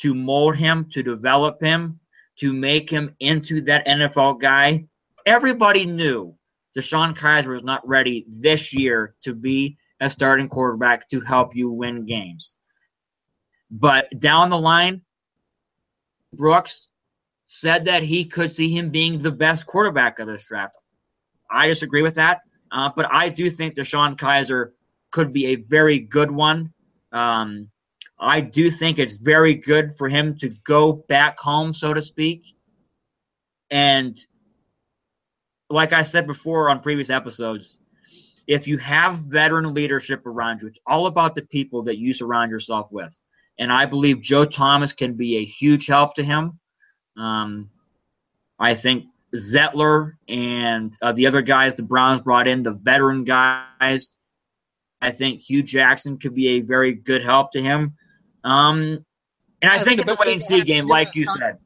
to 0.00 0.14
mold 0.14 0.56
him, 0.56 0.88
to 0.90 1.02
develop 1.02 1.60
him, 1.60 2.00
to 2.38 2.52
make 2.52 2.90
him 2.90 3.14
into 3.20 3.60
that 3.62 3.86
NFL 3.86 4.40
guy. 4.40 4.84
Everybody 5.26 5.84
knew 5.84 6.34
DeShone 6.76 7.16
Kizer 7.16 7.52
was 7.52 7.62
not 7.62 7.86
ready 7.86 8.24
this 8.28 8.74
year 8.74 9.14
to 9.22 9.34
be 9.34 9.76
a 10.00 10.08
starting 10.08 10.48
quarterback 10.48 11.08
to 11.08 11.20
help 11.20 11.54
you 11.54 11.70
win 11.70 12.06
games. 12.06 12.56
But 13.70 14.08
down 14.18 14.50
the 14.50 14.58
line, 14.58 15.02
Brooks 16.32 16.88
said 17.46 17.84
that 17.86 18.02
he 18.02 18.24
could 18.24 18.52
see 18.52 18.68
him 18.68 18.90
being 18.90 19.18
the 19.18 19.32
best 19.32 19.66
quarterback 19.66 20.18
of 20.18 20.26
this 20.28 20.44
draft. 20.44 20.76
I 21.50 21.66
disagree 21.66 22.02
with 22.02 22.14
that, 22.14 22.40
uh, 22.70 22.90
but 22.94 23.06
I 23.12 23.28
do 23.28 23.50
think 23.50 23.74
DeShone 23.74 24.16
Kizer 24.16 24.70
could 25.10 25.32
be 25.32 25.46
a 25.46 25.56
very 25.56 25.98
good 25.98 26.30
one. 26.30 26.72
Um, 27.12 27.70
I 28.20 28.40
do 28.40 28.70
think 28.70 28.98
it's 28.98 29.16
very 29.16 29.54
good 29.54 29.94
for 29.96 30.08
him 30.08 30.38
to 30.38 30.50
go 30.64 30.92
back 30.92 31.40
home, 31.40 31.72
so 31.72 31.92
to 31.92 32.02
speak. 32.02 32.54
And 33.70 34.16
like 35.70 35.92
I 35.92 36.02
said 36.02 36.26
before 36.26 36.68
on 36.68 36.80
previous 36.80 37.10
episodes, 37.10 37.78
if 38.46 38.66
you 38.66 38.78
have 38.78 39.14
veteran 39.16 39.72
leadership 39.74 40.26
around 40.26 40.60
you, 40.62 40.68
it's 40.68 40.80
all 40.86 41.06
about 41.06 41.34
the 41.34 41.42
people 41.42 41.84
that 41.84 41.98
you 41.98 42.12
surround 42.12 42.50
yourself 42.50 42.88
with. 42.90 43.16
And 43.60 43.70
I 43.70 43.86
believe 43.86 44.20
Joe 44.20 44.44
Thomas 44.44 44.92
can 44.92 45.14
be 45.14 45.36
a 45.36 45.44
huge 45.44 45.86
help 45.86 46.14
to 46.14 46.24
him. 46.24 46.58
Um, 47.16 47.70
I 48.58 48.74
think 48.74 49.04
Zeitler 49.36 50.14
and 50.28 50.96
uh, 51.02 51.12
the 51.12 51.26
other 51.26 51.42
guys 51.42 51.74
the 51.74 51.82
Browns 51.82 52.22
brought 52.22 52.48
in, 52.48 52.62
the 52.62 52.72
veteran 52.72 53.24
guys, 53.24 54.12
I 55.00 55.12
think 55.12 55.40
Hue 55.40 55.62
Jackson 55.62 56.18
could 56.18 56.34
be 56.34 56.48
a 56.48 56.60
very 56.62 56.94
good 56.94 57.22
help 57.22 57.52
to 57.52 57.62
him. 57.62 57.94
Um, 58.44 59.04
and 59.62 59.70
I, 59.70 59.82
think 59.82 60.00
it's 60.00 60.10
a 60.10 60.16
wait 60.18 60.32
and 60.32 60.40
see 60.40 60.62
game, 60.62 60.86
like 60.86 61.14
you 61.14 61.26
said. 61.38 61.58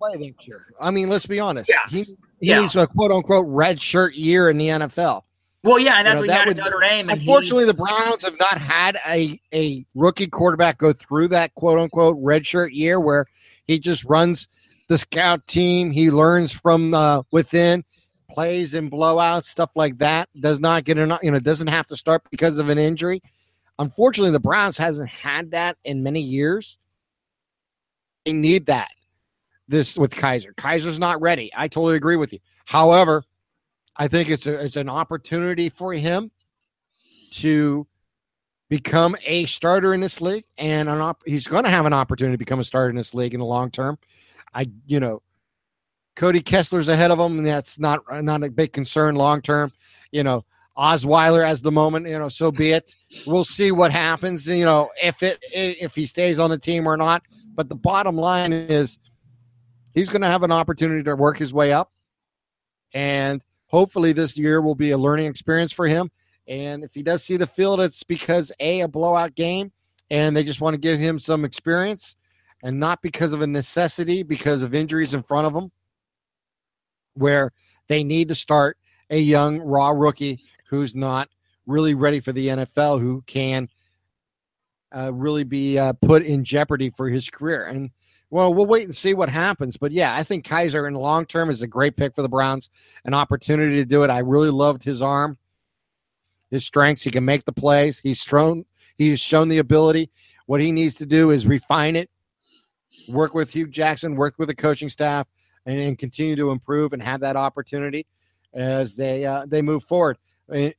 I 0.80 0.90
mean, 0.90 1.08
let's 1.08 1.26
be 1.26 1.38
honest. 1.38 1.68
Yeah. 1.68 1.76
He, 1.88 2.02
he 2.40 2.48
yeah. 2.50 2.60
needs 2.60 2.74
a 2.74 2.88
quote 2.88 3.12
unquote 3.12 3.46
red 3.48 3.80
shirt 3.80 4.14
year 4.14 4.50
in 4.50 4.58
the 4.58 4.66
NFL. 4.66 5.22
Well, 5.64 5.78
yeah, 5.78 5.96
and 5.96 6.06
that's 6.06 6.20
you 6.20 6.26
know, 6.26 6.34
what 6.34 6.38
that 6.38 6.46
would, 6.46 6.56
Notre 6.58 6.80
Dame. 6.80 7.08
unfortunately, 7.08 7.64
he, 7.64 7.68
the 7.68 7.74
Browns 7.74 8.22
have 8.22 8.38
not 8.38 8.58
had 8.58 8.98
a, 9.08 9.40
a 9.52 9.86
rookie 9.94 10.26
quarterback 10.26 10.76
go 10.76 10.92
through 10.92 11.28
that 11.28 11.54
quote 11.54 11.78
unquote 11.78 12.22
redshirt 12.22 12.68
year 12.72 13.00
where 13.00 13.24
he 13.64 13.78
just 13.78 14.04
runs 14.04 14.46
the 14.88 14.98
scout 14.98 15.46
team. 15.46 15.90
He 15.90 16.10
learns 16.10 16.52
from 16.52 16.92
uh, 16.92 17.22
within, 17.30 17.82
plays 18.28 18.74
in 18.74 18.90
blowouts, 18.90 19.44
stuff 19.44 19.70
like 19.74 19.98
that. 19.98 20.28
Does 20.38 20.60
not 20.60 20.84
get 20.84 20.98
enough, 20.98 21.20
you 21.22 21.30
know, 21.30 21.38
doesn't 21.38 21.68
have 21.68 21.86
to 21.86 21.96
start 21.96 22.22
because 22.30 22.58
of 22.58 22.68
an 22.68 22.76
injury. 22.76 23.22
Unfortunately, 23.78 24.32
the 24.32 24.40
Browns 24.40 24.76
hasn't 24.76 25.08
had 25.08 25.52
that 25.52 25.78
in 25.82 26.02
many 26.02 26.20
years. 26.20 26.76
They 28.26 28.34
need 28.34 28.66
that. 28.66 28.90
This 29.66 29.96
with 29.96 30.14
Kizer. 30.14 30.54
Kizer's 30.54 30.98
not 30.98 31.22
ready. 31.22 31.50
I 31.56 31.68
totally 31.68 31.96
agree 31.96 32.16
with 32.16 32.34
you. 32.34 32.40
However, 32.66 33.24
I 33.96 34.08
think 34.08 34.28
it's 34.30 34.46
a, 34.46 34.64
it's 34.64 34.76
an 34.76 34.88
opportunity 34.88 35.68
for 35.68 35.92
him 35.92 36.30
to 37.32 37.86
become 38.68 39.16
a 39.24 39.44
starter 39.46 39.94
in 39.94 40.00
this 40.00 40.20
league, 40.20 40.44
and 40.58 40.88
an 40.88 41.00
op- 41.00 41.22
he's 41.26 41.46
going 41.46 41.64
to 41.64 41.70
have 41.70 41.86
an 41.86 41.92
opportunity 41.92 42.34
to 42.34 42.38
become 42.38 42.60
a 42.60 42.64
starter 42.64 42.90
in 42.90 42.96
this 42.96 43.14
league 43.14 43.34
in 43.34 43.40
the 43.40 43.46
long 43.46 43.70
term. 43.70 43.98
I, 44.52 44.66
you 44.86 45.00
know, 45.00 45.22
Cody 46.16 46.40
Kessler's 46.40 46.88
ahead 46.88 47.10
of 47.10 47.18
him, 47.18 47.38
and 47.38 47.46
that's 47.46 47.78
not 47.78 48.00
not 48.24 48.44
a 48.44 48.50
big 48.50 48.72
concern 48.72 49.16
long 49.16 49.42
term. 49.42 49.72
You 50.12 50.22
know, 50.22 50.44
Osweiler 50.76 51.44
as 51.44 51.62
the 51.62 51.72
moment, 51.72 52.08
you 52.08 52.18
know, 52.18 52.28
so 52.28 52.50
be 52.50 52.70
it. 52.70 52.94
We'll 53.26 53.44
see 53.44 53.72
what 53.72 53.90
happens, 53.92 54.46
you 54.46 54.64
know, 54.64 54.90
if 55.02 55.22
it 55.22 55.38
if 55.52 55.94
he 55.94 56.06
stays 56.06 56.38
on 56.38 56.50
the 56.50 56.58
team 56.58 56.88
or 56.88 56.96
not. 56.96 57.22
But 57.54 57.68
the 57.68 57.76
bottom 57.76 58.16
line 58.16 58.52
is 58.52 58.98
he's 59.92 60.08
going 60.08 60.22
to 60.22 60.28
have 60.28 60.42
an 60.42 60.52
opportunity 60.52 61.02
to 61.04 61.14
work 61.14 61.38
his 61.38 61.52
way 61.52 61.72
up. 61.72 61.92
And 62.92 63.42
hopefully 63.74 64.12
this 64.12 64.38
year 64.38 64.62
will 64.62 64.76
be 64.76 64.92
a 64.92 64.98
learning 64.98 65.26
experience 65.26 65.72
for 65.72 65.88
him. 65.88 66.08
And 66.46 66.84
if 66.84 66.94
he 66.94 67.02
does 67.02 67.24
see 67.24 67.36
the 67.36 67.46
field, 67.46 67.80
it's 67.80 68.04
because 68.04 68.52
A, 68.60 68.82
a 68.82 68.88
blowout 68.88 69.34
game, 69.34 69.72
and 70.10 70.36
they 70.36 70.44
just 70.44 70.60
want 70.60 70.74
to 70.74 70.78
give 70.78 71.00
him 71.00 71.18
some 71.18 71.44
experience 71.44 72.14
and 72.62 72.78
not 72.78 73.02
because 73.02 73.32
of 73.32 73.42
a 73.42 73.46
necessity, 73.48 74.22
because 74.22 74.62
of 74.62 74.76
injuries 74.76 75.12
in 75.12 75.24
front 75.24 75.48
of 75.48 75.56
him, 75.56 75.72
where 77.14 77.50
they 77.88 78.04
need 78.04 78.28
to 78.28 78.36
start 78.36 78.78
a 79.10 79.18
young, 79.18 79.58
raw 79.60 79.88
rookie 79.88 80.40
who's 80.68 80.94
not 80.94 81.28
really 81.66 81.94
ready 81.94 82.20
for 82.20 82.30
the 82.30 82.46
NFL, 82.46 83.00
who 83.00 83.22
can 83.26 83.68
uh, 84.96 85.12
really 85.12 85.44
be 85.44 85.80
uh, 85.80 85.94
put 85.94 86.22
in 86.22 86.44
jeopardy 86.44 86.90
for 86.90 87.08
his 87.08 87.28
career. 87.28 87.64
And 87.64 87.90
well, 88.34 88.52
we'll 88.52 88.66
wait 88.66 88.82
and 88.82 88.96
see 88.96 89.14
what 89.14 89.28
happens. 89.28 89.76
But 89.76 89.92
yeah, 89.92 90.12
I 90.12 90.24
think 90.24 90.44
Kizer 90.44 90.88
in 90.88 90.94
the 90.94 90.98
long 90.98 91.24
term 91.24 91.50
is 91.50 91.62
a 91.62 91.68
great 91.68 91.96
pick 91.96 92.16
for 92.16 92.22
the 92.22 92.28
Browns, 92.28 92.68
an 93.04 93.14
opportunity 93.14 93.76
to 93.76 93.84
do 93.84 94.02
it. 94.02 94.10
I 94.10 94.18
really 94.18 94.50
loved 94.50 94.82
his 94.82 95.00
arm, 95.00 95.38
his 96.50 96.64
strengths. 96.64 97.04
He 97.04 97.12
can 97.12 97.24
make 97.24 97.44
the 97.44 97.52
plays. 97.52 98.00
He's 98.00 98.18
shown 98.18 98.64
he's 98.98 99.20
shown 99.20 99.46
the 99.46 99.58
ability. 99.58 100.10
What 100.46 100.60
he 100.60 100.72
needs 100.72 100.96
to 100.96 101.06
do 101.06 101.30
is 101.30 101.46
refine 101.46 101.94
it, 101.94 102.10
work 103.08 103.34
with 103.34 103.52
Hue 103.52 103.68
Jackson, 103.68 104.16
work 104.16 104.34
with 104.36 104.48
the 104.48 104.56
coaching 104.56 104.88
staff, 104.88 105.28
and, 105.64 105.78
and 105.78 105.96
continue 105.96 106.34
to 106.34 106.50
improve 106.50 106.92
and 106.92 107.00
have 107.00 107.20
that 107.20 107.36
opportunity 107.36 108.04
as 108.52 108.96
they 108.96 109.24
uh, 109.24 109.46
they 109.46 109.62
move 109.62 109.84
forward. 109.84 110.18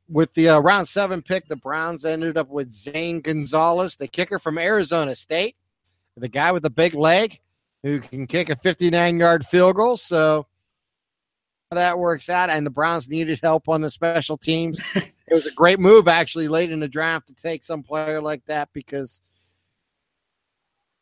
With 0.10 0.34
the 0.34 0.50
uh, 0.50 0.60
round 0.60 0.90
seven 0.90 1.22
pick, 1.22 1.48
the 1.48 1.56
Browns 1.56 2.04
ended 2.04 2.36
up 2.36 2.50
with 2.50 2.70
Zane 2.70 3.22
Gonzalez, 3.22 3.96
the 3.96 4.10
kicker 4.10 4.40
from 4.40 4.58
Arizona 4.58 5.16
State, 5.16 5.56
the 6.18 6.28
guy 6.28 6.52
with 6.52 6.64
the 6.64 6.70
big 6.70 6.96
leg 6.96 7.40
who 7.86 8.00
can 8.00 8.26
kick 8.26 8.50
a 8.50 8.56
59 8.56 9.20
yard 9.20 9.46
field 9.46 9.76
goal. 9.76 9.96
So 9.96 10.48
that 11.70 12.00
works 12.00 12.30
out. 12.30 12.50
And 12.50 12.66
the 12.66 12.72
Browns 12.72 13.08
needed 13.08 13.40
help 13.44 13.70
on 13.70 13.82
the 13.82 13.92
special 13.92 14.40
teams. 14.40 14.82
it 14.96 15.34
was 15.34 15.46
a 15.46 15.52
great 15.52 15.80
move, 15.80 16.08
actually, 16.08 16.48
late 16.48 16.72
in 16.72 16.80
the 16.80 16.88
draft 16.88 17.28
to 17.28 17.36
take 17.36 17.64
some 17.64 17.84
player 17.84 18.20
like 18.20 18.44
that 18.48 18.70
because, 18.74 19.22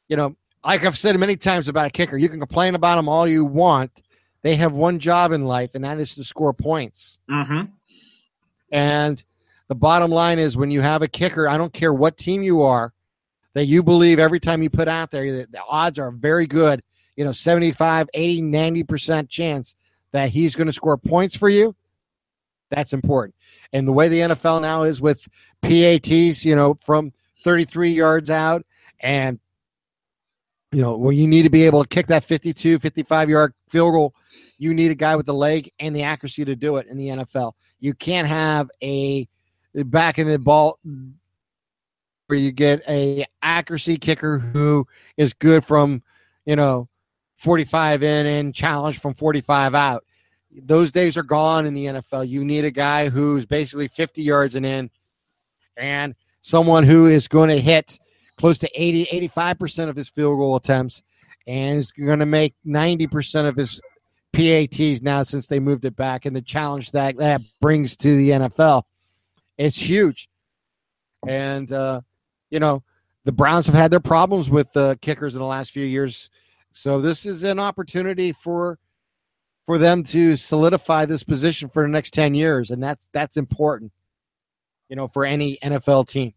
you 0.10 0.18
know, 0.18 0.36
like 0.66 0.84
I've 0.86 0.98
said 0.98 1.18
many 1.18 1.38
times 1.38 1.70
about 1.70 1.88
a 1.88 1.90
kicker, 1.90 2.18
you 2.18 2.28
can 2.28 2.40
complain 2.40 2.76
about 2.76 2.98
them 2.98 3.08
all 3.08 3.26
you 3.26 3.46
want. 3.46 4.02
They 4.42 4.56
have 4.58 4.74
one 4.74 5.00
job 5.00 5.32
in 5.32 5.46
life, 5.46 5.76
and 5.76 5.86
that 5.86 6.02
is 6.02 6.16
to 6.16 6.26
score 6.26 6.54
points. 6.54 7.18
Mm-hmm. 7.32 7.72
And 8.74 9.24
the 9.70 9.76
bottom 9.76 10.12
line 10.12 10.38
is 10.38 10.58
when 10.58 10.70
you 10.70 10.82
have 10.82 11.02
a 11.02 11.08
kicker, 11.08 11.48
I 11.48 11.58
don't 11.58 11.72
care 11.72 11.94
what 11.94 12.18
team 12.18 12.44
you 12.44 12.62
are, 12.62 12.94
that 13.54 13.66
you 13.66 13.84
believe 13.84 14.20
every 14.20 14.40
time 14.40 14.64
you 14.64 14.70
put 14.70 14.88
out 14.88 15.12
there, 15.12 15.46
the 15.46 15.64
odds 15.68 16.00
are 16.00 16.12
very 16.12 16.48
good, 16.48 16.82
you 17.16 17.24
know, 17.24 17.32
75, 17.32 18.10
80, 18.14 18.42
90% 18.42 19.30
chance 19.30 19.76
that 20.12 20.30
he's 20.30 20.56
going 20.56 20.68
to 20.68 20.74
score 20.74 20.98
points 20.98 21.36
for 21.36 21.50
you. 21.50 21.76
That's 22.70 22.94
important. 22.94 23.36
And 23.72 23.88
the 23.88 23.92
way 23.92 24.08
the 24.08 24.20
NFL 24.20 24.62
now 24.62 24.84
is 24.84 25.02
with 25.02 25.28
PATs, 25.62 26.44
you 26.44 26.56
know, 26.56 26.78
from 26.84 27.14
33 27.44 27.92
yards 27.92 28.30
out 28.30 28.66
and 29.00 29.40
you 30.74 30.82
know, 30.82 30.98
where 30.98 31.14
you 31.14 31.28
need 31.28 31.44
to 31.44 31.52
be 31.52 31.64
able 31.64 31.84
to 31.84 31.88
kick 31.88 32.08
that 32.08 32.24
52, 32.24 32.80
55 32.80 33.30
yard 33.30 33.54
field 33.70 33.94
goal, 33.94 34.16
you 34.58 34.74
need 34.74 34.90
a 34.90 34.96
guy 34.96 35.16
with 35.16 35.28
the 35.28 35.34
leg 35.34 35.72
and 35.80 35.96
the 35.96 36.02
accuracy 36.02 36.44
to 36.44 36.56
do 36.56 36.78
it 36.78 36.88
in 36.88 36.98
the 36.98 37.10
NFL. 37.10 37.54
You 37.80 37.94
can't 37.94 38.28
have 38.28 38.72
a 38.82 39.28
back 39.76 40.18
in 40.18 40.28
the 40.28 40.40
ball 40.40 40.80
where 42.34 42.40
you 42.40 42.52
get 42.52 42.82
a 42.90 43.26
accuracy 43.44 43.96
kicker 43.96 44.40
who 44.40 44.88
is 45.18 45.34
good 45.34 45.64
from, 45.64 46.02
you 46.48 46.56
know, 46.56 46.90
45 47.38 48.02
in 48.02 48.26
and 48.26 48.56
challenge 48.56 48.98
from 48.98 49.14
45 49.14 49.76
out. 49.76 50.04
Those 50.52 50.92
days 50.92 51.16
are 51.16 51.22
gone 51.22 51.68
in 51.68 51.76
the 51.76 51.86
NFL. 51.86 52.28
You 52.28 52.44
need 52.44 52.66
a 52.66 52.72
guy 52.72 53.10
who's 53.10 53.46
basically 53.46 53.88
50 53.88 54.24
yards 54.24 54.56
and 54.56 54.66
in 54.66 54.90
and 55.78 56.16
someone 56.42 56.84
who 56.84 57.06
is 57.06 57.28
going 57.28 57.50
to 57.50 57.62
hit 57.62 58.00
close 58.40 58.58
to 58.58 58.70
80 58.74 59.30
85% 59.30 59.90
of 59.90 59.96
his 59.96 60.10
field 60.10 60.40
goal 60.40 60.56
attempts 60.56 61.04
and 61.46 61.78
is 61.78 61.92
going 61.92 62.18
to 62.18 62.26
make 62.26 62.56
90% 62.66 63.48
of 63.48 63.56
his 63.56 63.80
PATs 64.32 65.04
now 65.04 65.22
since 65.22 65.46
they 65.46 65.60
moved 65.60 65.86
it 65.86 65.96
back, 65.96 66.26
and 66.26 66.36
the 66.36 66.42
challenge 66.42 66.90
that 66.94 67.16
that 67.18 67.42
brings 67.62 67.96
to 67.98 68.16
the 68.16 68.32
NFL, 68.32 68.82
it's 69.60 69.78
huge. 69.78 70.28
And 71.28 71.72
uh, 71.72 72.02
you 72.54 72.60
know, 72.60 72.84
the 73.26 73.32
Browns 73.32 73.66
have 73.66 73.76
had 73.76 73.92
their 73.92 74.00
problems 74.00 74.50
with 74.50 74.72
the 74.74 74.98
kickers 75.02 75.34
in 75.34 75.40
the 75.40 75.46
last 75.46 75.72
few 75.72 75.86
years, 75.86 76.30
so 76.72 77.02
this 77.02 77.26
is 77.26 77.44
an 77.44 77.60
opportunity 77.60 78.32
for 78.32 78.78
for 79.66 79.78
them 79.78 80.04
to 80.04 80.36
solidify 80.36 81.06
this 81.06 81.24
position 81.24 81.70
for 81.70 81.84
the 81.84 81.90
next 81.90 82.14
ten 82.14 82.36
years, 82.36 82.70
and 82.70 82.82
that's 82.82 83.10
that's 83.12 83.38
important. 83.38 83.92
You 84.90 84.96
know, 84.96 85.08
for 85.08 85.26
any 85.26 85.58
NFL 85.64 86.08
team. 86.08 86.34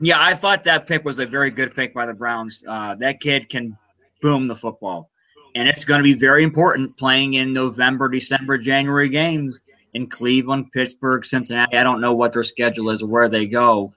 Yeah, 0.00 0.20
I 0.20 0.34
thought 0.34 0.64
that 0.64 0.88
pick 0.88 1.04
was 1.04 1.20
a 1.20 1.26
very 1.26 1.50
good 1.50 1.74
pick 1.76 1.94
by 1.94 2.06
the 2.06 2.14
Browns. 2.14 2.64
Uh, 2.66 2.96
that 2.96 3.20
kid 3.20 3.48
can 3.48 3.78
boom 4.20 4.48
the 4.48 4.56
football 4.56 5.10
and 5.54 5.68
it's 5.68 5.84
going 5.84 5.98
to 5.98 6.04
be 6.04 6.14
very 6.14 6.42
important 6.42 6.96
playing 6.96 7.34
in 7.34 7.52
November, 7.52 8.08
December, 8.08 8.58
January 8.58 9.08
games 9.08 9.60
in 9.94 10.08
Cleveland, 10.08 10.72
Pittsburgh, 10.72 11.24
Cincinnati. 11.24 11.76
I 11.76 11.84
don't 11.84 12.00
know 12.00 12.14
what 12.14 12.32
their 12.32 12.42
schedule 12.42 12.90
is 12.90 13.02
or 13.02 13.06
where 13.06 13.28
they 13.28 13.46
go, 13.46 13.92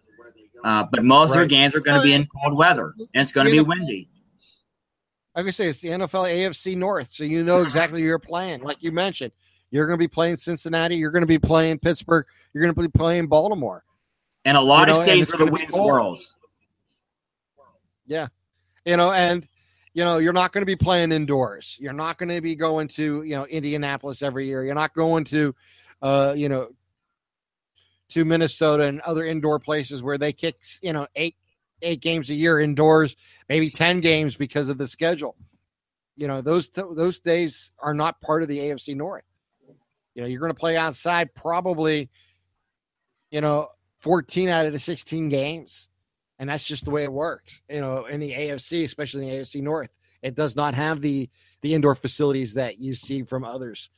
uh, 0.64 0.84
but 0.91 1.03
most 1.03 1.30
right. 1.30 1.43
of 1.43 1.49
their 1.49 1.58
games 1.58 1.76
are 1.76 1.80
going 1.80 1.97
to 1.97 2.03
be 2.03 2.14
in 2.14 2.28
cold 2.28 2.58
weather, 2.58 2.93
and 2.97 3.22
it's 3.22 3.32
going 3.32 3.47
to 3.47 3.51
be 3.51 3.62
windy. 3.62 4.10
I 5.36 5.43
can 5.43 5.51
say 5.51 5.68
it's 5.68 5.82
the 5.82 5.89
NFL 5.89 6.34
AFC 6.34 6.76
North, 6.76 7.10
so 7.10 7.24
you 7.24 7.43
know 7.43 7.62
exactly 7.62 8.01
you're 8.01 8.18
playing. 8.18 8.62
Like 8.62 8.82
you 8.82 8.91
mentioned, 8.91 9.32
you're 9.70 9.86
going 9.86 9.97
to 9.97 10.03
be 10.03 10.08
playing 10.08 10.38
Cincinnati, 10.38 10.95
you're 10.95 11.12
going 11.12 11.22
to 11.22 11.28
be 11.28 11.39
playing 11.39 11.80
Pittsburgh, 11.80 12.26
you're 12.53 12.64
going 12.64 12.74
to 12.74 12.82
be 12.82 12.88
playing 12.88 13.28
Baltimore, 13.28 13.84
and 14.45 14.58
a 14.58 14.62
lot 14.62 14.88
you 14.88 14.93
know, 14.93 14.99
of 14.99 15.05
states 15.05 15.34
are 15.34 15.38
the 15.38 15.45
Wings 15.45 15.72
worlds. 15.72 16.36
Yeah, 18.08 18.28
you 18.86 18.97
know, 18.97 19.12
and 19.12 19.47
you 19.97 20.03
know, 20.03 20.20
you're 20.20 20.32
not 20.32 20.51
going 20.51 20.62
to 20.62 20.68
be 20.68 20.76
playing 20.76 21.12
indoors. 21.12 21.76
You're 21.80 21.91
not 21.91 22.20
going 22.20 22.30
to 22.30 22.39
be 22.39 22.55
going 22.55 22.88
to, 22.89 23.24
you 23.24 23.36
know, 23.36 23.45
Indianapolis 23.45 24.22
every 24.22 24.45
year. 24.45 24.64
You're 24.64 24.76
not 24.76 24.93
going 24.93 25.24
to, 25.24 25.55
uh, 26.03 26.36
you 26.38 26.49
know, 26.49 26.70
to 28.10 28.26
Minnesota 28.26 28.84
and 28.86 29.01
other 29.01 29.26
indoor 29.26 29.60
places 29.60 30.01
where 30.01 30.18
they 30.18 30.34
kick, 30.34 30.58
you 30.82 30.93
know, 30.93 31.08
eight 31.16 31.36
eight 31.84 32.01
games 32.01 32.30
a 32.30 32.34
year 32.34 32.60
indoors, 32.60 33.16
maybe 33.49 33.70
ten 33.70 33.99
games 33.99 34.36
because 34.36 34.70
of 34.70 34.78
the 34.78 34.88
schedule. 34.88 35.36
You 36.16 36.28
know, 36.28 36.41
those 36.41 36.70
those 36.70 37.20
days 37.20 37.72
are 37.80 37.93
not 37.93 38.20
part 38.22 38.41
of 38.41 38.49
the 38.49 38.58
AFC 38.58 38.95
North. 38.95 39.24
You 40.16 40.24
know, 40.24 40.28
you're 40.28 40.39
going 40.39 40.53
to 40.53 40.60
play 40.60 40.78
outside 40.78 41.34
probably, 41.36 42.10
you 43.30 43.39
know, 43.39 43.68
14 43.99 44.49
out 44.49 44.66
of 44.66 44.74
the 44.74 44.80
16 44.80 45.30
games 45.30 45.89
and 46.39 46.49
that's 46.49 46.64
just 46.64 46.86
the 46.86 46.91
way 46.91 47.03
it 47.03 47.12
works. 47.12 47.62
You 47.70 47.82
know, 47.82 48.05
in 48.05 48.20
the 48.20 48.32
AFC, 48.32 48.84
especially 48.84 49.24
in 49.24 49.30
the 49.30 49.43
AFC 49.43 49.62
North, 49.62 49.89
it 50.22 50.36
does 50.36 50.55
not 50.55 50.76
have 50.76 51.01
the 51.01 51.30
the 51.62 51.74
indoor 51.74 51.95
facilities 51.95 52.53
that 52.53 52.80
you 52.80 52.93
see 52.93 53.24
from 53.24 53.43
others. 53.43 53.89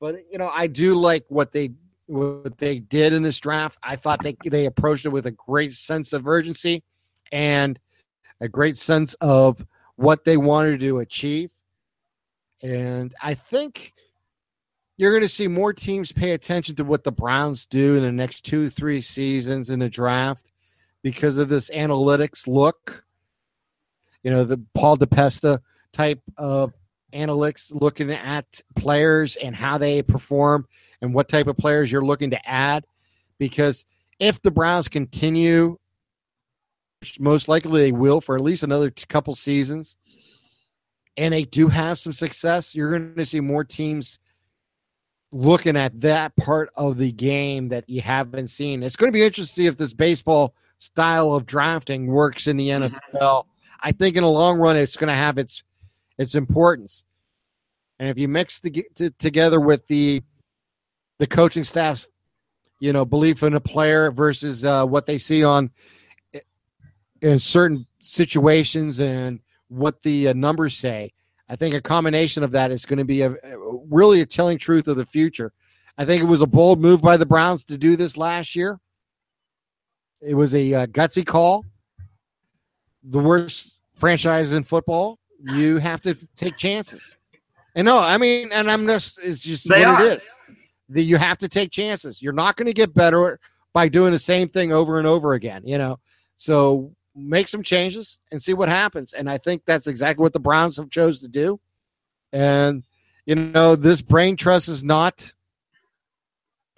But 0.00 0.16
you 0.30 0.38
know, 0.38 0.50
I 0.52 0.66
do 0.66 0.94
like 0.94 1.24
what 1.28 1.52
they 1.52 1.72
what 2.06 2.58
they 2.58 2.78
did 2.78 3.12
in 3.12 3.22
this 3.22 3.40
draft. 3.40 3.78
I 3.82 3.96
thought 3.96 4.22
they 4.22 4.36
they 4.44 4.66
approached 4.66 5.06
it 5.06 5.10
with 5.10 5.26
a 5.26 5.30
great 5.30 5.72
sense 5.72 6.12
of 6.12 6.26
urgency 6.26 6.82
and 7.32 7.78
a 8.40 8.48
great 8.48 8.76
sense 8.76 9.14
of 9.14 9.64
what 9.96 10.24
they 10.24 10.36
wanted 10.36 10.80
to 10.80 10.98
achieve. 10.98 11.50
And 12.62 13.14
I 13.20 13.34
think 13.34 13.92
you're 14.96 15.10
going 15.10 15.22
to 15.22 15.28
see 15.28 15.48
more 15.48 15.72
teams 15.72 16.12
pay 16.12 16.32
attention 16.32 16.76
to 16.76 16.84
what 16.84 17.04
the 17.04 17.12
Browns 17.12 17.66
do 17.66 17.96
in 17.96 18.02
the 18.02 18.12
next 18.12 18.42
two, 18.44 18.70
three 18.70 19.00
seasons 19.00 19.70
in 19.70 19.80
the 19.80 19.90
draft 19.90 20.50
because 21.02 21.36
of 21.36 21.48
this 21.48 21.68
analytics 21.70 22.46
look. 22.46 23.04
You 24.22 24.30
know, 24.30 24.44
the 24.44 24.62
Paul 24.74 24.96
DePodesta 24.96 25.60
type 25.92 26.22
of 26.38 26.72
analytics 27.14 27.72
looking 27.72 28.10
at 28.10 28.60
players 28.76 29.36
and 29.36 29.54
how 29.54 29.78
they 29.78 30.02
perform 30.02 30.66
and 31.00 31.14
what 31.14 31.28
type 31.28 31.46
of 31.46 31.56
players 31.56 31.90
you're 31.90 32.04
looking 32.04 32.30
to 32.30 32.48
add. 32.48 32.86
Because 33.38 33.86
if 34.18 34.42
the 34.42 34.50
Browns 34.50 34.88
continue, 34.88 35.78
most 37.18 37.48
likely 37.48 37.80
they 37.80 37.92
will 37.92 38.20
for 38.20 38.36
at 38.36 38.42
least 38.42 38.62
another 38.62 38.90
couple 39.08 39.34
seasons, 39.34 39.96
and 41.16 41.32
they 41.32 41.44
do 41.44 41.68
have 41.68 41.98
some 41.98 42.12
success, 42.12 42.74
you're 42.74 42.90
going 42.90 43.14
to 43.14 43.26
see 43.26 43.40
more 43.40 43.64
teams 43.64 44.18
looking 45.30 45.76
at 45.76 46.00
that 46.00 46.34
part 46.36 46.70
of 46.76 46.96
the 46.96 47.12
game 47.12 47.68
that 47.68 47.88
you 47.88 48.00
haven't 48.00 48.48
seen. 48.48 48.82
It's 48.82 48.96
going 48.96 49.12
to 49.12 49.16
be 49.16 49.24
interesting 49.24 49.52
to 49.52 49.62
see 49.62 49.66
if 49.66 49.76
this 49.76 49.92
baseball 49.92 50.54
style 50.78 51.34
of 51.34 51.46
drafting 51.46 52.06
works 52.06 52.46
in 52.46 52.56
the 52.56 52.68
mm-hmm. 52.68 53.16
NFL. 53.16 53.44
I 53.80 53.92
think 53.92 54.16
in 54.16 54.22
the 54.22 54.30
long 54.30 54.58
run, 54.58 54.76
it's 54.76 54.96
going 54.96 55.08
to 55.08 55.14
have 55.14 55.38
its 55.38 55.62
its 56.18 56.34
importance. 56.34 57.04
And 57.98 58.08
if 58.08 58.18
you 58.18 58.28
mix 58.28 58.60
the, 58.60 58.84
to, 58.96 59.10
together 59.10 59.60
with 59.60 59.86
the 59.86 60.22
the 61.18 61.26
coaching 61.26 61.62
staff's 61.64 62.08
you 62.80 62.92
know 62.92 63.04
belief 63.04 63.42
in 63.42 63.54
a 63.54 63.60
player 63.60 64.10
versus 64.10 64.64
uh, 64.64 64.84
what 64.84 65.06
they 65.06 65.18
see 65.18 65.44
on 65.44 65.70
in 67.22 67.38
certain 67.38 67.86
situations 68.02 69.00
and 69.00 69.40
what 69.68 70.02
the 70.02 70.28
uh, 70.28 70.32
numbers 70.34 70.76
say, 70.76 71.12
I 71.48 71.56
think 71.56 71.74
a 71.74 71.80
combination 71.80 72.42
of 72.42 72.50
that 72.50 72.70
is 72.70 72.84
going 72.84 72.98
to 72.98 73.04
be 73.04 73.22
a, 73.22 73.30
a 73.30 73.36
really 73.88 74.20
a 74.20 74.26
telling 74.26 74.58
truth 74.58 74.88
of 74.88 74.96
the 74.96 75.06
future. 75.06 75.52
I 75.96 76.04
think 76.04 76.22
it 76.22 76.26
was 76.26 76.42
a 76.42 76.46
bold 76.46 76.80
move 76.80 77.00
by 77.00 77.16
the 77.16 77.26
Browns 77.26 77.64
to 77.66 77.78
do 77.78 77.96
this 77.96 78.16
last 78.16 78.56
year. 78.56 78.80
It 80.20 80.34
was 80.34 80.54
a 80.54 80.74
uh, 80.74 80.86
gutsy 80.86 81.24
call. 81.24 81.64
The 83.04 83.20
worst 83.20 83.74
franchise 83.94 84.52
in 84.52 84.64
football. 84.64 85.18
You 85.52 85.78
have 85.78 86.02
to 86.02 86.14
take 86.36 86.56
chances. 86.56 87.16
And 87.74 87.84
no, 87.84 87.98
I 87.98 88.18
mean, 88.18 88.50
and 88.52 88.70
I'm 88.70 88.86
just, 88.86 89.18
it's 89.22 89.40
just 89.40 89.68
they 89.68 89.80
what 89.80 89.88
are. 89.88 90.02
it 90.02 90.18
is. 90.18 90.28
That 90.90 91.02
you 91.02 91.16
have 91.16 91.38
to 91.38 91.48
take 91.48 91.70
chances. 91.70 92.22
You're 92.22 92.32
not 92.32 92.56
going 92.56 92.66
to 92.66 92.72
get 92.72 92.94
better 92.94 93.40
by 93.72 93.88
doing 93.88 94.12
the 94.12 94.18
same 94.18 94.48
thing 94.48 94.72
over 94.72 94.98
and 94.98 95.06
over 95.06 95.34
again, 95.34 95.62
you 95.64 95.78
know? 95.78 95.98
So 96.36 96.94
make 97.14 97.48
some 97.48 97.62
changes 97.62 98.18
and 98.32 98.40
see 98.40 98.54
what 98.54 98.68
happens. 98.68 99.12
And 99.12 99.28
I 99.28 99.38
think 99.38 99.62
that's 99.66 99.86
exactly 99.86 100.22
what 100.22 100.32
the 100.32 100.40
Browns 100.40 100.76
have 100.76 100.90
chose 100.90 101.20
to 101.20 101.28
do. 101.28 101.60
And, 102.32 102.84
you 103.26 103.34
know, 103.34 103.76
this 103.76 104.02
brain 104.02 104.36
trust 104.36 104.68
is 104.68 104.84
not 104.84 105.32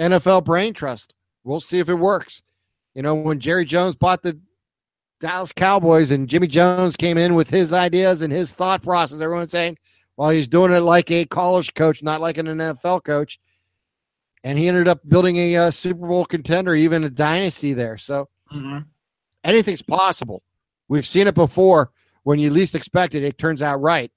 NFL 0.00 0.44
brain 0.44 0.74
trust. 0.74 1.14
We'll 1.44 1.60
see 1.60 1.78
if 1.78 1.88
it 1.88 1.94
works. 1.94 2.42
You 2.94 3.02
know, 3.02 3.14
when 3.14 3.40
Jerry 3.40 3.64
Jones 3.64 3.94
bought 3.94 4.22
the 4.22 4.38
Dallas 5.20 5.52
Cowboys 5.52 6.10
and 6.10 6.28
Jimmy 6.28 6.46
Jones 6.46 6.96
came 6.96 7.16
in 7.16 7.34
with 7.34 7.48
his 7.48 7.72
ideas 7.72 8.22
and 8.22 8.32
his 8.32 8.52
thought 8.52 8.82
process, 8.82 9.20
everyone's 9.20 9.52
saying, 9.52 9.78
well, 10.16 10.30
he's 10.30 10.48
doing 10.48 10.72
it 10.72 10.80
like 10.80 11.10
a 11.10 11.24
college 11.26 11.74
coach, 11.74 12.02
not 12.02 12.20
like 12.20 12.38
an 12.38 12.46
NFL 12.46 13.04
coach. 13.04 13.38
And 14.44 14.58
he 14.58 14.68
ended 14.68 14.88
up 14.88 15.00
building 15.08 15.36
a, 15.36 15.56
uh, 15.56 15.70
Super 15.70 16.06
Bowl 16.06 16.24
contender, 16.24 16.74
even 16.74 17.04
a 17.04 17.10
dynasty 17.10 17.72
there. 17.72 17.98
So 17.98 18.28
mm-hmm. 18.52 18.78
anything's 19.44 19.82
possible. 19.82 20.42
We've 20.88 21.06
seen 21.06 21.26
it 21.26 21.34
before. 21.34 21.90
When 22.22 22.38
you 22.38 22.50
least 22.50 22.74
expect 22.74 23.14
it, 23.14 23.22
it 23.22 23.38
turns 23.38 23.62
out 23.62 23.80
right. 23.80 24.10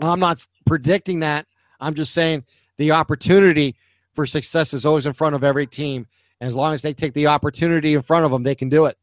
I'm 0.00 0.20
not 0.20 0.46
predicting 0.64 1.20
that. 1.20 1.46
I'm 1.78 1.94
just 1.94 2.14
saying 2.14 2.44
the 2.78 2.92
opportunity 2.92 3.76
for 4.14 4.26
success 4.26 4.72
is 4.72 4.86
always 4.86 5.06
in 5.06 5.12
front 5.12 5.34
of 5.34 5.44
every 5.44 5.66
team. 5.66 6.06
And 6.40 6.48
as 6.48 6.54
long 6.54 6.74
as 6.74 6.82
they 6.82 6.94
take 6.94 7.12
the 7.12 7.26
opportunity 7.26 7.94
in 7.94 8.02
front 8.02 8.24
of 8.24 8.30
them, 8.30 8.42
they 8.42 8.54
can 8.54 8.68
do 8.68 8.86
it. 8.86 8.96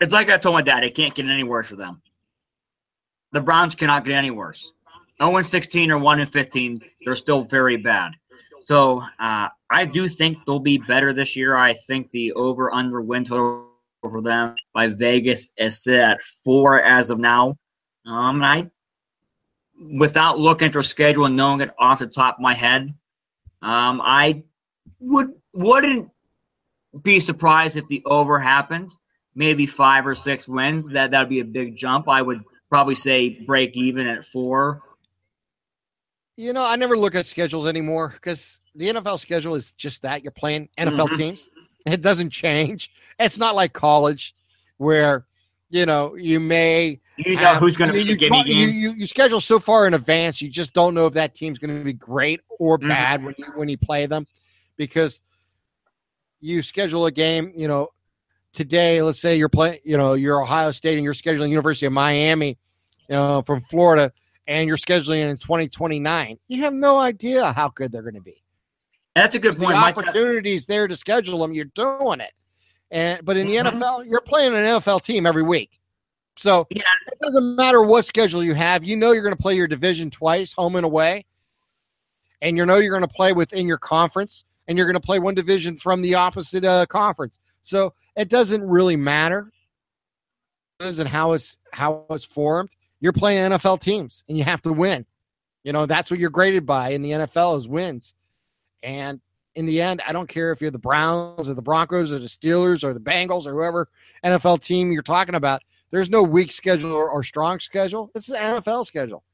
It's 0.00 0.12
like 0.12 0.30
I 0.30 0.38
told 0.38 0.54
my 0.54 0.62
dad, 0.62 0.84
it 0.84 0.94
can't 0.94 1.14
get 1.14 1.26
any 1.26 1.42
worse 1.42 1.68
for 1.68 1.76
them. 1.76 2.02
The 3.32 3.40
Browns 3.40 3.74
cannot 3.74 4.04
get 4.04 4.14
any 4.14 4.30
worse. 4.30 4.72
0 5.22 5.42
16 5.42 5.90
or 5.90 5.98
1 5.98 6.26
15, 6.26 6.80
they're 7.04 7.16
still 7.16 7.42
very 7.42 7.76
bad. 7.76 8.12
So 8.62 9.00
uh, 9.18 9.48
I 9.70 9.84
do 9.84 10.08
think 10.08 10.44
they'll 10.44 10.60
be 10.60 10.78
better 10.78 11.12
this 11.12 11.36
year. 11.36 11.56
I 11.56 11.72
think 11.72 12.10
the 12.10 12.32
over 12.32 12.72
under 12.72 13.00
win 13.00 13.24
total 13.24 13.68
for 14.02 14.22
them 14.22 14.54
by 14.72 14.88
Vegas 14.88 15.52
is 15.56 15.82
set 15.82 16.00
at 16.00 16.22
four 16.44 16.80
as 16.80 17.10
of 17.10 17.18
now. 17.18 17.56
Um, 18.06 18.42
I, 18.42 18.70
without 19.98 20.38
looking 20.38 20.66
at 20.66 20.72
their 20.72 20.82
schedule 20.82 21.26
and 21.26 21.36
knowing 21.36 21.60
it 21.60 21.70
off 21.78 21.98
the 21.98 22.06
top 22.06 22.36
of 22.36 22.40
my 22.40 22.54
head, 22.54 22.94
um, 23.62 24.00
I 24.02 24.42
would 25.00 25.32
wouldn't 25.52 26.10
be 27.02 27.20
surprised 27.20 27.76
if 27.76 27.88
the 27.88 28.02
over 28.04 28.38
happened. 28.38 28.92
Maybe 29.38 29.66
five 29.66 30.04
or 30.04 30.16
six 30.16 30.48
wins. 30.48 30.88
That 30.88 31.12
that'd 31.12 31.28
be 31.28 31.38
a 31.38 31.44
big 31.44 31.76
jump. 31.76 32.08
I 32.08 32.20
would 32.20 32.42
probably 32.68 32.96
say 32.96 33.40
break 33.46 33.76
even 33.76 34.08
at 34.08 34.26
four. 34.26 34.82
You 36.36 36.52
know, 36.52 36.64
I 36.64 36.74
never 36.74 36.98
look 36.98 37.14
at 37.14 37.26
schedules 37.26 37.68
anymore 37.68 38.10
because 38.14 38.58
the 38.74 38.88
NFL 38.88 39.20
schedule 39.20 39.54
is 39.54 39.72
just 39.74 40.02
that 40.02 40.24
you're 40.24 40.32
playing 40.32 40.68
NFL 40.76 41.08
mm-hmm. 41.08 41.16
teams. 41.16 41.48
It 41.86 42.02
doesn't 42.02 42.30
change. 42.30 42.90
It's 43.18 43.38
not 43.38 43.54
like 43.54 43.72
college 43.72 44.34
where 44.78 45.24
you 45.70 45.86
know 45.86 46.14
you 46.16 46.40
may 46.40 47.00
you 47.16 47.34
know 47.34 47.40
have, 47.40 47.58
who's 47.58 47.76
going 47.76 47.88
to 47.88 47.94
be 47.94 48.02
you, 48.02 48.16
you, 48.44 48.66
you, 48.66 48.90
you 48.90 49.06
schedule 49.06 49.40
so 49.40 49.58
far 49.58 49.86
in 49.86 49.94
advance 49.94 50.40
you 50.40 50.48
just 50.48 50.72
don't 50.72 50.94
know 50.94 51.06
if 51.06 51.14
that 51.14 51.34
team's 51.34 51.58
going 51.58 51.76
to 51.76 51.84
be 51.84 51.92
great 51.92 52.40
or 52.58 52.78
mm-hmm. 52.78 52.88
bad 52.88 53.20
mm-hmm. 53.20 53.26
when 53.26 53.34
you 53.38 53.44
when 53.54 53.68
you 53.68 53.76
play 53.76 54.06
them 54.06 54.26
because 54.76 55.20
you 56.40 56.62
schedule 56.62 57.06
a 57.06 57.12
game 57.12 57.52
you 57.54 57.68
know 57.68 57.88
today 58.52 59.02
let's 59.02 59.20
say 59.20 59.36
you're 59.36 59.48
playing 59.48 59.78
you 59.84 59.96
know 59.96 60.14
you're 60.14 60.42
ohio 60.42 60.70
state 60.70 60.94
and 60.94 61.04
you're 61.04 61.14
scheduling 61.14 61.50
university 61.50 61.86
of 61.86 61.92
miami 61.92 62.58
you 63.08 63.14
know 63.14 63.42
from 63.42 63.60
florida 63.62 64.12
and 64.46 64.66
you're 64.66 64.76
scheduling 64.76 65.28
in 65.28 65.36
2029 65.36 66.38
you 66.48 66.60
have 66.62 66.72
no 66.72 66.98
idea 66.98 67.52
how 67.52 67.68
good 67.68 67.92
they're 67.92 68.02
going 68.02 68.14
to 68.14 68.20
be 68.20 68.42
that's 69.14 69.34
a 69.34 69.38
good 69.38 69.58
point 69.58 69.70
the 69.70 69.76
opportunities 69.76 70.66
there 70.66 70.88
to 70.88 70.96
schedule 70.96 71.40
them 71.40 71.52
you're 71.52 71.66
doing 71.74 72.20
it 72.20 72.32
and 72.90 73.24
but 73.24 73.36
in 73.36 73.46
the 73.46 73.56
mm-hmm. 73.56 73.82
nfl 73.82 74.04
you're 74.06 74.20
playing 74.20 74.54
an 74.54 74.64
nfl 74.80 75.00
team 75.00 75.26
every 75.26 75.42
week 75.42 75.78
so 76.38 76.68
yeah. 76.70 76.82
it 77.10 77.18
doesn't 77.18 77.56
matter 77.56 77.82
what 77.82 78.04
schedule 78.04 78.44
you 78.44 78.54
have. 78.54 78.84
You 78.84 78.96
know 78.96 79.10
you're 79.10 79.24
going 79.24 79.36
to 79.36 79.42
play 79.42 79.56
your 79.56 79.66
division 79.66 80.08
twice, 80.08 80.52
home 80.52 80.76
and 80.76 80.84
away. 80.84 81.26
And 82.40 82.56
you 82.56 82.64
know 82.64 82.76
you're 82.76 82.96
going 82.96 83.02
to 83.02 83.14
play 83.14 83.32
within 83.32 83.66
your 83.66 83.78
conference, 83.78 84.44
and 84.68 84.78
you're 84.78 84.86
going 84.86 85.00
to 85.00 85.04
play 85.04 85.18
one 85.18 85.34
division 85.34 85.76
from 85.76 86.00
the 86.00 86.14
opposite 86.14 86.64
uh, 86.64 86.86
conference. 86.86 87.40
So 87.62 87.92
it 88.18 88.28
doesn't 88.28 88.66
really 88.66 88.96
matter 88.96 89.50
and 90.80 91.08
how 91.08 91.32
it's 91.32 91.56
how 91.72 92.04
it's 92.10 92.24
formed. 92.24 92.70
You're 93.00 93.12
playing 93.12 93.52
NFL 93.52 93.80
teams, 93.80 94.24
and 94.28 94.36
you 94.36 94.44
have 94.44 94.60
to 94.62 94.72
win. 94.72 95.06
You 95.62 95.72
know 95.72 95.86
that's 95.86 96.10
what 96.10 96.20
you're 96.20 96.30
graded 96.30 96.66
by 96.66 96.90
in 96.90 97.02
the 97.02 97.12
NFL 97.12 97.56
is 97.56 97.68
wins. 97.68 98.14
And 98.82 99.20
in 99.54 99.66
the 99.66 99.80
end, 99.80 100.02
I 100.06 100.12
don't 100.12 100.28
care 100.28 100.52
if 100.52 100.60
you're 100.60 100.70
the 100.70 100.78
Browns 100.78 101.48
or 101.48 101.54
the 101.54 101.62
Broncos 101.62 102.12
or 102.12 102.18
the 102.18 102.26
Steelers 102.26 102.84
or 102.84 102.92
the 102.92 103.00
Bengals 103.00 103.46
or 103.46 103.52
whoever 103.52 103.88
NFL 104.24 104.62
team 104.62 104.92
you're 104.92 105.02
talking 105.02 105.34
about. 105.34 105.62
There's 105.90 106.10
no 106.10 106.22
weak 106.22 106.52
schedule 106.52 106.92
or, 106.92 107.08
or 107.10 107.24
strong 107.24 107.60
schedule. 107.60 108.10
It's 108.14 108.26
the 108.26 108.36
NFL 108.36 108.86
schedule. 108.86 109.24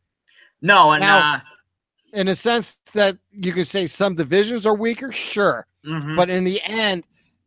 No, 0.63 0.93
and 0.93 1.03
now, 1.03 1.35
uh, 1.35 1.41
in 2.13 2.29
a 2.29 2.35
sense 2.35 2.79
that 2.95 3.19
you 3.33 3.53
could 3.53 3.67
say 3.67 3.87
some 3.87 4.15
divisions 4.15 4.67
are 4.67 4.75
weaker, 4.75 5.11
sure, 5.11 5.67
mm-hmm. 5.87 6.17
but 6.17 6.31
in 6.31 6.45
the 6.45 6.63
end, 6.63 7.05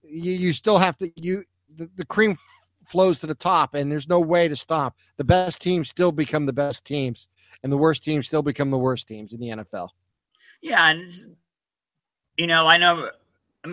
you, 0.10 0.32
you 0.34 0.53
still 0.53 0.78
have 0.78 0.97
to 0.97 1.12
you 1.16 1.43
the, 1.76 1.89
the 1.95 2.05
cream 2.05 2.38
flows 2.86 3.20
to 3.20 3.28
the 3.28 3.36
top, 3.36 3.74
and 3.74 3.91
there's 3.91 4.08
no 4.08 4.20
way 4.20 4.47
to 4.47 4.55
stop. 4.55 4.95
The 5.18 5.24
best 5.24 5.62
teams 5.62 5.89
still 5.89 6.12
become 6.12 6.45
the 6.45 6.53
best 6.53 6.86
teams, 6.86 7.28
and 7.64 7.72
the 7.72 7.78
worst 7.78 8.03
teams 8.03 8.28
still 8.28 8.41
become 8.41 8.72
the 8.72 8.78
worst 8.78 9.08
teams 9.08 9.34
in 9.34 9.39
the 9.39 9.49
NFL. 9.49 9.89
Yeah, 10.62 10.88
and 10.88 11.10
you 12.38 12.47
know, 12.47 12.68
I 12.68 12.78
know. 12.78 13.10
I 13.66 13.70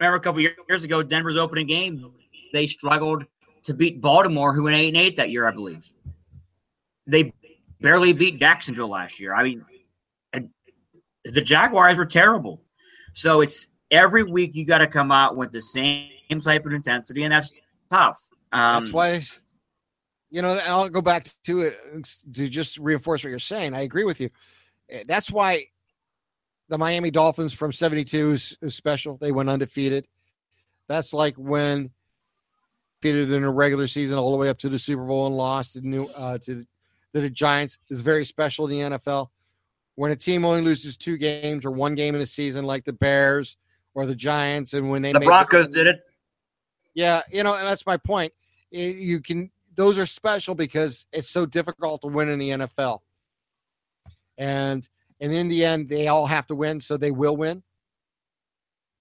remember 0.00 0.16
a 0.16 0.20
couple 0.20 0.40
years 0.40 0.84
ago, 0.84 1.02
Denver's 1.02 1.36
opening 1.36 1.66
game, 1.66 2.12
they 2.52 2.66
struggled 2.66 3.24
to 3.64 3.74
beat 3.74 4.00
Baltimore, 4.00 4.52
who 4.52 4.64
went 4.64 4.76
eight 4.76 4.88
and 4.88 4.96
eight 4.96 5.16
that 5.16 5.30
year, 5.30 5.46
I 5.46 5.52
believe. 5.52 5.88
They 7.06 7.32
barely 7.80 8.12
beat 8.12 8.40
Jacksonville 8.40 8.88
last 8.88 9.20
year. 9.20 9.34
I 9.34 9.44
mean, 9.44 9.64
the 11.24 11.40
Jaguars 11.40 11.96
were 11.96 12.06
terrible. 12.06 12.60
So 13.14 13.40
it's 13.40 13.68
every 13.92 14.24
week 14.24 14.56
you 14.56 14.64
got 14.64 14.78
to 14.78 14.86
come 14.88 15.12
out 15.12 15.36
with 15.36 15.52
the 15.52 15.62
same 15.62 16.08
type 16.42 16.66
of 16.66 16.72
intensity, 16.72 17.22
and 17.22 17.32
that's 17.32 17.52
tough. 17.90 18.20
Um, 18.52 18.82
that's 18.82 18.92
why, 18.92 19.20
you 20.30 20.42
know, 20.42 20.52
and 20.52 20.60
I'll 20.60 20.88
go 20.88 21.02
back 21.02 21.28
to 21.44 21.60
it 21.60 21.78
to 22.32 22.48
just 22.48 22.78
reinforce 22.78 23.22
what 23.22 23.30
you're 23.30 23.38
saying. 23.38 23.74
I 23.74 23.82
agree 23.82 24.04
with 24.04 24.20
you. 24.20 24.30
Eh, 24.88 25.04
that's 25.06 25.30
why 25.30 25.66
the 26.68 26.78
Miami 26.78 27.10
Dolphins 27.10 27.52
from 27.52 27.70
72 27.70 28.32
is, 28.32 28.56
is 28.62 28.74
special. 28.74 29.18
They 29.18 29.30
went 29.30 29.50
undefeated. 29.50 30.08
That's 30.88 31.12
like 31.12 31.36
when 31.36 31.90
defeated 33.02 33.32
in 33.32 33.42
a 33.42 33.50
regular 33.50 33.86
season 33.86 34.16
all 34.16 34.30
the 34.30 34.38
way 34.38 34.48
up 34.48 34.58
to 34.58 34.68
the 34.68 34.78
Super 34.78 35.04
Bowl 35.04 35.26
and 35.26 35.36
lost 35.36 35.74
to 35.74 35.80
new 35.80 36.04
uh, 36.16 36.38
to 36.38 36.54
the, 36.54 36.66
the 37.20 37.30
Giants 37.30 37.78
is 37.90 38.00
very 38.00 38.24
special 38.24 38.66
in 38.66 38.90
the 38.90 38.96
NFL. 38.96 39.28
When 39.96 40.12
a 40.12 40.16
team 40.16 40.44
only 40.44 40.62
loses 40.62 40.96
two 40.96 41.18
games 41.18 41.64
or 41.64 41.70
one 41.70 41.94
game 41.94 42.14
in 42.14 42.20
a 42.20 42.26
season, 42.26 42.64
like 42.64 42.84
the 42.84 42.92
Bears 42.92 43.56
or 43.94 44.06
the 44.06 44.14
Giants, 44.14 44.74
and 44.74 44.90
when 44.90 45.02
they 45.02 45.12
the 45.12 45.20
Broncos 45.20 45.66
the, 45.68 45.72
did 45.72 45.86
it, 45.86 46.00
yeah, 46.94 47.22
you 47.30 47.42
know, 47.42 47.54
and 47.54 47.66
that's 47.66 47.86
my 47.86 47.96
point. 47.96 48.32
You 48.70 49.20
can 49.20 49.50
those 49.74 49.98
are 49.98 50.06
special 50.06 50.54
because 50.54 51.06
it's 51.12 51.28
so 51.28 51.46
difficult 51.46 52.02
to 52.02 52.08
win 52.08 52.28
in 52.28 52.38
the 52.38 52.50
NFL, 52.50 53.00
and 54.38 54.88
and 55.20 55.32
in 55.32 55.48
the 55.48 55.64
end, 55.64 55.88
they 55.88 56.08
all 56.08 56.26
have 56.26 56.46
to 56.48 56.54
win, 56.54 56.80
so 56.80 56.96
they 56.96 57.10
will 57.10 57.36
win. 57.36 57.62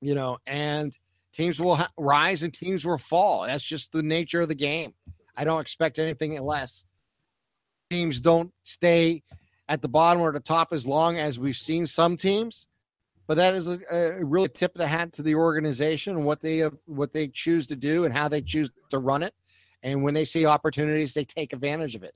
You 0.02 0.16
know, 0.16 0.40
and 0.48 0.98
teams 1.34 1.60
will 1.60 1.76
ha- 1.76 1.92
rise 1.98 2.44
and 2.44 2.54
teams 2.54 2.86
will 2.86 2.98
fall. 2.98 3.46
That's 3.46 3.64
just 3.64 3.92
the 3.92 4.04
nature 4.04 4.42
of 4.42 4.48
the 4.48 4.56
game. 4.56 4.94
I 5.36 5.44
don't 5.44 5.62
expect 5.62 6.00
anything 6.00 6.40
less. 6.42 6.86
Teams 7.90 8.20
don't 8.20 8.52
stay 8.64 9.24
at 9.68 9.82
the 9.82 9.88
bottom 9.88 10.22
or 10.22 10.32
the 10.32 10.40
top 10.40 10.74
as 10.74 10.86
long 10.86 11.18
as 11.18 11.40
we've 11.40 11.58
seen 11.58 11.88
some 11.88 12.18
teams, 12.18 12.68
but 13.32 13.38
that 13.38 13.56
is 13.56 13.66
a, 13.66 13.80
a 13.90 14.26
really 14.26 14.50
tip 14.50 14.76
of 14.76 14.80
the 14.80 14.88
hat 14.88 15.14
to 15.14 15.22
the 15.22 15.36
organization 15.36 16.18
and 16.18 16.26
what 16.26 16.42
they 16.42 16.64
what 16.86 17.14
they 17.14 17.30
choose 17.30 17.66
to 17.68 17.78
do 17.78 18.04
and 18.04 18.14
how 18.14 18.28
they 18.28 18.42
choose 18.42 18.70
to 18.90 19.00
run 19.00 19.24
it. 19.24 19.34
And 19.84 20.04
when 20.04 20.14
they 20.14 20.26
see 20.26 20.46
opportunities, 20.46 21.14
they 21.14 21.24
take 21.24 21.54
advantage 21.54 21.96
of 21.96 22.04
it. 22.04 22.14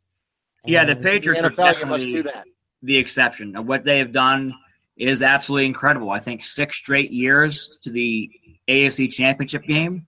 And 0.66 0.74
yeah, 0.74 0.84
the 0.84 0.94
Patriots 0.94 1.42
the 1.42 1.52
NFL, 1.52 1.80
you 1.80 1.86
must 1.86 2.06
do 2.06 2.24
that. 2.24 2.44
the 2.84 2.98
exception. 2.98 3.54
What 3.66 3.86
they 3.86 3.98
have 4.00 4.12
done 4.12 4.54
is 4.98 5.24
absolutely 5.24 5.68
incredible. 5.68 6.10
I 6.10 6.20
think 6.20 6.44
six 6.44 6.76
straight 6.76 7.12
years 7.12 7.78
to 7.84 7.92
the 7.92 8.30
AFC 8.68 9.10
Championship 9.10 9.64
game. 9.64 10.06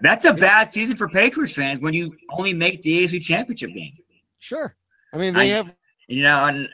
That's 0.00 0.24
a 0.24 0.32
bad 0.32 0.72
season 0.72 0.96
for 0.96 1.06
Patriots 1.06 1.52
fans 1.52 1.80
when 1.80 1.92
you 1.92 2.16
only 2.30 2.54
make 2.54 2.80
the 2.80 3.04
AFC 3.04 3.20
Championship 3.20 3.74
game. 3.74 3.92
Sure. 4.38 4.74
I 5.12 5.18
mean, 5.18 5.34
they 5.34 5.52
I, 5.52 5.56
have. 5.56 5.74
You 6.08 6.22
know, 6.22 6.46
and 6.46 6.66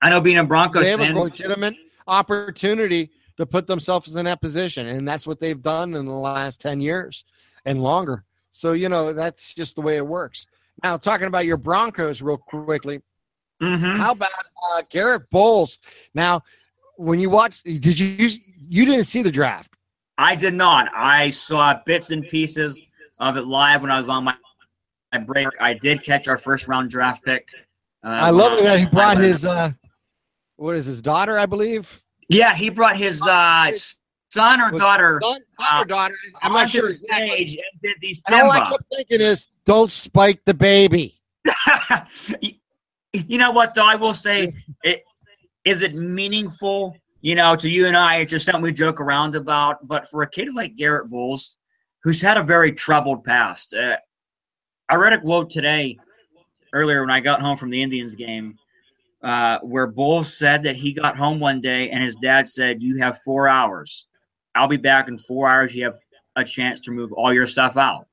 I 0.00 0.08
know 0.08 0.22
being 0.22 0.38
a 0.38 0.44
Broncos 0.44 0.84
they 0.84 0.90
have 0.92 1.00
fan, 1.00 1.14
a 1.14 1.20
legitimate 1.20 1.74
opportunity 2.08 3.10
to 3.36 3.46
put 3.46 3.66
themselves 3.66 4.16
in 4.16 4.24
that 4.24 4.40
position, 4.40 4.86
and 4.88 5.06
that's 5.06 5.26
what 5.26 5.38
they've 5.38 5.62
done 5.62 5.94
in 5.94 6.04
the 6.04 6.12
last 6.12 6.60
ten 6.60 6.80
years 6.80 7.24
and 7.64 7.82
longer. 7.82 8.24
So 8.50 8.72
you 8.72 8.88
know 8.88 9.12
that's 9.12 9.54
just 9.54 9.76
the 9.76 9.82
way 9.82 9.96
it 9.96 10.06
works. 10.06 10.46
Now, 10.82 10.96
talking 10.96 11.26
about 11.26 11.46
your 11.46 11.56
Broncos 11.56 12.22
real 12.22 12.36
quickly, 12.36 13.00
mm-hmm. 13.62 13.96
how 13.96 14.12
about 14.12 14.30
uh, 14.72 14.82
Garett 14.90 15.28
Bolles? 15.30 15.78
Now, 16.14 16.42
when 16.96 17.18
you 17.18 17.30
watch, 17.30 17.62
did 17.62 17.98
you 17.98 18.30
you 18.68 18.84
didn't 18.84 19.04
see 19.04 19.22
the 19.22 19.30
draft? 19.30 19.72
I 20.18 20.34
did 20.34 20.54
not. 20.54 20.88
I 20.94 21.30
saw 21.30 21.80
bits 21.86 22.10
and 22.10 22.26
pieces 22.26 22.84
of 23.20 23.36
it 23.36 23.46
live 23.46 23.82
when 23.82 23.90
I 23.90 23.98
was 23.98 24.08
on 24.08 24.24
my, 24.24 24.34
my 25.12 25.20
break. 25.20 25.48
I 25.60 25.74
did 25.74 26.02
catch 26.02 26.26
our 26.26 26.38
first 26.38 26.66
round 26.66 26.90
draft 26.90 27.24
pick. 27.24 27.46
Uh, 28.04 28.08
I 28.08 28.30
love 28.30 28.58
that 28.62 28.78
he 28.78 28.86
brought 28.86 29.16
his 29.18 29.44
uh, 29.44 29.72
what 30.58 30.76
is 30.76 30.86
his 30.86 31.00
daughter, 31.00 31.38
I 31.38 31.46
believe. 31.46 32.02
Yeah, 32.28 32.54
he 32.54 32.68
brought 32.68 32.96
his 32.96 33.26
uh, 33.26 33.72
son 34.30 34.60
or 34.60 34.70
daughter. 34.72 35.18
Son, 35.22 35.40
son 35.60 35.82
or 35.82 35.84
daughter. 35.86 36.14
I'm 36.42 36.52
not 36.52 36.68
sure. 36.68 36.92
Stage 36.92 37.52
and 37.54 37.82
did 37.82 37.96
these. 38.00 38.20
And 38.26 38.34
all 38.34 38.50
I 38.50 38.68
kept 38.68 38.84
thinking 38.94 39.20
is, 39.20 39.46
don't 39.64 39.90
spike 39.90 40.40
the 40.44 40.52
baby. 40.54 41.20
you 43.12 43.38
know 43.38 43.52
what, 43.52 43.74
though? 43.74 43.86
I 43.86 43.94
will 43.94 44.12
say, 44.12 44.52
it, 44.82 45.04
is 45.64 45.82
it 45.82 45.94
meaningful? 45.94 46.96
You 47.20 47.34
know, 47.34 47.56
to 47.56 47.68
you 47.68 47.86
and 47.86 47.96
I, 47.96 48.16
it's 48.16 48.30
just 48.30 48.46
something 48.46 48.62
we 48.62 48.72
joke 48.72 49.00
around 49.00 49.34
about. 49.34 49.86
But 49.86 50.08
for 50.08 50.22
a 50.22 50.30
kid 50.30 50.54
like 50.54 50.76
Garett 50.76 51.08
Bolles, 51.08 51.56
who's 52.02 52.20
had 52.20 52.36
a 52.36 52.42
very 52.42 52.72
troubled 52.72 53.24
past, 53.24 53.74
uh, 53.74 53.96
I 54.88 54.94
read 54.96 55.12
a 55.12 55.20
quote 55.20 55.50
today, 55.50 55.98
earlier 56.72 57.00
when 57.00 57.10
I 57.10 57.20
got 57.20 57.40
home 57.40 57.56
from 57.56 57.70
the 57.70 57.82
Indians 57.82 58.14
game, 58.14 58.58
uh, 59.22 59.58
where 59.60 59.86
Bolles 59.86 60.36
said 60.36 60.62
that 60.62 60.76
he 60.76 60.92
got 60.92 61.16
home 61.16 61.40
one 61.40 61.60
day 61.60 61.90
and 61.90 62.02
his 62.02 62.16
dad 62.16 62.48
said, 62.48 62.82
"You 62.82 62.98
have 62.98 63.20
four 63.22 63.48
hours. 63.48 64.06
I'll 64.54 64.68
be 64.68 64.76
back 64.76 65.08
in 65.08 65.18
four 65.18 65.48
hours. 65.48 65.74
You 65.74 65.84
have 65.84 65.98
a 66.36 66.44
chance 66.44 66.80
to 66.80 66.90
move 66.90 67.12
all 67.12 67.32
your 67.32 67.46
stuff 67.46 67.76
out. 67.76 68.06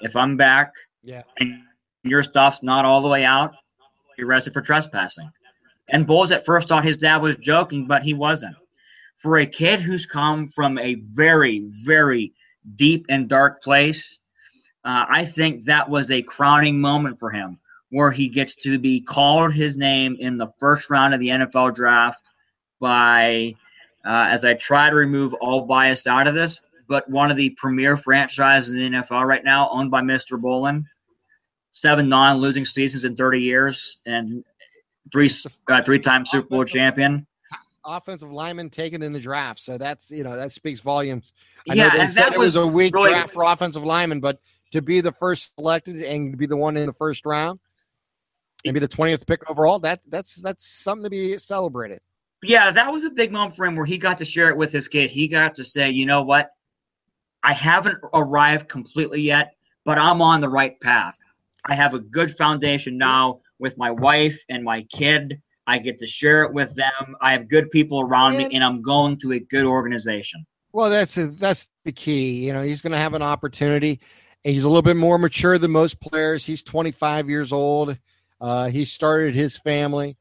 If 0.00 0.16
I'm 0.16 0.36
back, 0.36 0.72
yeah, 1.02 1.22
and 1.38 1.62
your 2.02 2.22
stuff's 2.22 2.62
not 2.62 2.84
all 2.84 3.00
the 3.00 3.08
way 3.08 3.24
out, 3.24 3.54
you're 4.16 4.28
arrested 4.28 4.52
for 4.52 4.62
trespassing." 4.62 5.30
And 5.88 6.06
Bolles 6.06 6.32
at 6.32 6.46
first 6.46 6.68
thought 6.68 6.84
his 6.84 6.96
dad 6.96 7.18
was 7.18 7.36
joking, 7.36 7.86
but 7.86 8.02
he 8.02 8.14
wasn't. 8.14 8.56
For 9.16 9.38
a 9.38 9.46
kid 9.46 9.80
who's 9.80 10.06
come 10.06 10.48
from 10.48 10.78
a 10.78 10.94
very, 10.94 11.66
very 11.84 12.32
deep 12.76 13.06
and 13.08 13.28
dark 13.28 13.62
place, 13.62 14.20
uh, 14.84 15.04
I 15.08 15.24
think 15.24 15.64
that 15.64 15.88
was 15.88 16.10
a 16.10 16.22
crowning 16.22 16.80
moment 16.80 17.18
for 17.18 17.30
him 17.30 17.58
where 17.94 18.10
he 18.10 18.28
gets 18.28 18.56
to 18.56 18.76
be 18.76 19.00
called 19.00 19.54
his 19.54 19.76
name 19.76 20.16
in 20.18 20.36
the 20.36 20.48
first 20.58 20.90
round 20.90 21.14
of 21.14 21.20
the 21.20 21.28
NFL 21.28 21.72
draft 21.72 22.28
by, 22.80 23.54
uh, 24.04 24.26
as 24.30 24.44
I 24.44 24.54
try 24.54 24.90
to 24.90 24.96
remove 24.96 25.32
all 25.34 25.60
bias 25.60 26.04
out 26.08 26.26
of 26.26 26.34
this, 26.34 26.60
but 26.88 27.08
one 27.08 27.30
of 27.30 27.36
the 27.36 27.50
premier 27.50 27.96
franchises 27.96 28.74
in 28.74 28.78
the 28.92 28.98
NFL 28.98 29.24
right 29.24 29.44
now, 29.44 29.70
owned 29.70 29.92
by 29.92 30.02
Mr. 30.02 30.40
Bowlen. 30.40 30.84
Seven 31.70 32.08
non-losing 32.08 32.64
seasons 32.64 33.04
in 33.04 33.14
30 33.14 33.40
years, 33.40 33.98
and 34.06 34.44
three 35.12 35.30
uh, 35.68 35.82
three-time 35.82 36.26
Super 36.26 36.48
Bowl 36.48 36.64
champion. 36.64 37.26
Offensive 37.84 38.32
lineman 38.32 38.70
taken 38.70 39.02
in 39.02 39.12
the 39.12 39.20
draft, 39.20 39.58
so 39.58 39.76
that's 39.76 40.08
you 40.10 40.22
know 40.22 40.36
that 40.36 40.52
speaks 40.52 40.80
volumes. 40.80 41.32
I 41.68 41.74
yeah, 41.74 41.88
know 41.88 42.00
and 42.00 42.14
that 42.14 42.32
it 42.32 42.38
was, 42.38 42.54
a 42.54 42.64
weak 42.64 42.94
really, 42.94 43.10
draft 43.10 43.32
for 43.32 43.42
offensive 43.42 43.82
lineman, 43.82 44.20
but 44.20 44.40
to 44.70 44.82
be 44.82 45.00
the 45.00 45.10
first 45.12 45.52
selected 45.56 46.00
and 46.02 46.32
to 46.32 46.36
be 46.36 46.46
the 46.46 46.56
one 46.56 46.76
in 46.76 46.86
the 46.86 46.92
first 46.92 47.26
round, 47.26 47.58
maybe 48.64 48.80
the 48.80 48.88
20th 48.88 49.26
pick 49.26 49.48
overall. 49.48 49.78
That's 49.78 50.06
that's 50.06 50.36
that's 50.36 50.66
something 50.66 51.04
to 51.04 51.10
be 51.10 51.38
celebrated. 51.38 52.00
Yeah, 52.42 52.70
that 52.70 52.92
was 52.92 53.04
a 53.04 53.10
big 53.10 53.32
moment 53.32 53.56
for 53.56 53.64
him 53.64 53.76
where 53.76 53.86
he 53.86 53.96
got 53.96 54.18
to 54.18 54.24
share 54.24 54.50
it 54.50 54.56
with 54.56 54.72
his 54.72 54.88
kid. 54.88 55.10
He 55.10 55.28
got 55.28 55.54
to 55.56 55.64
say, 55.64 55.90
you 55.90 56.04
know 56.04 56.22
what? 56.22 56.50
I 57.42 57.54
haven't 57.54 57.98
arrived 58.12 58.68
completely 58.68 59.22
yet, 59.22 59.52
but 59.84 59.98
I'm 59.98 60.20
on 60.20 60.40
the 60.40 60.48
right 60.48 60.78
path. 60.80 61.18
I 61.64 61.74
have 61.74 61.94
a 61.94 62.00
good 62.00 62.34
foundation 62.34 62.98
now 62.98 63.40
with 63.58 63.78
my 63.78 63.90
wife 63.90 64.38
and 64.48 64.62
my 64.62 64.82
kid. 64.84 65.40
I 65.66 65.78
get 65.78 65.98
to 65.98 66.06
share 66.06 66.42
it 66.42 66.52
with 66.52 66.74
them. 66.74 67.16
I 67.22 67.32
have 67.32 67.48
good 67.48 67.70
people 67.70 68.00
around 68.00 68.36
me, 68.36 68.48
and 68.52 68.62
I'm 68.62 68.82
going 68.82 69.18
to 69.20 69.32
a 69.32 69.40
good 69.40 69.64
organization. 69.64 70.44
Well, 70.72 70.90
that's 70.90 71.16
a, 71.16 71.28
that's 71.28 71.68
the 71.84 71.92
key. 71.92 72.46
You 72.46 72.52
know, 72.52 72.60
he's 72.60 72.82
going 72.82 72.92
to 72.92 72.98
have 72.98 73.14
an 73.14 73.22
opportunity. 73.22 74.00
He's 74.42 74.64
a 74.64 74.68
little 74.68 74.82
bit 74.82 74.96
more 74.96 75.18
mature 75.18 75.56
than 75.56 75.70
most 75.70 76.00
players. 76.00 76.44
He's 76.44 76.62
25 76.62 77.30
years 77.30 77.52
old. 77.52 77.98
Uh, 78.44 78.68
he 78.68 78.84
started 78.84 79.34
his 79.34 79.56
family. 79.56 80.18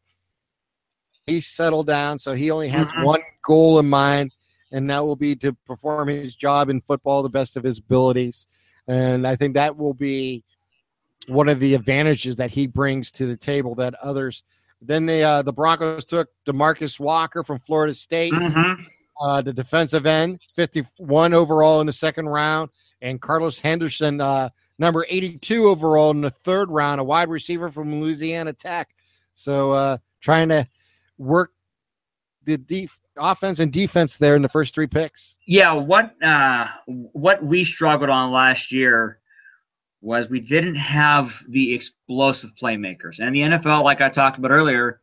He 1.26 1.42
settled 1.42 1.88
down, 1.88 2.20
so 2.20 2.34
he 2.34 2.52
only 2.52 2.70
has 2.70 2.88
mm-hmm. 2.88 3.04
one 3.04 3.22
goal 3.44 3.80
in 3.80 3.90
mind, 3.90 4.32
and 4.72 4.90
that 4.90 5.04
will 5.04 5.18
be 5.18 5.36
to 5.38 5.52
perform 5.66 6.08
his 6.08 6.34
job 6.34 6.70
in 6.70 6.80
football 6.80 7.22
the 7.22 7.28
best 7.28 7.58
of 7.58 7.66
his 7.66 7.80
abilities. 7.80 8.48
And 8.88 9.28
I 9.28 9.36
think 9.36 9.56
that 9.56 9.76
will 9.76 9.94
be 9.94 10.42
one 11.28 11.50
of 11.50 11.60
the 11.60 11.74
advantages 11.74 12.38
that 12.38 12.50
he 12.50 12.66
brings 12.66 13.12
to 13.12 13.26
the 13.26 13.36
table 13.36 13.76
that 13.76 13.94
others. 13.96 14.44
Then 14.82 15.06
the 15.06 15.22
uh, 15.22 15.42
the 15.42 15.52
Broncos 15.52 16.06
took 16.06 16.30
Demarcus 16.46 17.02
Walker 17.02 17.44
from 17.44 17.60
Florida 17.60 17.94
State, 17.94 18.32
mm-hmm. 18.32 18.84
uh, 19.22 19.42
the 19.42 19.52
defensive 19.52 20.06
end, 20.06 20.40
51 20.56 21.34
overall 21.34 21.82
in 21.82 21.88
the 21.88 21.94
second 21.94 22.30
round, 22.30 22.70
and 23.04 23.22
Carlos 23.22 23.60
Henderson, 23.60 24.20
uh, 24.22 24.50
number 24.80 25.06
82 25.08 25.68
overall 25.68 26.12
in 26.12 26.22
the 26.22 26.30
third 26.30 26.72
round, 26.72 27.00
a 27.00 27.04
wide 27.04 27.30
receiver 27.30 27.70
from 27.70 28.02
Louisiana 28.02 28.54
Tech. 28.54 28.96
So 29.36 29.74
uh, 29.74 29.98
trying 30.22 30.50
to 30.50 30.66
work 31.18 31.52
the 32.46 32.58
def- 32.58 32.98
offense 33.18 33.60
and 33.60 33.72
defense 33.72 34.18
there 34.18 34.36
in 34.36 34.42
the 34.42 34.50
first 34.50 34.74
three 34.74 34.88
picks. 34.88 35.36
Yeah, 35.46 35.74
what 35.74 36.16
uh, 36.24 36.68
what 36.86 37.44
we 37.44 37.64
struggled 37.64 38.10
on 38.10 38.32
last 38.32 38.72
year 38.72 39.20
was 40.02 40.30
we 40.30 40.40
didn't 40.40 40.76
have 40.76 41.42
the 41.50 41.74
explosive 41.74 42.52
playmakers. 42.62 43.20
And 43.20 43.36
the 43.36 43.42
NFL, 43.42 43.84
like 43.84 44.02
I 44.02 44.10
talked 44.10 44.38
about 44.38 44.52
earlier, 44.52 45.02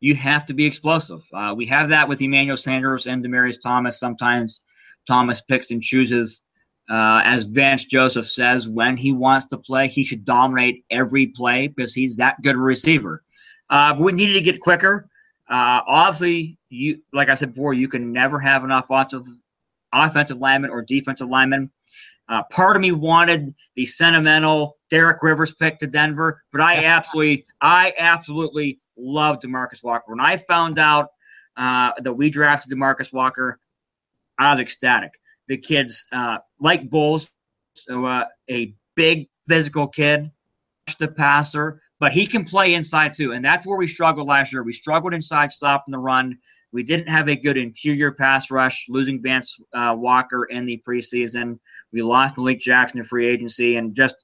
you 0.00 0.14
have 0.14 0.46
to 0.46 0.54
be 0.54 0.64
explosive. 0.64 1.22
Uh, 1.32 1.54
we 1.56 1.66
have 1.66 1.90
that 1.90 2.08
with 2.08 2.22
Emmanuel 2.22 2.56
Sanders 2.56 3.06
and 3.06 3.24
Demaryius 3.24 3.60
Thomas. 3.60 3.98
Sometimes 4.00 4.62
Thomas 5.06 5.42
picks 5.42 5.70
and 5.70 5.82
chooses 5.82 6.42
uh, 6.88 7.20
as 7.24 7.44
Vance 7.44 7.84
Joseph 7.84 8.28
says, 8.28 8.66
when 8.66 8.96
he 8.96 9.12
wants 9.12 9.46
to 9.46 9.58
play, 9.58 9.88
he 9.88 10.02
should 10.02 10.24
dominate 10.24 10.84
every 10.90 11.26
play 11.26 11.68
because 11.68 11.94
he's 11.94 12.16
that 12.16 12.40
good 12.42 12.54
a 12.54 12.58
receiver. 12.58 13.22
Uh, 13.68 13.94
we 13.98 14.12
needed 14.12 14.32
to 14.34 14.40
get 14.40 14.60
quicker. 14.60 15.08
Uh, 15.50 15.80
obviously, 15.86 16.56
you 16.70 17.00
like 17.12 17.28
I 17.28 17.34
said 17.34 17.52
before, 17.52 17.74
you 17.74 17.88
can 17.88 18.12
never 18.12 18.38
have 18.38 18.64
enough 18.64 18.86
offensive, 18.88 19.26
offensive 19.92 20.38
linemen 20.38 20.70
or 20.70 20.82
defensive 20.82 21.28
linemen. 21.28 21.70
Uh, 22.28 22.42
part 22.44 22.76
of 22.76 22.82
me 22.82 22.92
wanted 22.92 23.54
the 23.74 23.86
sentimental 23.86 24.78
Derek 24.90 25.22
Rivers 25.22 25.54
pick 25.54 25.78
to 25.78 25.86
Denver, 25.86 26.42
but 26.52 26.60
I 26.60 26.84
absolutely, 26.84 27.46
I 27.60 27.92
absolutely 27.98 28.80
love 28.96 29.40
Demarcus 29.40 29.82
Walker. 29.82 30.04
When 30.06 30.20
I 30.20 30.38
found 30.38 30.78
out 30.78 31.10
uh, 31.56 31.92
that 32.00 32.12
we 32.12 32.30
drafted 32.30 32.72
Demarcus 32.72 33.12
Walker, 33.12 33.58
I 34.38 34.50
was 34.50 34.60
ecstatic 34.60 35.12
the 35.48 35.56
kids 35.56 36.06
uh, 36.12 36.38
like 36.60 36.88
Bulls, 36.88 37.30
so 37.74 38.04
uh, 38.06 38.26
a 38.50 38.74
big 38.94 39.28
physical 39.48 39.88
kid, 39.88 40.30
the 40.98 41.08
passer, 41.08 41.82
but 42.00 42.12
he 42.12 42.26
can 42.26 42.44
play 42.44 42.74
inside 42.74 43.14
too, 43.14 43.32
and 43.32 43.44
that's 43.44 43.66
where 43.66 43.78
we 43.78 43.88
struggled 43.88 44.28
last 44.28 44.52
year. 44.52 44.62
We 44.62 44.72
struggled 44.72 45.14
inside, 45.14 45.52
stopping 45.52 45.92
the 45.92 45.98
run. 45.98 46.38
We 46.70 46.82
didn't 46.82 47.08
have 47.08 47.28
a 47.28 47.36
good 47.36 47.56
interior 47.56 48.12
pass 48.12 48.50
rush, 48.50 48.86
losing 48.88 49.22
Vance 49.22 49.58
uh, 49.74 49.94
Walker 49.96 50.44
in 50.44 50.66
the 50.66 50.82
preseason. 50.86 51.58
We 51.92 52.02
lost 52.02 52.36
Malik 52.36 52.60
Jackson 52.60 53.00
in 53.00 53.04
free 53.04 53.26
agency, 53.26 53.76
and 53.76 53.94
just 53.94 54.14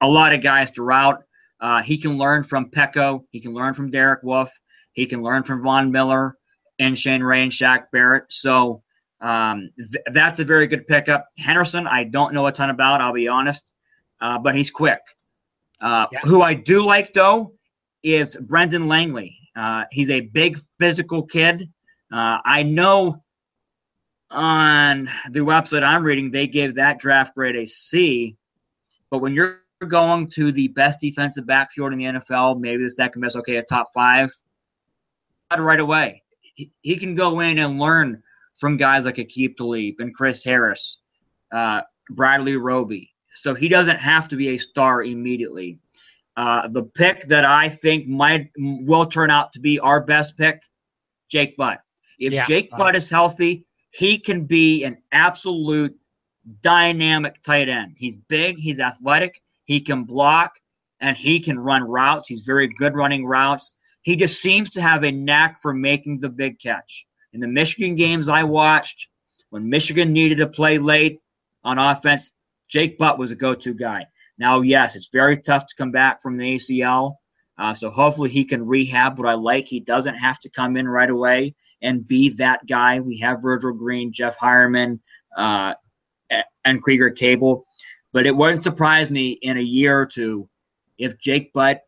a 0.00 0.08
lot 0.08 0.34
of 0.34 0.42
guys 0.42 0.70
throughout. 0.70 1.22
Uh, 1.60 1.80
he 1.80 1.96
can 1.96 2.18
learn 2.18 2.42
from 2.42 2.70
Peko. 2.70 3.24
He 3.30 3.40
can 3.40 3.54
learn 3.54 3.72
from 3.72 3.90
Derek 3.90 4.24
Wolfe. 4.24 4.58
He 4.92 5.06
can 5.06 5.22
learn 5.22 5.44
from 5.44 5.62
Von 5.62 5.92
Miller 5.92 6.36
and 6.78 6.98
Shane 6.98 7.22
Ray 7.22 7.42
and 7.42 7.52
Shaq 7.52 7.84
Barrett. 7.92 8.24
So 8.28 8.82
um, 9.22 9.70
th- 9.78 10.04
that's 10.12 10.40
a 10.40 10.44
very 10.44 10.66
good 10.66 10.86
pickup. 10.86 11.28
Henderson, 11.38 11.86
I 11.86 12.04
don't 12.04 12.34
know 12.34 12.46
a 12.48 12.52
ton 12.52 12.70
about, 12.70 13.00
I'll 13.00 13.12
be 13.12 13.28
honest, 13.28 13.72
uh, 14.20 14.38
but 14.38 14.54
he's 14.54 14.70
quick. 14.70 15.00
Uh, 15.80 16.06
yeah. 16.12 16.20
Who 16.24 16.42
I 16.42 16.54
do 16.54 16.84
like, 16.84 17.14
though, 17.14 17.54
is 18.02 18.36
Brendan 18.36 18.88
Langley. 18.88 19.38
Uh, 19.54 19.84
he's 19.90 20.10
a 20.10 20.20
big 20.20 20.58
physical 20.78 21.22
kid. 21.22 21.70
Uh, 22.12 22.38
I 22.44 22.64
know 22.64 23.22
on 24.30 25.08
the 25.30 25.40
website 25.40 25.82
I'm 25.82 26.02
reading, 26.02 26.30
they 26.30 26.46
gave 26.46 26.74
that 26.74 26.98
draft 26.98 27.34
grade 27.34 27.56
a 27.56 27.66
C, 27.66 28.36
but 29.10 29.18
when 29.18 29.34
you're 29.34 29.60
going 29.86 30.30
to 30.30 30.52
the 30.52 30.68
best 30.68 31.00
defensive 31.00 31.46
backfield 31.46 31.92
in 31.92 31.98
the 31.98 32.04
NFL, 32.04 32.60
maybe 32.60 32.82
the 32.82 32.90
second 32.90 33.20
best, 33.22 33.36
okay, 33.36 33.56
a 33.56 33.62
top 33.62 33.92
five, 33.94 34.32
right 35.56 35.80
away. 35.80 36.22
He, 36.54 36.72
he 36.80 36.96
can 36.96 37.14
go 37.14 37.40
in 37.40 37.58
and 37.58 37.78
learn 37.78 38.22
from 38.62 38.76
guys 38.76 39.04
like 39.04 39.16
Aqib 39.16 39.56
Talib 39.56 39.96
and 39.98 40.14
Chris 40.14 40.44
Harris, 40.44 40.98
uh, 41.50 41.80
Bradley 42.10 42.56
Roby. 42.56 43.10
So 43.34 43.54
he 43.54 43.66
doesn't 43.68 43.96
have 43.96 44.28
to 44.28 44.36
be 44.36 44.50
a 44.50 44.58
star 44.58 45.02
immediately. 45.02 45.80
Uh, 46.36 46.68
the 46.68 46.84
pick 46.84 47.26
that 47.26 47.44
I 47.44 47.68
think 47.68 48.06
might 48.06 48.50
will 48.56 49.04
turn 49.04 49.30
out 49.32 49.52
to 49.54 49.60
be 49.60 49.80
our 49.80 50.00
best 50.00 50.38
pick, 50.38 50.62
Jake 51.28 51.56
Butt. 51.56 51.80
If 52.20 52.32
yeah. 52.32 52.46
Jake 52.46 52.70
Butt 52.70 52.94
is 52.94 53.10
healthy, 53.10 53.66
he 53.90 54.16
can 54.16 54.44
be 54.44 54.84
an 54.84 54.98
absolute 55.10 55.98
dynamic 56.60 57.42
tight 57.42 57.68
end. 57.68 57.96
He's 57.98 58.16
big, 58.16 58.58
he's 58.58 58.78
athletic, 58.78 59.42
he 59.64 59.80
can 59.80 60.04
block, 60.04 60.52
and 61.00 61.16
he 61.16 61.40
can 61.40 61.58
run 61.58 61.82
routes. 61.82 62.28
He's 62.28 62.42
very 62.42 62.68
good 62.78 62.94
running 62.94 63.26
routes. 63.26 63.74
He 64.02 64.14
just 64.14 64.40
seems 64.40 64.70
to 64.70 64.80
have 64.80 65.02
a 65.02 65.10
knack 65.10 65.60
for 65.60 65.74
making 65.74 66.20
the 66.20 66.28
big 66.28 66.60
catch. 66.60 67.06
In 67.32 67.40
the 67.40 67.46
Michigan 67.46 67.94
games 67.94 68.28
I 68.28 68.42
watched, 68.44 69.08
when 69.50 69.68
Michigan 69.68 70.12
needed 70.12 70.38
to 70.38 70.46
play 70.46 70.78
late 70.78 71.20
on 71.64 71.78
offense, 71.78 72.32
Jake 72.68 72.98
Butt 72.98 73.18
was 73.18 73.30
a 73.30 73.34
go 73.34 73.54
to 73.54 73.74
guy. 73.74 74.06
Now, 74.38 74.60
yes, 74.60 74.96
it's 74.96 75.08
very 75.08 75.38
tough 75.38 75.66
to 75.66 75.74
come 75.76 75.90
back 75.90 76.22
from 76.22 76.36
the 76.36 76.56
ACL. 76.56 77.16
Uh, 77.58 77.74
so 77.74 77.90
hopefully 77.90 78.30
he 78.30 78.44
can 78.44 78.66
rehab 78.66 79.18
what 79.18 79.28
I 79.28 79.34
like. 79.34 79.66
He 79.66 79.80
doesn't 79.80 80.14
have 80.14 80.40
to 80.40 80.50
come 80.50 80.76
in 80.76 80.88
right 80.88 81.10
away 81.10 81.54
and 81.82 82.06
be 82.06 82.30
that 82.30 82.66
guy. 82.66 83.00
We 83.00 83.18
have 83.18 83.42
Virgil 83.42 83.72
Green, 83.72 84.12
Jeff 84.12 84.36
Heuerman, 84.38 85.00
uh, 85.36 85.74
and 86.64 86.82
Krieger-Coble. 86.82 87.66
But 88.12 88.26
it 88.26 88.34
wouldn't 88.34 88.62
surprise 88.62 89.10
me 89.10 89.32
in 89.42 89.58
a 89.58 89.62
year 89.62 90.00
or 90.00 90.06
two 90.06 90.48
if 90.98 91.18
Jake 91.18 91.52
Butt 91.52 91.82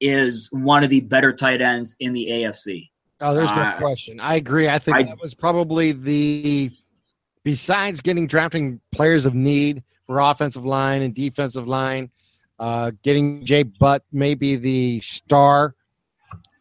is 0.00 0.48
one 0.52 0.82
of 0.82 0.90
the 0.90 1.00
better 1.00 1.32
tight 1.32 1.60
ends 1.60 1.96
in 2.00 2.12
the 2.12 2.28
AFC. 2.28 2.90
Oh, 3.20 3.34
there's 3.34 3.50
no 3.50 3.62
uh, 3.62 3.78
question. 3.78 4.18
I 4.20 4.36
agree. 4.36 4.68
I 4.68 4.78
think 4.78 4.96
I, 4.96 5.02
that 5.04 5.20
was 5.20 5.34
probably 5.34 5.92
the 5.92 6.70
besides 7.44 8.00
getting 8.00 8.26
drafting 8.26 8.80
players 8.92 9.26
of 9.26 9.34
need 9.34 9.82
for 10.06 10.20
offensive 10.20 10.64
line 10.64 11.02
and 11.02 11.14
defensive 11.14 11.68
line, 11.68 12.10
uh, 12.58 12.92
getting 13.02 13.44
Jay 13.44 13.62
Butt 13.62 14.04
maybe 14.12 14.56
the 14.56 15.00
star 15.00 15.74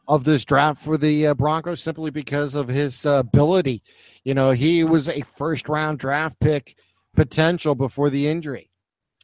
of 0.07 0.23
this 0.23 0.43
draft 0.43 0.81
for 0.81 0.97
the 0.97 1.27
uh, 1.27 1.33
Broncos 1.33 1.81
simply 1.81 2.11
because 2.11 2.55
of 2.55 2.67
his 2.67 3.05
uh, 3.05 3.19
ability. 3.19 3.83
You 4.23 4.33
know, 4.33 4.51
he 4.51 4.83
was 4.83 5.07
a 5.07 5.21
first 5.21 5.69
round 5.69 5.99
draft 5.99 6.39
pick 6.39 6.75
potential 7.15 7.75
before 7.75 8.09
the 8.09 8.27
injury. 8.27 8.69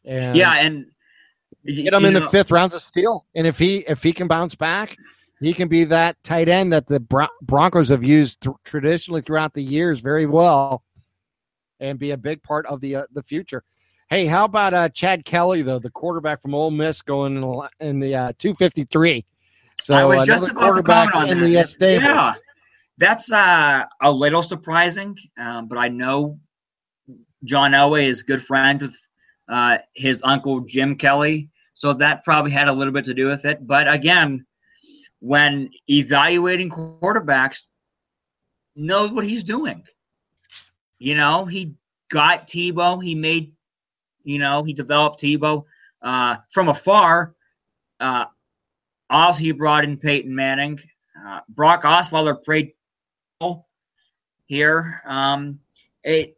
And 0.06 0.38
yeah, 0.38 0.54
and 0.54 0.86
get 1.66 1.94
him 1.94 2.06
in 2.06 2.14
know, 2.14 2.20
the 2.22 2.28
fifth 2.30 2.52
rounds 2.52 2.74
of 2.74 2.82
steel. 2.82 3.26
And 3.36 3.48
if 3.48 3.58
he 3.58 3.78
if 3.88 4.04
he 4.04 4.14
can 4.14 4.28
bounce 4.28 4.56
back, 4.56 4.96
he 5.40 5.54
can 5.54 5.68
be 5.68 5.84
that 5.86 6.22
tight 6.24 6.50
end 6.50 6.72
that 6.74 6.88
the 6.88 7.00
Broncos 7.42 7.90
have 7.90 8.04
used 8.04 8.42
th- 8.42 8.56
traditionally 8.64 9.22
throughout 9.22 9.54
the 9.54 9.64
years 9.64 10.00
very 10.00 10.26
well, 10.26 10.84
and 11.80 12.00
be 12.00 12.12
a 12.12 12.18
big 12.18 12.42
part 12.44 12.66
of 12.68 12.82
the 12.82 12.98
uh, 12.98 13.04
the 13.14 13.24
future. 13.24 13.64
Hey, 14.10 14.26
how 14.26 14.46
about 14.46 14.74
uh, 14.74 14.90
Chad 14.90 15.26
Kelly 15.26 15.62
though, 15.62 15.80
the 15.80 15.90
quarterback 15.90 16.42
from 16.42 16.54
Ole 16.54 16.72
Miss, 16.72 17.02
going 17.02 17.44
in 17.80 18.00
the 18.00 18.16
uh, 18.16 18.34
two 18.38 18.54
fifty 18.56 18.84
three. 18.84 19.26
So 19.82 19.96
I 19.96 20.06
was 20.06 20.28
just 20.28 20.50
about 20.50 20.76
to 20.76 20.84
comment 20.84 21.16
on 21.16 21.30
in 21.30 21.40
that. 21.40 21.46
the 21.46 21.58
uh, 21.58 21.66
stables. 21.66 22.04
Yeah, 22.04 22.34
that's 22.98 23.32
uh, 23.32 23.84
a 24.02 24.12
little 24.12 24.42
surprising, 24.42 25.18
um, 25.38 25.68
but 25.68 25.78
I 25.78 25.90
know 25.90 26.40
John 27.44 27.72
Elway 27.72 28.08
is 28.08 28.24
good 28.24 28.44
friend 28.44 28.82
with 28.82 28.98
uh, 29.50 29.78
his 29.96 30.22
uncle 30.24 30.62
Jim 30.62 30.96
Kelly, 30.96 31.50
so 31.74 31.94
that 31.94 32.24
probably 32.24 32.52
had 32.52 32.68
a 32.68 32.74
little 32.74 32.94
bit 32.94 33.06
to 33.06 33.14
do 33.14 33.28
with 33.28 33.44
it. 33.46 33.68
But 33.68 33.92
again, 33.92 34.46
when 35.26 35.72
evaluating 35.90 36.70
quarterbacks, 36.70 37.62
knows 38.76 39.10
what 39.12 39.24
he's 39.24 39.44
doing. 39.44 39.84
You 41.00 41.16
know, 41.18 41.46
he 41.46 41.74
got 42.12 42.48
Tebow. 42.48 43.04
He 43.04 43.16
made, 43.16 43.54
you 44.24 44.38
know, 44.38 44.64
he 44.64 44.74
developed 44.74 45.20
Tebow 45.20 45.64
uh, 46.04 46.38
from 46.52 46.70
afar. 46.70 47.34
Uh, 48.00 48.26
also, 49.10 49.40
he 49.40 49.52
brought 49.52 49.84
in 49.84 49.98
Peyton 49.98 50.36
Manning. 50.36 50.80
Uh, 51.20 51.40
Brock 51.50 51.82
Osweiler 51.84 52.44
played 52.44 52.74
here. 54.46 55.02
Um, 55.08 55.60
it, 56.04 56.38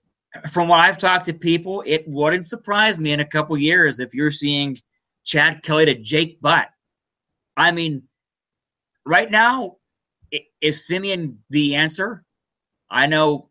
from 0.50 0.70
what 0.70 0.80
I've 0.80 0.98
talked 0.98 1.26
to 1.26 1.34
people, 1.34 1.84
it 1.86 2.08
wouldn't 2.08 2.46
surprise 2.46 2.98
me 3.00 3.12
in 3.12 3.20
a 3.20 3.26
couple 3.26 3.58
years 3.58 4.00
if 4.00 4.14
you're 4.14 4.32
seeing 4.32 4.78
Chad 5.26 5.62
Kelly 5.62 5.88
to 5.88 5.96
Jake 5.96 6.40
Butt. 6.40 6.70
I 7.58 7.72
mean, 7.72 8.07
right 9.08 9.32
now, 9.32 9.78
is 10.62 10.86
Siemian 10.86 11.40
the 11.50 11.76
answer? 11.76 12.24
I 12.90 13.08
know. 13.08 13.50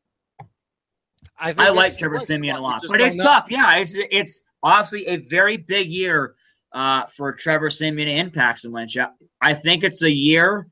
I, 1.38 1.54
I 1.58 1.70
like 1.70 1.98
Trevor 1.98 2.20
Siemian 2.20 2.56
a 2.56 2.60
lot, 2.60 2.84
but 2.88 3.00
it's 3.00 3.16
tough. 3.16 3.50
Yeah, 3.50 3.76
it's 3.76 3.94
it's 3.94 4.42
obviously 4.62 5.06
a 5.06 5.16
very 5.16 5.56
big 5.56 5.88
year 5.88 6.34
uh, 6.72 7.06
for 7.06 7.32
Trevor 7.32 7.70
Siemian 7.70 8.08
and 8.08 8.32
Paxton 8.32 8.72
Lynch. 8.72 8.96
I 9.42 9.54
think 9.54 9.84
it's 9.84 10.02
a 10.02 10.10
year 10.10 10.68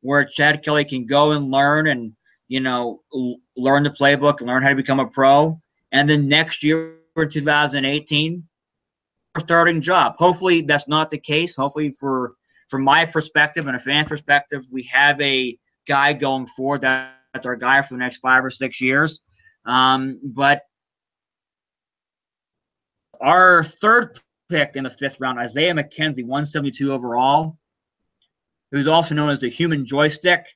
where 0.00 0.24
Chad 0.24 0.64
Kelly 0.64 0.84
can 0.84 1.06
go 1.06 1.32
and 1.32 1.50
learn 1.50 1.88
and 1.88 2.12
you 2.48 2.60
know 2.60 3.02
learn 3.56 3.84
the 3.84 3.90
playbook, 3.90 4.40
learn 4.40 4.62
how 4.62 4.70
to 4.70 4.74
become 4.74 5.00
a 5.00 5.06
pro, 5.06 5.60
and 5.92 6.08
then 6.08 6.28
next 6.28 6.64
year 6.64 6.96
for 7.14 7.26
2018, 7.26 8.42
starting 9.38 9.80
job. 9.80 10.16
Hopefully 10.16 10.62
that's 10.62 10.88
not 10.88 11.10
the 11.10 11.18
case. 11.18 11.54
Hopefully 11.54 11.92
for 11.92 12.34
from 12.68 12.84
my 12.84 13.04
perspective 13.06 13.66
and 13.66 13.76
a 13.76 13.80
fan's 13.80 14.08
perspective, 14.08 14.64
we 14.70 14.82
have 14.84 15.20
a 15.20 15.58
guy 15.86 16.12
going 16.12 16.46
forward 16.46 16.82
that's 16.82 17.46
our 17.46 17.56
guy 17.56 17.82
for 17.82 17.94
the 17.94 17.98
next 17.98 18.18
five 18.18 18.44
or 18.44 18.50
six 18.50 18.80
years. 18.80 19.20
Um, 19.64 20.20
but 20.22 20.62
our 23.20 23.64
third 23.64 24.20
pick 24.48 24.76
in 24.76 24.84
the 24.84 24.90
fifth 24.90 25.20
round, 25.20 25.38
Isaiah 25.38 25.74
McKenzie, 25.74 26.24
172 26.24 26.92
overall, 26.92 27.58
who's 28.70 28.86
also 28.86 29.14
known 29.14 29.30
as 29.30 29.40
the 29.40 29.48
human 29.48 29.86
joystick. 29.86 30.46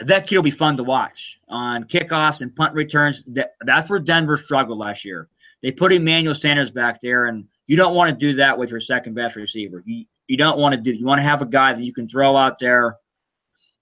That 0.00 0.26
kid 0.26 0.36
will 0.36 0.44
be 0.44 0.50
fun 0.52 0.76
to 0.76 0.84
watch 0.84 1.40
on 1.48 1.84
kickoffs 1.84 2.40
and 2.40 2.54
punt 2.54 2.74
returns. 2.74 3.24
That, 3.28 3.54
that's 3.64 3.90
where 3.90 3.98
Denver 3.98 4.36
struggled 4.36 4.78
last 4.78 5.04
year. 5.04 5.28
They 5.60 5.72
put 5.72 5.92
Emmanuel 5.92 6.34
Sanders 6.34 6.70
back 6.70 7.00
there, 7.00 7.26
and 7.26 7.46
you 7.66 7.76
don't 7.76 7.96
want 7.96 8.10
to 8.10 8.16
do 8.16 8.36
that 8.36 8.56
with 8.56 8.70
your 8.70 8.80
second 8.80 9.14
best 9.14 9.34
receiver. 9.34 9.82
You, 9.84 10.04
you 10.28 10.36
don't 10.36 10.58
want 10.58 10.74
to 10.74 10.80
do. 10.80 10.92
You 10.92 11.04
want 11.04 11.18
to 11.18 11.24
have 11.24 11.42
a 11.42 11.46
guy 11.46 11.72
that 11.72 11.82
you 11.82 11.92
can 11.92 12.06
throw 12.06 12.36
out 12.36 12.58
there 12.58 12.96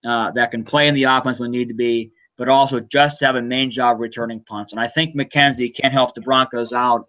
uh, 0.06 0.30
that 0.30 0.52
can 0.52 0.64
play 0.64 0.88
in 0.88 0.94
the 0.94 1.04
offense 1.04 1.40
when 1.40 1.50
need 1.50 1.68
to 1.68 1.74
be, 1.74 2.12
but 2.38 2.48
also 2.48 2.80
just 2.80 3.20
have 3.20 3.34
a 3.34 3.42
main 3.42 3.70
job 3.70 4.00
returning 4.00 4.40
punts. 4.40 4.72
And 4.72 4.80
I 4.80 4.86
think 4.86 5.16
McKenzie 5.16 5.74
can 5.74 5.90
help 5.90 6.14
the 6.14 6.20
Broncos 6.20 6.72
out 6.72 7.06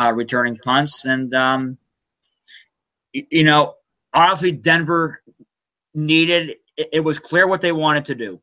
uh, 0.00 0.12
returning 0.12 0.56
punts. 0.56 1.04
And 1.04 1.32
um, 1.34 1.78
you 3.12 3.44
know, 3.44 3.74
honestly, 4.14 4.52
Denver 4.52 5.22
needed. 5.94 6.56
It, 6.76 6.88
it 6.94 7.00
was 7.00 7.18
clear 7.18 7.46
what 7.46 7.60
they 7.60 7.72
wanted 7.72 8.06
to 8.06 8.14
do. 8.14 8.40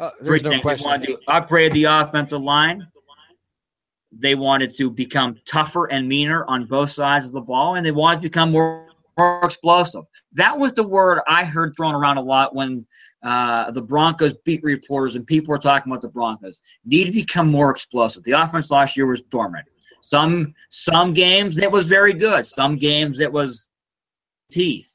Uh, 0.00 0.10
Three 0.24 0.40
no 0.40 0.50
things. 0.50 0.62
Question. 0.62 0.84
They 0.84 0.88
wanted 0.88 1.06
to 1.06 1.12
do: 1.12 1.18
upgrade 1.28 1.72
the 1.72 1.84
offensive 1.84 2.40
line. 2.40 2.88
They 4.18 4.34
wanted 4.34 4.74
to 4.76 4.90
become 4.90 5.36
tougher 5.44 5.86
and 5.86 6.08
meaner 6.08 6.44
on 6.46 6.66
both 6.66 6.90
sides 6.90 7.26
of 7.26 7.32
the 7.32 7.40
ball, 7.40 7.76
and 7.76 7.84
they 7.84 7.90
wanted 7.90 8.16
to 8.18 8.22
become 8.22 8.52
more, 8.52 8.88
more 9.18 9.40
explosive. 9.44 10.04
That 10.32 10.58
was 10.58 10.72
the 10.72 10.82
word 10.82 11.20
I 11.28 11.44
heard 11.44 11.74
thrown 11.76 11.94
around 11.94 12.18
a 12.18 12.22
lot 12.22 12.54
when 12.54 12.86
uh, 13.22 13.70
the 13.70 13.80
Broncos 13.80 14.34
beat 14.44 14.62
reporters 14.62 15.16
and 15.16 15.26
people 15.26 15.50
were 15.50 15.58
talking 15.58 15.90
about 15.90 16.02
the 16.02 16.08
Broncos 16.08 16.60
need 16.84 17.04
to 17.04 17.12
become 17.12 17.50
more 17.50 17.70
explosive. 17.70 18.22
The 18.22 18.32
offense 18.32 18.70
last 18.70 18.96
year 18.96 19.06
was 19.06 19.22
dormant. 19.22 19.66
Some 20.02 20.54
some 20.68 21.14
games 21.14 21.56
it 21.56 21.72
was 21.72 21.86
very 21.86 22.12
good. 22.12 22.46
Some 22.46 22.76
games 22.76 23.20
it 23.20 23.32
was 23.32 23.68
teeth. 24.52 24.94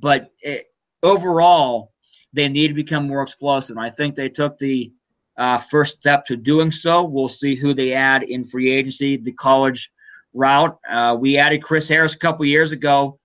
But 0.00 0.32
it, 0.40 0.66
overall, 1.04 1.92
they 2.32 2.48
need 2.48 2.68
to 2.68 2.74
become 2.74 3.06
more 3.06 3.22
explosive. 3.22 3.78
I 3.78 3.90
think 3.90 4.14
they 4.16 4.28
took 4.28 4.58
the 4.58 4.92
uh, 5.38 5.58
first 5.58 5.96
step 5.96 6.26
to 6.26 6.36
doing 6.36 6.70
so. 6.72 7.04
We'll 7.04 7.28
see 7.28 7.54
who 7.54 7.72
they 7.72 7.92
add 7.92 8.24
in 8.24 8.44
free 8.44 8.72
agency, 8.72 9.16
the 9.16 9.32
college 9.32 9.90
route. 10.34 10.78
Uh, 10.88 11.16
we 11.18 11.38
added 11.38 11.62
Chris 11.62 11.88
Harris 11.88 12.14
a 12.14 12.18
couple 12.18 12.44
years 12.44 12.72
ago, 12.72 13.18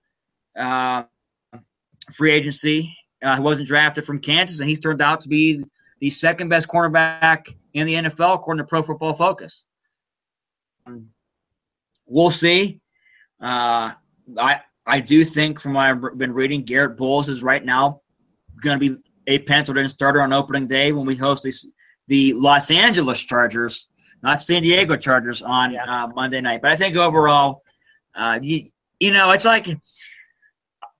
uh, 0.58 1.02
free 2.12 2.32
agency. 2.32 2.96
Uh, 3.22 3.34
he 3.34 3.42
wasn't 3.42 3.66
drafted 3.66 4.04
from 4.04 4.20
Kansas, 4.20 4.60
and 4.60 4.68
he's 4.68 4.80
turned 4.80 5.02
out 5.02 5.20
to 5.22 5.28
be 5.28 5.64
the 6.00 6.08
second 6.08 6.48
best 6.48 6.68
cornerback 6.68 7.52
in 7.72 7.86
the 7.86 7.94
NFL 7.94 8.36
according 8.36 8.64
to 8.64 8.68
Pro 8.68 8.82
Football 8.82 9.14
Focus. 9.14 9.66
Um, 10.86 11.08
we'll 12.06 12.30
see. 12.30 12.80
Uh, 13.42 13.92
I 14.38 14.60
I 14.86 15.00
do 15.00 15.24
think, 15.24 15.60
from 15.60 15.74
what 15.74 15.86
I've 15.86 16.18
been 16.18 16.32
reading, 16.32 16.62
Garett 16.62 16.96
Bolles 16.96 17.28
is 17.28 17.42
right 17.42 17.64
now 17.64 18.02
going 18.60 18.78
to 18.78 18.90
be 18.90 19.00
a 19.26 19.38
penciled 19.40 19.78
in 19.78 19.88
starter 19.88 20.20
on 20.20 20.32
opening 20.32 20.66
day 20.66 20.92
when 20.92 21.06
we 21.06 21.16
host 21.16 21.42
this 21.42 21.66
the 22.08 22.32
Los 22.34 22.70
Angeles 22.70 23.20
Chargers. 23.20 23.88
not 24.22 24.40
San 24.42 24.62
Diego 24.62 24.96
Chargers 24.96 25.42
on 25.42 25.72
Yeah. 25.72 25.84
uh, 25.84 26.06
Monday 26.08 26.40
night. 26.40 26.62
But 26.62 26.70
I 26.72 26.76
think 26.76 26.96
overall, 26.96 27.62
uh, 28.14 28.38
you, 28.40 28.70
you 28.98 29.12
know, 29.12 29.32
it's 29.32 29.44
like 29.44 29.66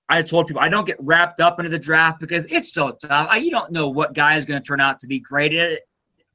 I 0.08 0.20
told 0.22 0.46
people 0.46 0.60
I 0.62 0.68
don't 0.68 0.84
get 0.86 0.96
wrapped 1.00 1.40
up 1.40 1.58
into 1.58 1.70
the 1.70 1.78
draft 1.78 2.20
because 2.20 2.44
it's 2.50 2.72
so 2.74 2.92
tough. 2.92 3.28
I, 3.30 3.38
you 3.38 3.50
don't 3.50 3.72
know 3.72 3.88
what 3.88 4.12
guy 4.12 4.36
is 4.36 4.44
going 4.44 4.60
to 4.60 4.66
turn 4.66 4.80
out 4.80 5.00
to 5.00 5.06
be 5.06 5.20
great. 5.20 5.54
It, 5.54 5.80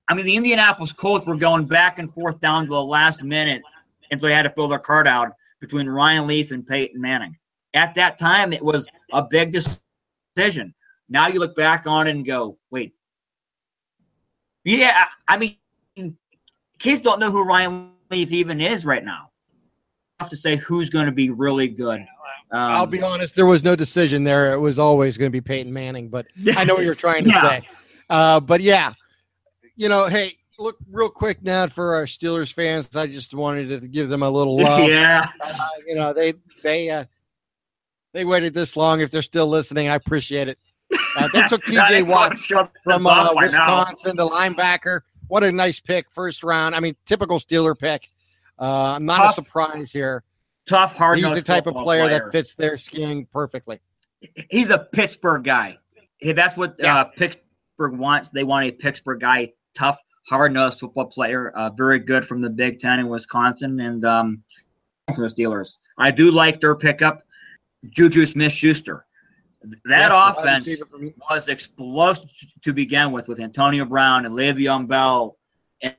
I 0.08 0.16
mean, 0.16 0.26
the 0.26 0.36
Indianapolis 0.36 0.92
Colts 0.92 1.28
were 1.28 1.36
going 1.36 1.66
back 1.66 2.00
and 2.00 2.12
forth 2.12 2.40
down 2.42 2.64
to 2.64 2.70
the 2.70 2.84
last 2.84 3.24
minute 3.24 3.62
until 4.10 4.28
they 4.30 4.34
had 4.34 4.44
to 4.44 4.50
fill 4.50 4.68
their 4.68 4.80
card 4.80 5.08
out 5.08 5.30
between 5.60 5.88
Ryan 5.88 6.26
Leaf 6.26 6.50
and 6.50 6.66
Peyton 6.66 7.00
Manning. 7.00 7.38
At 7.76 7.94
that 7.96 8.18
time, 8.18 8.52
it 8.52 8.64
was 8.64 8.90
a 9.14 9.22
big 9.22 9.52
decision. 9.54 10.74
Now 11.10 11.28
you 11.28 11.40
look 11.40 11.56
back 11.56 11.86
on 11.86 12.08
it 12.08 12.12
and 12.12 12.26
go, 12.26 12.58
wait. 12.72 12.94
Yeah, 14.70 15.06
I 15.28 15.38
mean, 15.38 16.16
kids 16.78 17.02
don't 17.02 17.20
know 17.20 17.32
who 17.32 17.44
Ryan 17.44 17.92
Leaf 18.12 18.32
even 18.32 18.62
is 18.62 18.86
right 18.86 19.04
now. 19.04 19.32
I 20.20 20.24
have 20.24 20.30
to 20.30 20.36
say 20.36 20.58
who's 20.58 20.90
going 20.90 21.06
to 21.08 21.12
be 21.12 21.30
really 21.32 21.68
good. 21.68 22.02
Um, 22.52 22.60
I'll 22.60 22.86
be 22.86 23.02
honest, 23.02 23.36
there 23.36 23.46
was 23.46 23.64
no 23.64 23.76
decision 23.76 24.24
there. 24.24 24.54
It 24.54 24.60
was 24.60 24.78
always 24.78 25.18
going 25.18 25.28
to 25.28 25.32
be 25.32 25.42
Peyton 25.42 25.72
Manning, 25.74 26.10
but 26.10 26.28
I 26.56 26.64
know 26.66 26.76
what 26.76 26.84
you're 26.84 26.94
trying 26.96 27.24
to 27.24 27.30
Yeah. 27.34 27.42
say. 27.42 27.68
Uh, 28.10 28.40
but 28.40 28.62
yeah, 28.62 28.94
you 29.76 29.90
know, 29.90 30.08
hey, 30.08 30.34
look 30.60 30.78
real 30.92 31.10
quick 31.10 31.42
now 31.42 31.68
for 31.68 31.96
our 31.96 32.06
Steelers 32.06 32.54
fans. 32.54 32.96
I 32.96 33.08
just 33.08 33.34
wanted 33.34 33.82
to 33.82 33.88
give 33.88 34.10
them 34.10 34.22
a 34.24 34.30
little 34.30 34.56
love. 34.62 34.88
yeah. 34.90 35.28
Uh, 35.42 35.54
you 35.88 35.96
know, 35.96 36.14
they 36.14 36.34
they 36.64 36.90
uh, 36.90 37.06
they 38.14 38.26
waited 38.26 38.54
this 38.54 38.76
long. 38.76 39.02
If 39.02 39.10
they're 39.10 39.22
still 39.22 39.48
listening, 39.48 39.90
I 39.90 39.96
appreciate 39.96 40.48
it. 40.48 40.60
Uh, 41.20 41.28
they 41.34 41.42
took 41.44 41.64
T.J. 41.66 42.04
Watts 42.04 42.46
from 42.46 42.70
uh, 43.08 43.34
Wisconsin, 43.36 44.16
the 44.16 44.28
linebacker. 44.28 45.02
What 45.28 45.44
a 45.44 45.52
nice 45.52 45.80
pick, 45.80 46.08
first 46.12 46.44
round. 46.44 46.76
I 46.76 46.80
mean, 46.80 46.96
typical 47.06 47.40
Steeler 47.40 47.78
pick. 47.78 48.10
Uh, 48.58 49.00
not 49.00 49.18
Tough, 49.18 49.32
a 49.32 49.34
surprise 49.36 49.92
here. 49.92 50.24
Tough, 50.68 50.96
hard. 50.96 51.20
He's 51.20 51.34
the 51.34 51.42
type 51.42 51.68
of 51.68 51.76
player, 51.76 52.10
that 52.10 52.32
fits 52.32 52.56
their 52.56 52.78
scheme 52.78 53.28
perfectly. 53.32 53.80
He's 54.50 54.70
a 54.70 54.78
Pittsburgh 54.80 55.44
guy. 55.44 55.78
That's 56.22 56.58
what 56.58 56.76
Yeah. 56.80 57.00
uh, 57.00 57.04
Pittsburgh 57.06 57.98
wants. 57.98 58.32
They 58.32 58.44
want 58.44 58.66
a 58.66 58.72
Pittsburgh 58.72 59.20
guy, 59.20 59.54
tough, 59.76 60.00
hard-nosed 60.28 60.80
football 60.80 61.06
player, 61.06 61.52
uh, 61.52 61.70
very 61.70 62.00
good 62.00 62.26
from 62.26 62.40
the 62.40 62.50
Big 62.50 62.80
Ten 62.80 63.00
in 63.00 63.08
Wisconsin, 63.08 63.80
and 63.80 64.04
um, 64.06 64.44
from 65.14 65.24
the 65.24 65.30
Steelers. 65.30 65.78
I 65.98 66.12
do 66.12 66.32
like 66.32 66.60
their 66.60 66.76
pickup, 66.76 67.24
Juju 67.90 68.26
Smith-Schuster. 68.26 69.06
That 69.86 70.12
Yeah, 70.12 70.32
offense 70.32 70.82
was 71.30 71.50
explosive 71.50 72.32
to 72.62 72.74
begin 72.74 73.12
with, 73.12 73.28
with 73.28 73.40
Antonio 73.40 73.84
Brown 73.86 74.26
and 74.26 74.34
Le'Veon 74.34 74.88
Bell, 74.88 75.38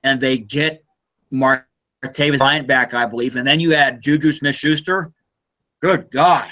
and 0.02 0.20
they 0.20 0.38
get 0.38 0.82
Mark 1.30 1.66
Tavis 2.04 2.38
Bryant 2.38 2.66
back, 2.66 2.94
I 2.94 3.04
believe, 3.04 3.36
and 3.36 3.46
then 3.46 3.60
you 3.60 3.74
add 3.74 4.00
Juju 4.00 4.32
Smith-Schuster. 4.32 5.12
Good 5.82 6.10
God! 6.10 6.50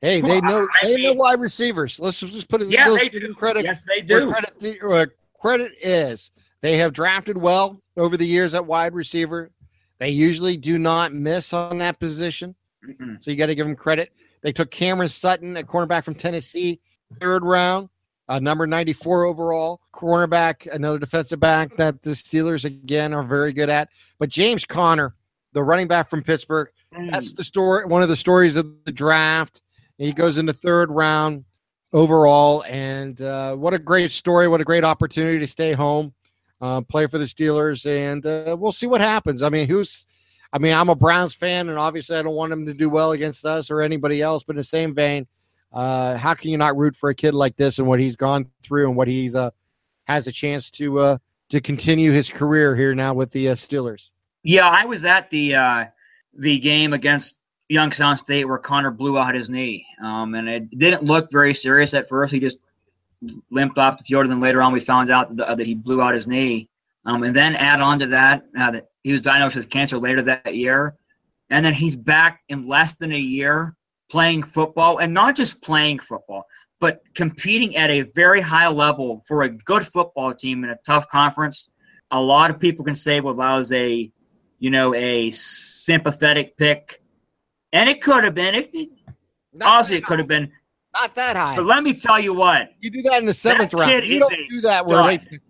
Hey, 0.00 0.22
they 0.22 0.40
know 0.40 0.66
I 0.82 0.86
they 0.86 1.02
know 1.02 1.12
wide 1.12 1.40
receivers. 1.40 2.00
Let's 2.00 2.20
just 2.20 2.48
put 2.48 2.62
it. 2.62 2.68
Yeah, 2.68 2.88
they 2.88 3.08
do. 3.10 3.34
credit. 3.34 3.64
Yes, 3.64 3.84
they 3.84 4.00
where 4.02 4.20
do. 4.20 4.30
Credit, 4.30 4.58
the, 4.58 4.88
uh, 4.88 5.06
credit 5.38 5.72
is 5.82 6.30
they 6.62 6.76
have 6.78 6.92
drafted 6.92 7.36
well 7.36 7.82
over 7.96 8.16
the 8.16 8.26
years 8.26 8.54
at 8.54 8.64
wide 8.64 8.94
receiver. 8.94 9.50
They 9.98 10.10
usually 10.10 10.56
do 10.56 10.78
not 10.78 11.12
miss 11.12 11.52
on 11.52 11.76
that 11.78 11.98
position, 12.00 12.54
Mm-mm. 12.86 13.22
so 13.22 13.30
you 13.30 13.36
got 13.36 13.46
to 13.46 13.54
give 13.54 13.66
them 13.66 13.76
credit. 13.76 14.10
They 14.42 14.52
took 14.52 14.70
Cameron 14.70 15.08
Sutton, 15.08 15.56
a 15.56 15.62
cornerback 15.62 16.04
from 16.04 16.14
Tennessee, 16.14 16.80
third 17.20 17.44
round, 17.44 17.88
uh, 18.28 18.38
number 18.38 18.66
ninety-four 18.66 19.24
overall, 19.24 19.80
cornerback, 19.92 20.66
another 20.72 20.98
defensive 20.98 21.40
back 21.40 21.76
that 21.76 22.00
the 22.02 22.12
Steelers 22.12 22.64
again 22.64 23.12
are 23.12 23.22
very 23.22 23.52
good 23.52 23.68
at. 23.68 23.88
But 24.18 24.30
James 24.30 24.64
Conner, 24.64 25.14
the 25.52 25.62
running 25.62 25.88
back 25.88 26.08
from 26.08 26.22
Pittsburgh, 26.22 26.68
that's 27.10 27.34
the 27.34 27.44
story. 27.44 27.84
One 27.84 28.02
of 28.02 28.08
the 28.08 28.16
stories 28.16 28.56
of 28.56 28.66
the 28.84 28.92
draft. 28.92 29.62
He 29.98 30.12
goes 30.12 30.38
in 30.38 30.46
the 30.46 30.54
third 30.54 30.90
round 30.90 31.44
overall, 31.92 32.64
and 32.68 33.20
uh, 33.20 33.56
what 33.56 33.74
a 33.74 33.78
great 33.78 34.12
story! 34.12 34.48
What 34.48 34.60
a 34.60 34.64
great 34.64 34.84
opportunity 34.84 35.38
to 35.38 35.46
stay 35.46 35.72
home, 35.72 36.14
uh, 36.62 36.80
play 36.80 37.06
for 37.08 37.18
the 37.18 37.26
Steelers, 37.26 37.84
and 37.84 38.24
uh, 38.24 38.56
we'll 38.58 38.72
see 38.72 38.86
what 38.86 39.02
happens. 39.02 39.42
I 39.42 39.50
mean, 39.50 39.68
who's? 39.68 40.06
I 40.52 40.58
mean, 40.58 40.72
I'm 40.72 40.88
a 40.88 40.96
Browns 40.96 41.34
fan, 41.34 41.68
and 41.68 41.78
obviously, 41.78 42.16
I 42.16 42.22
don't 42.22 42.34
want 42.34 42.52
him 42.52 42.66
to 42.66 42.74
do 42.74 42.90
well 42.90 43.12
against 43.12 43.44
us 43.44 43.70
or 43.70 43.82
anybody 43.82 44.20
else. 44.20 44.42
But 44.42 44.54
in 44.54 44.58
the 44.58 44.64
same 44.64 44.94
vein, 44.94 45.26
uh, 45.72 46.16
how 46.16 46.34
can 46.34 46.50
you 46.50 46.58
not 46.58 46.76
root 46.76 46.96
for 46.96 47.10
a 47.10 47.14
kid 47.14 47.34
like 47.34 47.56
this 47.56 47.78
and 47.78 47.86
what 47.86 48.00
he's 48.00 48.16
gone 48.16 48.46
through 48.62 48.88
and 48.88 48.96
what 48.96 49.06
he's 49.06 49.36
uh, 49.36 49.50
has 50.04 50.26
a 50.26 50.32
chance 50.32 50.70
to 50.72 50.98
uh, 50.98 51.18
to 51.50 51.60
continue 51.60 52.10
his 52.10 52.28
career 52.28 52.74
here 52.74 52.94
now 52.94 53.14
with 53.14 53.30
the 53.30 53.50
uh, 53.50 53.54
Steelers? 53.54 54.10
Yeah, 54.42 54.68
I 54.68 54.84
was 54.84 55.04
at 55.04 55.30
the 55.30 55.54
uh, 55.54 55.84
the 56.34 56.58
game 56.58 56.92
against 56.92 57.36
Youngstown 57.68 58.18
State 58.18 58.44
where 58.44 58.58
Conner 58.58 58.90
blew 58.90 59.18
out 59.18 59.34
his 59.34 59.50
knee, 59.50 59.86
um, 60.02 60.34
and 60.34 60.48
it 60.48 60.78
didn't 60.78 61.04
look 61.04 61.30
very 61.30 61.54
serious 61.54 61.94
at 61.94 62.08
first. 62.08 62.32
He 62.32 62.40
just 62.40 62.58
limped 63.50 63.78
off 63.78 63.98
the 63.98 64.04
field, 64.04 64.24
and 64.24 64.32
then 64.32 64.40
later 64.40 64.62
on 64.62 64.72
we 64.72 64.80
found 64.80 65.10
out 65.10 65.36
that, 65.36 65.56
that 65.58 65.66
he 65.66 65.74
blew 65.74 66.02
out 66.02 66.14
his 66.14 66.26
knee. 66.26 66.68
Um, 67.06 67.22
and 67.22 67.34
then 67.34 67.56
add 67.56 67.80
on 67.80 67.98
to 68.00 68.06
that 68.08 68.44
uh, 68.58 68.72
that 68.72 68.89
he 69.02 69.12
was 69.12 69.20
diagnosed 69.20 69.56
with 69.56 69.70
cancer 69.70 69.98
later 69.98 70.22
that 70.22 70.54
year, 70.54 70.96
and 71.50 71.64
then 71.64 71.72
he's 71.72 71.96
back 71.96 72.40
in 72.48 72.66
less 72.68 72.96
than 72.96 73.12
a 73.12 73.18
year 73.18 73.74
playing 74.10 74.42
football, 74.42 74.98
and 74.98 75.14
not 75.14 75.36
just 75.36 75.62
playing 75.62 75.98
football, 76.00 76.44
but 76.80 77.00
competing 77.14 77.76
at 77.76 77.90
a 77.90 78.02
very 78.02 78.40
high 78.40 78.68
level 78.68 79.22
for 79.26 79.42
a 79.44 79.48
good 79.48 79.86
football 79.86 80.34
team 80.34 80.64
in 80.64 80.70
a 80.70 80.76
tough 80.84 81.08
conference. 81.08 81.70
A 82.10 82.20
lot 82.20 82.50
of 82.50 82.58
people 82.58 82.84
can 82.84 82.96
say, 82.96 83.20
well, 83.20 83.34
that 83.34 83.54
was 83.56 83.70
a 83.72 84.10
you 84.60 84.68
know, 84.70 84.94
a 84.94 85.30
sympathetic 85.30 86.56
pick. 86.56 87.00
And 87.72 87.88
it 87.88 88.02
could 88.02 88.24
have 88.24 88.34
been. 88.34 88.54
It, 88.54 88.70
it- 88.74 88.90
honestly, 89.62 89.96
it 89.96 90.04
could 90.04 90.18
have 90.18 90.28
been. 90.28 90.52
not 90.92 91.14
that 91.16 91.34
high. 91.34 91.56
But 91.56 91.64
let 91.66 91.82
me 91.82 91.94
tell 91.94 92.20
you 92.20 92.34
what. 92.34 92.70
You 92.80 92.90
do 92.90 93.02
that 93.02 93.20
in 93.20 93.26
the 93.26 93.34
seventh 93.34 93.72
round. 93.74 94.06
You 94.06 94.20
don't 94.20 94.34
do 94.48 94.60
that 94.60 94.86
where 94.86 95.02
stud. 95.02 95.40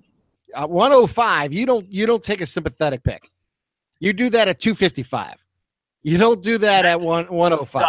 uh, 0.54 0.66
105. 0.66 1.52
You 1.52 1.66
don't 1.66 1.92
you 1.92 2.06
don't 2.06 2.22
take 2.22 2.40
a 2.40 2.46
sympathetic 2.46 3.02
pick. 3.02 3.28
You 4.00 4.12
do 4.12 4.30
that 4.30 4.48
at 4.48 4.58
255. 4.58 5.36
You 6.02 6.18
don't 6.18 6.42
do 6.42 6.58
that 6.58 6.86
at 6.86 7.00
one 7.00 7.26
105. 7.26 7.84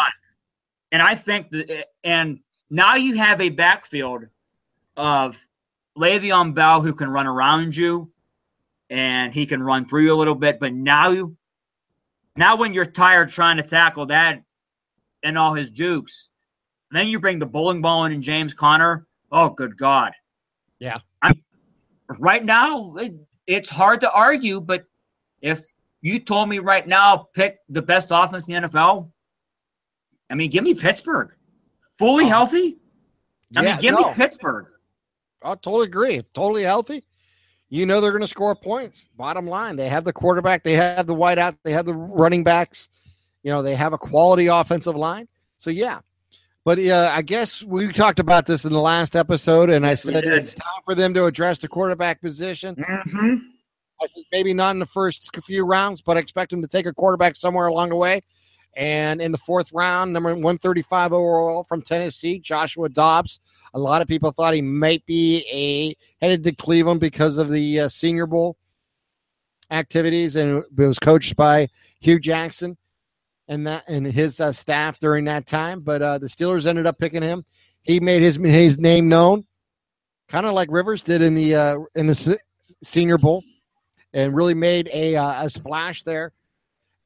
And 0.91 1.01
I 1.01 1.15
think 1.15 1.49
that, 1.51 1.87
and 2.03 2.39
now 2.69 2.95
you 2.95 3.15
have 3.15 3.39
a 3.39 3.49
backfield 3.49 4.25
of 4.97 5.45
Le'Veon 5.97 6.53
Bell 6.53 6.81
who 6.81 6.93
can 6.93 7.09
run 7.09 7.27
around 7.27 7.75
you, 7.75 8.11
and 8.89 9.33
he 9.33 9.45
can 9.45 9.63
run 9.63 9.85
through 9.85 10.03
you 10.03 10.13
a 10.13 10.15
little 10.15 10.35
bit. 10.35 10.59
But 10.59 10.73
now 10.73 11.09
you, 11.09 11.37
now 12.35 12.57
when 12.57 12.73
you're 12.73 12.85
tired 12.85 13.29
trying 13.29 13.57
to 13.57 13.63
tackle 13.63 14.05
that 14.07 14.43
and 15.23 15.37
all 15.37 15.53
his 15.53 15.69
jukes, 15.69 16.27
then 16.91 17.07
you 17.07 17.19
bring 17.19 17.39
the 17.39 17.45
bowling 17.45 17.81
ball 17.81 18.03
in 18.03 18.11
and 18.11 18.21
James 18.21 18.53
Conner. 18.53 19.07
Oh, 19.31 19.49
good 19.49 19.77
God! 19.77 20.11
Yeah. 20.79 20.99
I'm 21.21 21.41
right 22.19 22.43
now. 22.43 22.97
It, 22.97 23.13
it's 23.47 23.69
hard 23.69 24.01
to 24.01 24.11
argue, 24.11 24.59
but 24.59 24.83
if 25.41 25.70
you 26.01 26.19
told 26.19 26.49
me 26.49 26.59
right 26.59 26.87
now 26.87 27.27
pick 27.33 27.59
the 27.69 27.81
best 27.81 28.09
offense 28.11 28.47
in 28.47 28.61
the 28.61 28.67
NFL, 28.67 29.09
I 30.29 30.35
mean, 30.35 30.49
give 30.49 30.63
me 30.63 30.73
Pittsburgh. 30.73 31.31
Fully 31.99 32.25
Oh. 32.25 32.29
healthy? 32.29 32.77
I 33.55 33.61
Yeah, 33.63 33.71
mean, 33.73 33.81
give 33.81 33.93
no. 33.95 34.09
me 34.09 34.13
Pittsburgh. 34.15 34.67
I 35.43 35.49
totally 35.55 35.85
agree. 35.87 36.21
Totally 36.33 36.63
healthy. 36.63 37.03
You 37.69 37.85
know 37.85 38.01
they're 38.01 38.11
going 38.11 38.21
to 38.21 38.27
score 38.27 38.53
points. 38.55 39.07
Bottom 39.15 39.47
line, 39.47 39.75
they 39.77 39.87
have 39.89 40.03
the 40.03 40.11
quarterback, 40.13 40.63
they 40.63 40.73
have 40.73 41.07
the 41.07 41.15
wideout, 41.15 41.57
they 41.63 41.71
have 41.71 41.85
the 41.85 41.95
running 41.95 42.43
backs. 42.43 42.89
You 43.43 43.51
know 43.51 43.61
they 43.61 43.75
have 43.75 43.93
a 43.93 43.97
quality 43.97 44.47
offensive 44.47 44.95
line. 44.95 45.27
So 45.57 45.69
yeah, 45.69 45.99
but 46.65 46.77
uh, 46.79 47.09
I 47.13 47.21
guess 47.21 47.63
we 47.63 47.91
talked 47.91 48.19
about 48.19 48.45
this 48.45 48.65
in 48.65 48.73
the 48.73 48.79
last 48.81 49.15
episode, 49.15 49.69
and 49.69 49.85
I 49.85 49.93
said 49.95 50.23
it's 50.25 50.53
time 50.53 50.81
for 50.85 50.95
them 50.95 51.13
to 51.15 51.25
address 51.25 51.57
the 51.59 51.67
quarterback 51.67 52.21
position. 52.21 52.75
Mm-hmm. 52.75 53.35
I 54.01 54.07
maybe 54.31 54.53
not 54.53 54.71
in 54.71 54.79
the 54.79 54.85
first 54.85 55.29
few 55.45 55.65
rounds, 55.65 56.01
but 56.01 56.17
I 56.17 56.19
expect 56.19 56.51
him 56.51 56.61
to 56.61 56.67
take 56.67 56.85
a 56.85 56.93
quarterback 56.93 57.35
somewhere 57.35 57.67
along 57.67 57.89
the 57.89 57.95
way. 57.95 58.21
And 58.75 59.21
in 59.21 59.31
the 59.31 59.37
fourth 59.37 59.71
round, 59.73 60.13
number 60.13 60.29
135 60.29 61.11
overall 61.11 61.63
from 61.65 61.81
Tennessee, 61.81 62.39
Joshua 62.39 62.87
Dobbs. 62.87 63.41
A 63.73 63.79
lot 63.79 64.01
of 64.01 64.07
people 64.07 64.31
thought 64.31 64.53
he 64.53 64.61
might 64.61 65.05
be 65.05 65.45
a 65.51 65.95
headed 66.23 66.43
to 66.45 66.55
Cleveland 66.55 67.01
because 67.01 67.37
of 67.37 67.49
the 67.49 67.81
uh, 67.81 67.87
Senior 67.89 68.27
Bowl 68.27 68.55
activities, 69.71 70.37
and 70.37 70.59
it 70.59 70.65
was 70.75 70.99
coached 70.99 71.35
by 71.35 71.67
Hue 71.99 72.19
Jackson 72.19 72.77
and 73.47 73.67
that 73.67 73.83
and 73.89 74.05
his 74.05 74.39
uh, 74.39 74.53
staff 74.53 74.99
during 74.99 75.25
that 75.25 75.45
time. 75.45 75.81
But 75.81 76.01
uh, 76.01 76.17
the 76.17 76.27
Steelers 76.27 76.65
ended 76.65 76.87
up 76.87 76.97
picking 76.97 77.21
him. 77.21 77.43
He 77.83 77.99
made 77.99 78.21
his 78.21 78.37
his 78.37 78.79
name 78.79 79.09
known, 79.09 79.45
kind 80.29 80.45
of 80.45 80.53
like 80.53 80.69
Rivers 80.71 81.03
did 81.03 81.21
in 81.21 81.35
the 81.35 81.55
uh, 81.55 81.77
in 81.95 82.07
the 82.07 82.15
Se- 82.15 82.37
Senior 82.83 83.17
Bowl 83.17 83.43
and 84.13 84.35
really 84.35 84.53
made 84.53 84.89
a 84.93 85.15
uh, 85.15 85.45
a 85.45 85.49
splash 85.49 86.03
there 86.03 86.31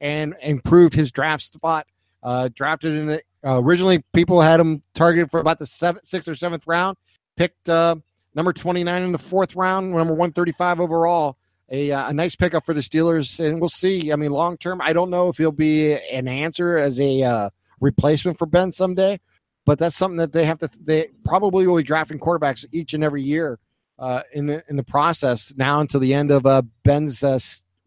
and 0.00 0.34
improved 0.42 0.94
his 0.94 1.10
draft 1.10 1.42
spot. 1.42 1.86
Uh, 2.22 2.48
drafted 2.54 2.94
in 2.94 3.06
the 3.06 3.22
uh, 3.44 3.60
originally, 3.62 4.02
people 4.12 4.40
had 4.40 4.58
him 4.58 4.82
targeted 4.94 5.30
for 5.30 5.40
about 5.40 5.58
the 5.58 5.66
seventh, 5.66 6.04
sixth 6.04 6.28
or 6.28 6.34
seventh 6.34 6.66
round. 6.66 6.96
Picked 7.36 7.68
uh, 7.68 7.96
number 8.34 8.52
twenty 8.52 8.82
nine 8.82 9.02
in 9.02 9.12
the 9.12 9.18
fourth 9.18 9.54
round, 9.54 9.92
number 9.92 10.14
one 10.14 10.32
thirty 10.32 10.52
five 10.52 10.80
overall 10.80 11.36
a, 11.70 11.90
uh, 11.90 12.10
a 12.10 12.12
nice 12.12 12.36
pickup 12.36 12.64
for 12.64 12.74
the 12.74 12.80
Steelers, 12.80 13.44
and 13.44 13.60
we'll 13.60 13.68
see. 13.68 14.12
I 14.12 14.16
mean, 14.16 14.30
long 14.30 14.56
term, 14.56 14.80
I 14.80 14.92
don't 14.92 15.10
know 15.10 15.28
if 15.28 15.36
he'll 15.36 15.52
be 15.52 15.94
an 16.12 16.28
answer 16.28 16.76
as 16.78 17.00
a 17.00 17.50
replacement 17.80 18.38
for 18.38 18.46
Ben 18.46 18.72
someday, 18.72 19.20
but 19.64 19.78
that's 19.78 19.96
something 19.96 20.18
that 20.18 20.32
they 20.32 20.46
have 20.46 20.58
to. 20.60 20.70
They 20.80 21.08
probably 21.24 21.66
will 21.66 21.76
be 21.76 21.82
drafting 21.82 22.18
quarterbacks 22.18 22.64
each 22.72 22.94
and 22.94 23.04
every 23.04 23.22
year 23.22 23.58
uh, 23.98 24.22
in 24.32 24.46
the 24.46 24.62
in 24.68 24.76
the 24.76 24.84
process 24.84 25.52
now 25.56 25.80
until 25.80 26.00
the 26.00 26.12
end 26.12 26.30
of 26.30 26.46
uh, 26.46 26.62
Ben's 26.82 27.22
uh, 27.22 27.38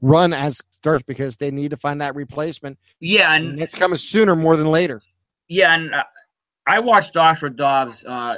run 0.02 0.34
as 0.34 0.62
starts 0.72 1.04
because 1.04 1.38
they 1.38 1.52
need 1.52 1.72
to 1.72 1.78
find 1.78 2.02
that 2.02 2.16
replacement. 2.16 2.78
Yeah, 3.00 3.34
and, 3.34 3.50
and 3.50 3.62
it's 3.62 3.76
coming 3.76 3.98
sooner 3.98 4.36
more 4.36 4.58
than 4.58 4.68
later. 4.68 5.02
Yeah, 5.48 5.74
and 5.74 5.94
uh, 5.94 6.04
I 6.68 6.80
watched 6.80 7.14
Joshua 7.14 7.50
Dobbs 7.50 8.06
uh, 8.06 8.38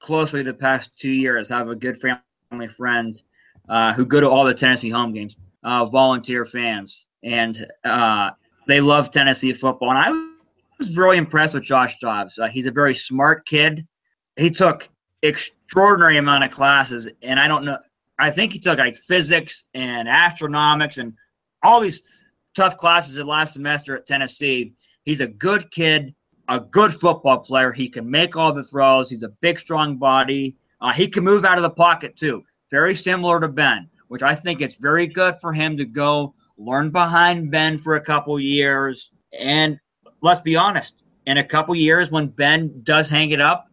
closely 0.00 0.42
the 0.42 0.54
past 0.54 0.90
two 0.96 1.10
years. 1.10 1.50
I 1.50 1.58
have 1.58 1.68
a 1.68 1.76
good 1.76 2.00
family 2.00 2.68
friend 2.68 3.20
uh, 3.68 3.92
who 3.92 4.04
go 4.06 4.20
to 4.20 4.28
all 4.28 4.44
the 4.44 4.54
Tennessee 4.54 4.90
home 4.90 5.12
games, 5.12 5.36
uh, 5.62 5.86
volunteer 5.86 6.44
fans, 6.44 7.06
and 7.22 7.66
uh, 7.84 8.30
they 8.66 8.80
love 8.80 9.10
Tennessee 9.10 9.52
football. 9.52 9.90
And 9.90 9.98
I 9.98 10.10
was 10.78 10.96
really 10.96 11.16
impressed 11.16 11.54
with 11.54 11.64
Josh 11.64 11.98
Dobbs. 11.98 12.38
Uh, 12.38 12.48
he's 12.48 12.66
a 12.66 12.70
very 12.70 12.94
smart 12.94 13.46
kid. 13.46 13.86
He 14.36 14.50
took 14.50 14.88
extraordinary 15.22 16.18
amount 16.18 16.44
of 16.44 16.50
classes, 16.50 17.08
and 17.22 17.38
I 17.38 17.48
don't 17.48 17.64
know. 17.64 17.78
I 18.18 18.30
think 18.30 18.52
he 18.52 18.58
took 18.58 18.78
like 18.78 18.98
physics 18.98 19.64
and 19.74 20.08
astronomics 20.08 20.98
and 20.98 21.12
all 21.62 21.80
these 21.80 22.02
tough 22.56 22.76
classes 22.76 23.14
the 23.14 23.24
last 23.24 23.54
semester 23.54 23.96
at 23.96 24.06
Tennessee. 24.06 24.74
He's 25.04 25.20
a 25.20 25.26
good 25.26 25.70
kid, 25.70 26.14
a 26.48 26.58
good 26.58 26.92
football 26.94 27.38
player. 27.38 27.72
He 27.72 27.88
can 27.88 28.10
make 28.10 28.36
all 28.36 28.52
the 28.52 28.64
throws. 28.64 29.08
He's 29.08 29.22
a 29.22 29.28
big, 29.40 29.60
strong 29.60 29.98
body. 29.98 30.56
Uh, 30.80 30.92
he 30.92 31.06
can 31.06 31.22
move 31.22 31.44
out 31.44 31.58
of 31.58 31.62
the 31.62 31.70
pocket 31.70 32.16
too 32.16 32.42
very 32.70 32.94
similar 32.94 33.40
to 33.40 33.48
Ben, 33.48 33.88
which 34.08 34.22
I 34.22 34.34
think 34.34 34.60
it's 34.60 34.76
very 34.76 35.06
good 35.06 35.36
for 35.40 35.52
him 35.52 35.76
to 35.76 35.84
go 35.84 36.34
learn 36.56 36.90
behind 36.90 37.50
Ben 37.50 37.78
for 37.78 37.96
a 37.96 38.00
couple 38.00 38.38
years. 38.38 39.12
And 39.38 39.78
let's 40.22 40.40
be 40.40 40.56
honest, 40.56 41.04
in 41.26 41.38
a 41.38 41.44
couple 41.44 41.74
years 41.74 42.10
when 42.10 42.28
Ben 42.28 42.80
does 42.82 43.08
hang 43.08 43.30
it 43.30 43.40
up, 43.40 43.67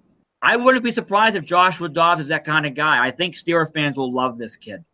I 0.45 0.57
wouldn't 0.57 0.83
be 0.83 0.91
surprised 0.91 1.35
if 1.35 1.43
Joshua 1.43 1.89
Dobbs 1.89 2.21
is 2.21 2.27
that 2.27 2.45
kind 2.45 2.67
of 2.67 2.75
guy. 2.75 3.03
I 3.03 3.09
think 3.09 3.33
Steeler 3.33 3.73
fans 3.73 3.97
will 3.97 4.13
love 4.13 4.37
this 4.37 4.55
kid. 4.55 4.85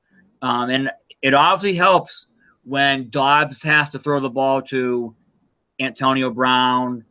Um, 0.41 0.69
and 0.69 0.89
it 1.21 1.33
obviously 1.33 1.75
helps 1.75 2.27
when 2.63 3.09
Dobbs 3.09 3.61
has 3.63 3.89
to 3.89 3.99
throw 3.99 4.21
the 4.21 4.29
ball 4.29 4.61
to 4.63 5.13
Antonio 5.81 6.29
Brown 6.29 7.03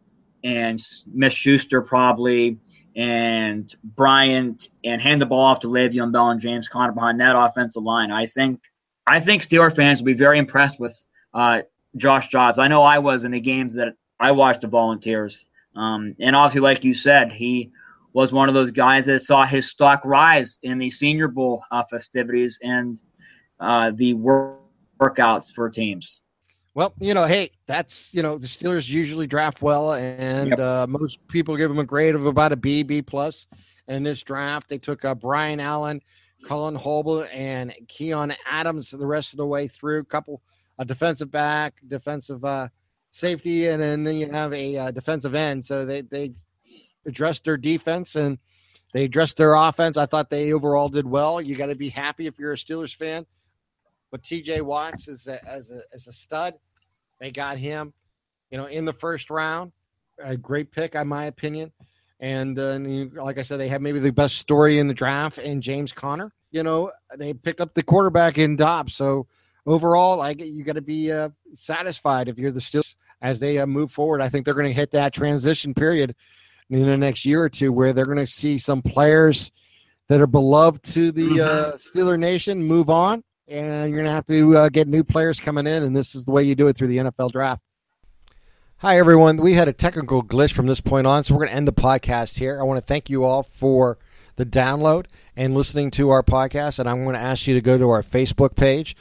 and 0.43 0.81
Smith-Schuster 0.81 1.83
probably 1.83 2.57
and 2.97 3.75
Bryant 3.85 4.69
and 4.85 5.03
hand 5.03 5.21
the 5.21 5.27
ball 5.27 5.45
off 5.45 5.61
to 5.61 5.67
Le'Veon 5.67 6.11
Bell 6.11 6.31
and 6.31 6.41
James 6.41 6.67
Conner 6.67 6.93
behind 6.93 7.21
that 7.21 7.37
offensive 7.37 7.83
line. 7.83 8.11
I 8.11 8.25
think 8.25 8.63
I 9.07 9.21
think 9.21 9.43
Steeler 9.43 9.75
fans 9.75 10.01
will 10.01 10.07
be 10.07 10.15
very 10.15 10.39
impressed 10.39 10.81
with 10.81 11.05
uh, 11.35 11.61
Josh 11.97 12.31
Dobbs. 12.31 12.59
I 12.59 12.69
know 12.69 12.85
I 12.85 13.01
was 13.01 13.25
in 13.25 13.33
the 13.33 13.41
games 13.41 13.75
that 13.75 13.95
I 14.19 14.31
watched 14.31 14.63
the 14.63 14.69
Volunteers, 14.69 15.47
um, 15.77 16.15
and 16.21 16.35
obviously, 16.35 16.63
like 16.63 16.85
you 16.85 16.95
said, 16.95 17.33
he 17.33 17.71
was 18.13 18.33
one 18.33 18.49
of 18.49 18.55
those 18.55 18.71
guys 18.71 19.07
that 19.07 19.21
saw 19.21 19.45
his 19.45 19.69
stock 19.69 20.03
rise 20.05 20.59
in 20.63 20.79
the 20.79 20.91
Senior 20.91 21.29
Bowl 21.29 21.63
uh, 21.71 21.83
festivities 21.85 22.59
and 22.63 23.01
uh, 23.61 23.93
the 23.95 24.15
work- 24.15 24.59
workouts 25.01 25.53
for 25.53 25.69
teams. 25.71 26.21
Well, 26.75 26.95
you 27.01 27.15
know, 27.15 27.27
hey, 27.27 27.51
that's 27.67 28.15
you 28.15 28.23
know 28.23 28.39
the 28.39 28.47
Steelers 28.47 28.89
usually 28.89 29.27
draft 29.27 29.61
well, 29.61 29.95
and 29.95 30.51
yep. 30.51 30.59
uh, 30.59 30.87
most 30.89 31.19
people 31.29 31.57
give 31.57 31.69
them 31.69 31.81
a 31.81 31.85
grade 31.85 32.15
of 32.15 32.27
about 32.27 32.53
a 32.53 32.57
B, 32.57 32.83
B 32.83 33.03
plus. 33.03 33.47
In 33.89 34.05
this 34.05 34.23
draft, 34.23 34.69
they 34.69 34.79
took 34.79 35.05
uh, 35.05 35.17
Brian 35.17 35.59
Allen, 35.59 36.01
Colin 36.45 36.77
Holba, 36.77 37.29
and 37.35 37.75
Keion 37.87 38.35
Adams 38.47 38.91
the 38.93 39.07
rest 39.07 39.33
of 39.33 39.39
the 39.39 39.47
way 39.47 39.67
through. 39.67 40.05
Couple 40.05 40.41
a 40.79 40.85
defensive 40.85 41.31
back, 41.31 41.75
defensive 41.89 42.45
uh, 42.45 42.69
safety, 43.11 43.67
and 43.67 43.83
then, 43.83 44.05
then 44.05 44.17
you 44.17 44.31
have 44.31 44.53
a 44.55 44.77
uh, 44.77 44.91
defensive 44.93 45.35
end. 45.35 45.65
So 45.65 45.85
they 45.85 46.03
they 46.03 46.33
addressed 47.07 47.45
their 47.45 47.57
defense 47.57 48.15
and 48.15 48.39
they 48.93 49.05
addressed 49.05 49.37
their 49.37 49.55
offense. 49.55 49.97
I 49.97 50.07
thought 50.07 50.31
they 50.31 50.53
overall 50.53 50.89
did 50.89 51.07
well. 51.07 51.41
You 51.41 51.57
got 51.57 51.67
to 51.67 51.75
be 51.75 51.89
happy 51.89 52.27
if 52.27 52.39
you're 52.39 52.53
a 52.53 52.57
Steelers 52.57 52.95
fan 52.95 53.27
but 54.11 54.23
TJ 54.23 54.63
Watts 54.63 55.09
is 55.09 55.27
a, 55.27 55.45
as 55.49 55.73
a 55.73 55.83
as 55.95 56.07
a 56.09 56.13
stud. 56.13 56.55
They 57.21 57.31
got 57.31 57.59
him, 57.59 57.93
you 58.51 58.59
know, 58.59 58.67
in 58.67 58.85
the 58.85 58.93
first 58.93 59.31
round. 59.31 59.73
A 60.23 60.37
great 60.37 60.71
pick, 60.71 60.95
in 60.95 61.09
my 61.09 61.25
opinion. 61.27 61.73
And 62.21 62.59
uh, 62.59 62.79
like 63.23 63.39
I 63.39 63.43
said, 63.43 63.59
they 63.59 63.69
have 63.69 63.81
maybe 63.81 63.99
the 63.99 64.13
best 64.13 64.37
story 64.37 64.79
in 64.79 64.89
the 64.89 64.95
draft 64.95 65.39
in 65.39 65.63
James 65.63 65.93
Conner. 65.93 66.33
You 66.51 66.63
know, 66.63 66.91
they 67.17 67.33
picked 67.33 67.61
up 67.61 67.73
the 67.75 67.83
quarterback 67.83 68.37
in 68.37 68.57
Dobbs. 68.57 68.95
So 68.95 69.27
overall, 69.67 70.19
like 70.19 70.41
you 70.41 70.63
got 70.65 70.75
to 70.75 70.83
be 70.83 71.11
uh, 71.11 71.31
satisfied 71.55 72.29
if 72.29 72.37
you're 72.37 72.53
the 72.53 72.61
Steelers 72.61 72.97
as 73.23 73.41
they 73.41 73.59
uh, 73.59 73.67
move 73.67 73.93
forward. 73.93 74.21
I 74.21 74.29
think 74.29 74.45
they're 74.45 74.55
going 74.55 74.67
to 74.67 74.73
hit 74.73 74.91
that 74.91 75.15
transition 75.15 75.73
period 75.73 76.15
in 76.71 76.87
the 76.87 76.97
next 76.97 77.25
year 77.25 77.43
or 77.43 77.49
two 77.49 77.73
where 77.73 77.93
they're 77.93 78.07
going 78.07 78.19
to 78.19 78.27
see 78.27 78.57
some 78.57 78.81
players 78.81 79.51
that 80.09 80.21
are 80.21 80.27
beloved 80.27 80.83
to 80.83 81.13
the 81.13 81.23
mm-hmm. 81.23 81.41
uh, 81.41 81.77
Steeler 81.79 82.19
Nation 82.19 82.63
move 82.63 82.89
on, 82.89 83.23
and 83.49 83.91
you're 83.91 83.99
going 83.99 84.09
to 84.09 84.13
have 84.13 84.27
to 84.27 84.57
uh, 84.57 84.69
get 84.69 84.89
new 84.89 85.05
players 85.05 85.39
coming 85.39 85.67
in, 85.67 85.83
and 85.83 85.95
this 85.95 86.15
is 86.15 86.25
the 86.25 86.33
way 86.33 86.43
you 86.43 86.55
do 86.55 86.69
it 86.69 86.77
through 86.77 86.89
the 86.89 86.99
NFL 86.99 87.33
draft. 87.33 87.63
Hi, 88.79 88.99
everyone. 88.99 89.37
We 89.37 89.55
had 89.55 89.69
a 89.69 89.73
technical 89.73 90.23
glitch 90.23 90.53
from 90.53 90.67
this 90.67 90.81
point 90.81 91.07
on, 91.07 91.23
so 91.23 91.35
we're 91.35 91.41
going 91.41 91.51
to 91.51 91.57
end 91.57 91.69
the 91.69 91.73
podcast 91.73 92.39
here. 92.39 92.59
I 92.59 92.63
want 92.63 92.81
to 92.81 92.87
thank 92.87 93.11
you 93.11 93.25
all 93.25 93.43
for 93.43 93.99
the 94.37 94.47
download 94.47 95.07
and 95.37 95.55
listening 95.55 95.91
to 95.93 96.09
our 96.11 96.23
podcast, 96.23 96.79
and 96.79 96.89
I'm 96.89 97.05
going 97.05 97.15
to 97.15 97.21
ask 97.21 97.47
you 97.47 97.55
to 97.55 97.61
go 97.61 97.77
to 97.77 97.91
our 97.91 98.03
Facebook 98.03 98.57
page, 98.57 98.97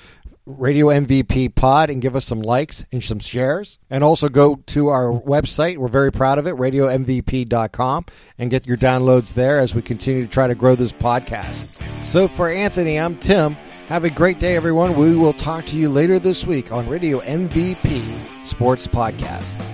Radio 0.57 0.87
MVP 0.87 1.53
Pod, 1.53 1.89
and 1.89 2.01
give 2.01 2.15
us 2.15 2.25
some 2.25 2.41
likes 2.41 2.85
and 2.91 3.03
some 3.03 3.19
shares. 3.19 3.77
And 3.89 4.03
also 4.03 4.29
go 4.29 4.55
to 4.67 4.87
our 4.87 5.11
website. 5.11 5.77
We're 5.77 5.87
very 5.87 6.11
proud 6.11 6.39
of 6.39 6.47
it, 6.47 6.55
radiomvp.com, 6.55 8.05
and 8.37 8.49
get 8.49 8.65
your 8.65 8.77
downloads 8.77 9.33
there 9.33 9.59
as 9.59 9.75
we 9.75 9.81
continue 9.81 10.25
to 10.25 10.31
try 10.31 10.47
to 10.47 10.55
grow 10.55 10.75
this 10.75 10.91
podcast. 10.91 11.65
So 12.03 12.27
for 12.27 12.49
Anthony, 12.49 12.99
I'm 12.99 13.17
Tim. 13.17 13.53
Have 13.87 14.03
a 14.03 14.09
great 14.09 14.39
day, 14.39 14.55
everyone. 14.55 14.95
We 14.95 15.15
will 15.15 15.33
talk 15.33 15.65
to 15.65 15.75
you 15.75 15.89
later 15.89 16.19
this 16.19 16.45
week 16.45 16.71
on 16.71 16.87
Radio 16.87 17.19
MVP 17.21 18.45
Sports 18.45 18.87
Podcast. 18.87 19.68